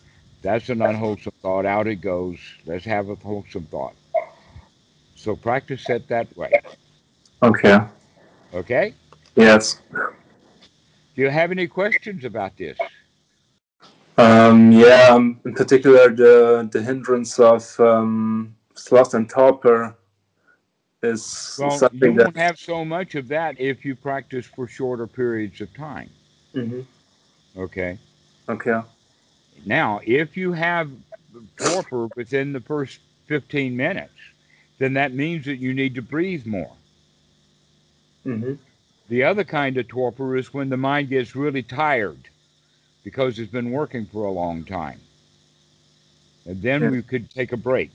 that's 0.42 0.68
an 0.68 0.82
unwholesome 0.82 1.32
thought. 1.42 1.66
Out 1.66 1.86
it 1.86 1.96
goes. 1.96 2.38
Let's 2.66 2.84
have 2.84 3.08
a 3.08 3.14
wholesome 3.16 3.66
thought. 3.70 3.94
So 5.14 5.36
practice 5.36 5.88
it 5.90 6.08
that 6.08 6.34
way. 6.36 6.50
Okay. 7.42 7.78
Okay? 8.54 8.94
Yes. 9.36 9.80
Do 9.92 11.22
you 11.22 11.28
have 11.30 11.50
any 11.50 11.66
questions 11.66 12.24
about 12.24 12.56
this? 12.56 12.78
Um, 14.16 14.72
yeah. 14.72 15.08
Um, 15.10 15.40
in 15.44 15.54
particular, 15.54 16.10
the 16.14 16.68
the 16.70 16.82
hindrance 16.82 17.38
of 17.38 17.78
um, 17.80 18.54
sloth 18.74 19.14
and 19.14 19.28
torpor 19.28 19.96
is 21.02 21.56
Well, 21.58 21.72
you 21.72 21.78
something 21.78 22.16
won't 22.16 22.34
that. 22.34 22.40
have 22.40 22.58
so 22.58 22.84
much 22.84 23.14
of 23.14 23.28
that 23.28 23.58
if 23.58 23.84
you 23.84 23.94
practice 23.96 24.46
for 24.46 24.66
shorter 24.68 25.06
periods 25.06 25.60
of 25.62 25.72
time. 25.74 26.10
Mhm. 26.54 26.84
Okay. 27.56 27.98
Okay. 28.48 28.80
Now, 29.64 30.00
if 30.04 30.36
you 30.36 30.52
have 30.52 30.90
torpor 31.56 32.08
within 32.14 32.52
the 32.52 32.60
first 32.60 33.00
15 33.26 33.76
minutes, 33.76 34.14
then 34.78 34.94
that 34.94 35.12
means 35.14 35.44
that 35.46 35.56
you 35.58 35.74
need 35.74 35.94
to 35.94 36.02
breathe 36.02 36.46
more. 36.46 36.76
hmm 38.24 38.54
The 39.08 39.24
other 39.24 39.44
kind 39.44 39.76
of 39.76 39.88
torpor 39.88 40.36
is 40.36 40.54
when 40.54 40.70
the 40.70 40.76
mind 40.76 41.08
gets 41.10 41.34
really 41.36 41.62
tired 41.62 42.30
because 43.04 43.38
it's 43.38 43.50
been 43.52 43.70
working 43.70 44.06
for 44.06 44.24
a 44.24 44.32
long 44.32 44.64
time. 44.64 45.00
And 46.46 46.62
then 46.62 46.82
Yeah. 46.82 46.90
we 46.90 47.02
could 47.02 47.30
take 47.30 47.52
a 47.52 47.56
break, 47.56 47.90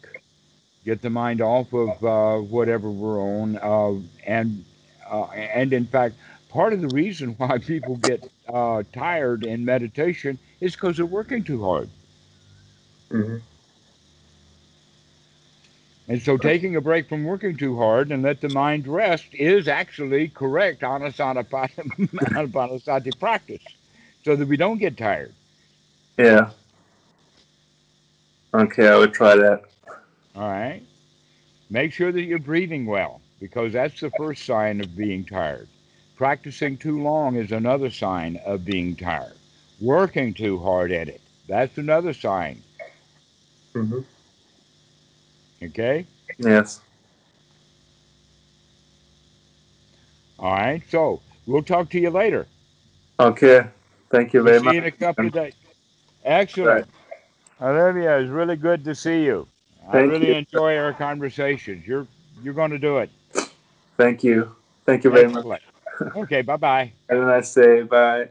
get 0.86 1.02
the 1.02 1.10
mind 1.10 1.42
off 1.42 1.74
of 1.74 2.04
uh, 2.04 2.38
whatever 2.40 2.90
we're 2.90 3.22
on. 3.22 3.58
Uh, 3.58 4.02
and, 4.26 4.64
uh, 5.10 5.26
and 5.26 5.74
in 5.74 5.86
fact, 5.88 6.16
part 6.56 6.74
of 6.74 6.82
the 6.82 6.90
reason 6.90 7.32
why 7.38 7.60
people 7.60 7.98
get 7.98 8.24
uh, 8.54 8.84
tired 8.94 9.44
in 9.44 9.66
meditation 9.66 10.40
is 10.62 10.74
because 10.74 10.98
they're 10.98 11.06
working 11.06 11.44
too 11.44 11.64
hard. 11.64 11.92
hmm 13.12 13.38
And 16.08 16.22
so 16.22 16.38
taking 16.38 16.76
a 16.76 16.82
break 16.82 17.10
from 17.10 17.24
working 17.24 17.58
too 17.58 17.78
hard 17.78 18.12
and 18.12 18.22
let 18.24 18.42
the 18.42 18.50
mind 18.50 18.88
rest 18.88 19.30
is 19.34 19.68
actually 19.68 20.30
correct 20.30 20.82
anapanasati 20.82 21.50
practice 23.20 23.64
so 24.24 24.36
that 24.36 24.48
we 24.48 24.58
don't 24.58 24.80
get 24.80 24.98
tired. 24.98 25.36
Yeah. 26.18 26.52
Okay, 28.54 28.88
I 28.88 28.98
would 28.98 29.14
try 29.14 29.36
that. 29.36 29.62
All 30.36 30.50
right. 30.50 30.88
Make 31.70 31.94
sure 31.94 32.12
that 32.12 32.24
you're 32.24 32.40
breathing 32.40 32.86
well 32.86 33.24
because 33.40 33.74
that's 33.74 34.00
the 34.00 34.12
first 34.12 34.46
sign 34.46 34.82
of 34.82 34.96
being 34.96 35.26
tired. 35.26 35.70
Practicing 36.16 36.78
too 36.78 37.02
long 37.02 37.36
is 37.36 37.52
another 37.52 37.90
sign 37.90 38.40
of 38.46 38.64
being 38.66 38.96
tired. 38.96 39.34
Working 39.82 40.34
too 40.34 40.60
hard 40.60 40.92
at 40.92 41.10
it, 41.10 41.22
that's 41.48 41.78
another 41.78 42.14
sign. 42.14 42.62
hmm 43.74 44.00
Okay? 45.62 46.06
Yes. 46.38 46.82
All 50.40 50.52
right. 50.54 50.82
So 50.90 51.22
we'll 51.46 51.64
talk 51.64 51.90
to 51.92 52.00
you 52.00 52.10
later. 52.10 52.48
Okay. 53.20 53.66
Thank 54.10 54.34
you 54.34 54.44
very 54.44 54.60
We'll 54.60 54.72
see 54.72 54.76
you 54.76 54.82
much. 54.82 54.84
in 54.84 54.84
a 54.86 54.92
couple 54.92 55.28
of 55.28 55.34
days. 55.34 55.54
Excellent. 56.24 56.88
Olivier, 57.62 58.22
it's 58.22 58.30
really 58.30 58.56
good 58.56 58.84
to 58.86 58.96
see 58.96 59.24
you. 59.24 59.48
I 59.90 60.00
really 60.00 60.28
you. 60.28 60.34
enjoy 60.34 60.78
our 60.78 60.94
conversations. 60.94 61.86
You're 61.88 62.08
you're 62.44 62.54
going 62.54 62.72
to 62.72 62.80
do 62.80 62.98
it. 62.98 63.10
Thank 63.98 64.24
you. 64.24 64.56
Thank 64.86 65.04
you 65.04 65.12
very 65.12 65.28
much. 65.30 65.62
Okay, 66.16 66.42
bye 66.42 66.58
bye. 66.58 66.94
Have 67.10 67.20
a 67.20 67.26
nice 67.26 67.54
day. 67.54 67.84
Bye. 67.84 68.30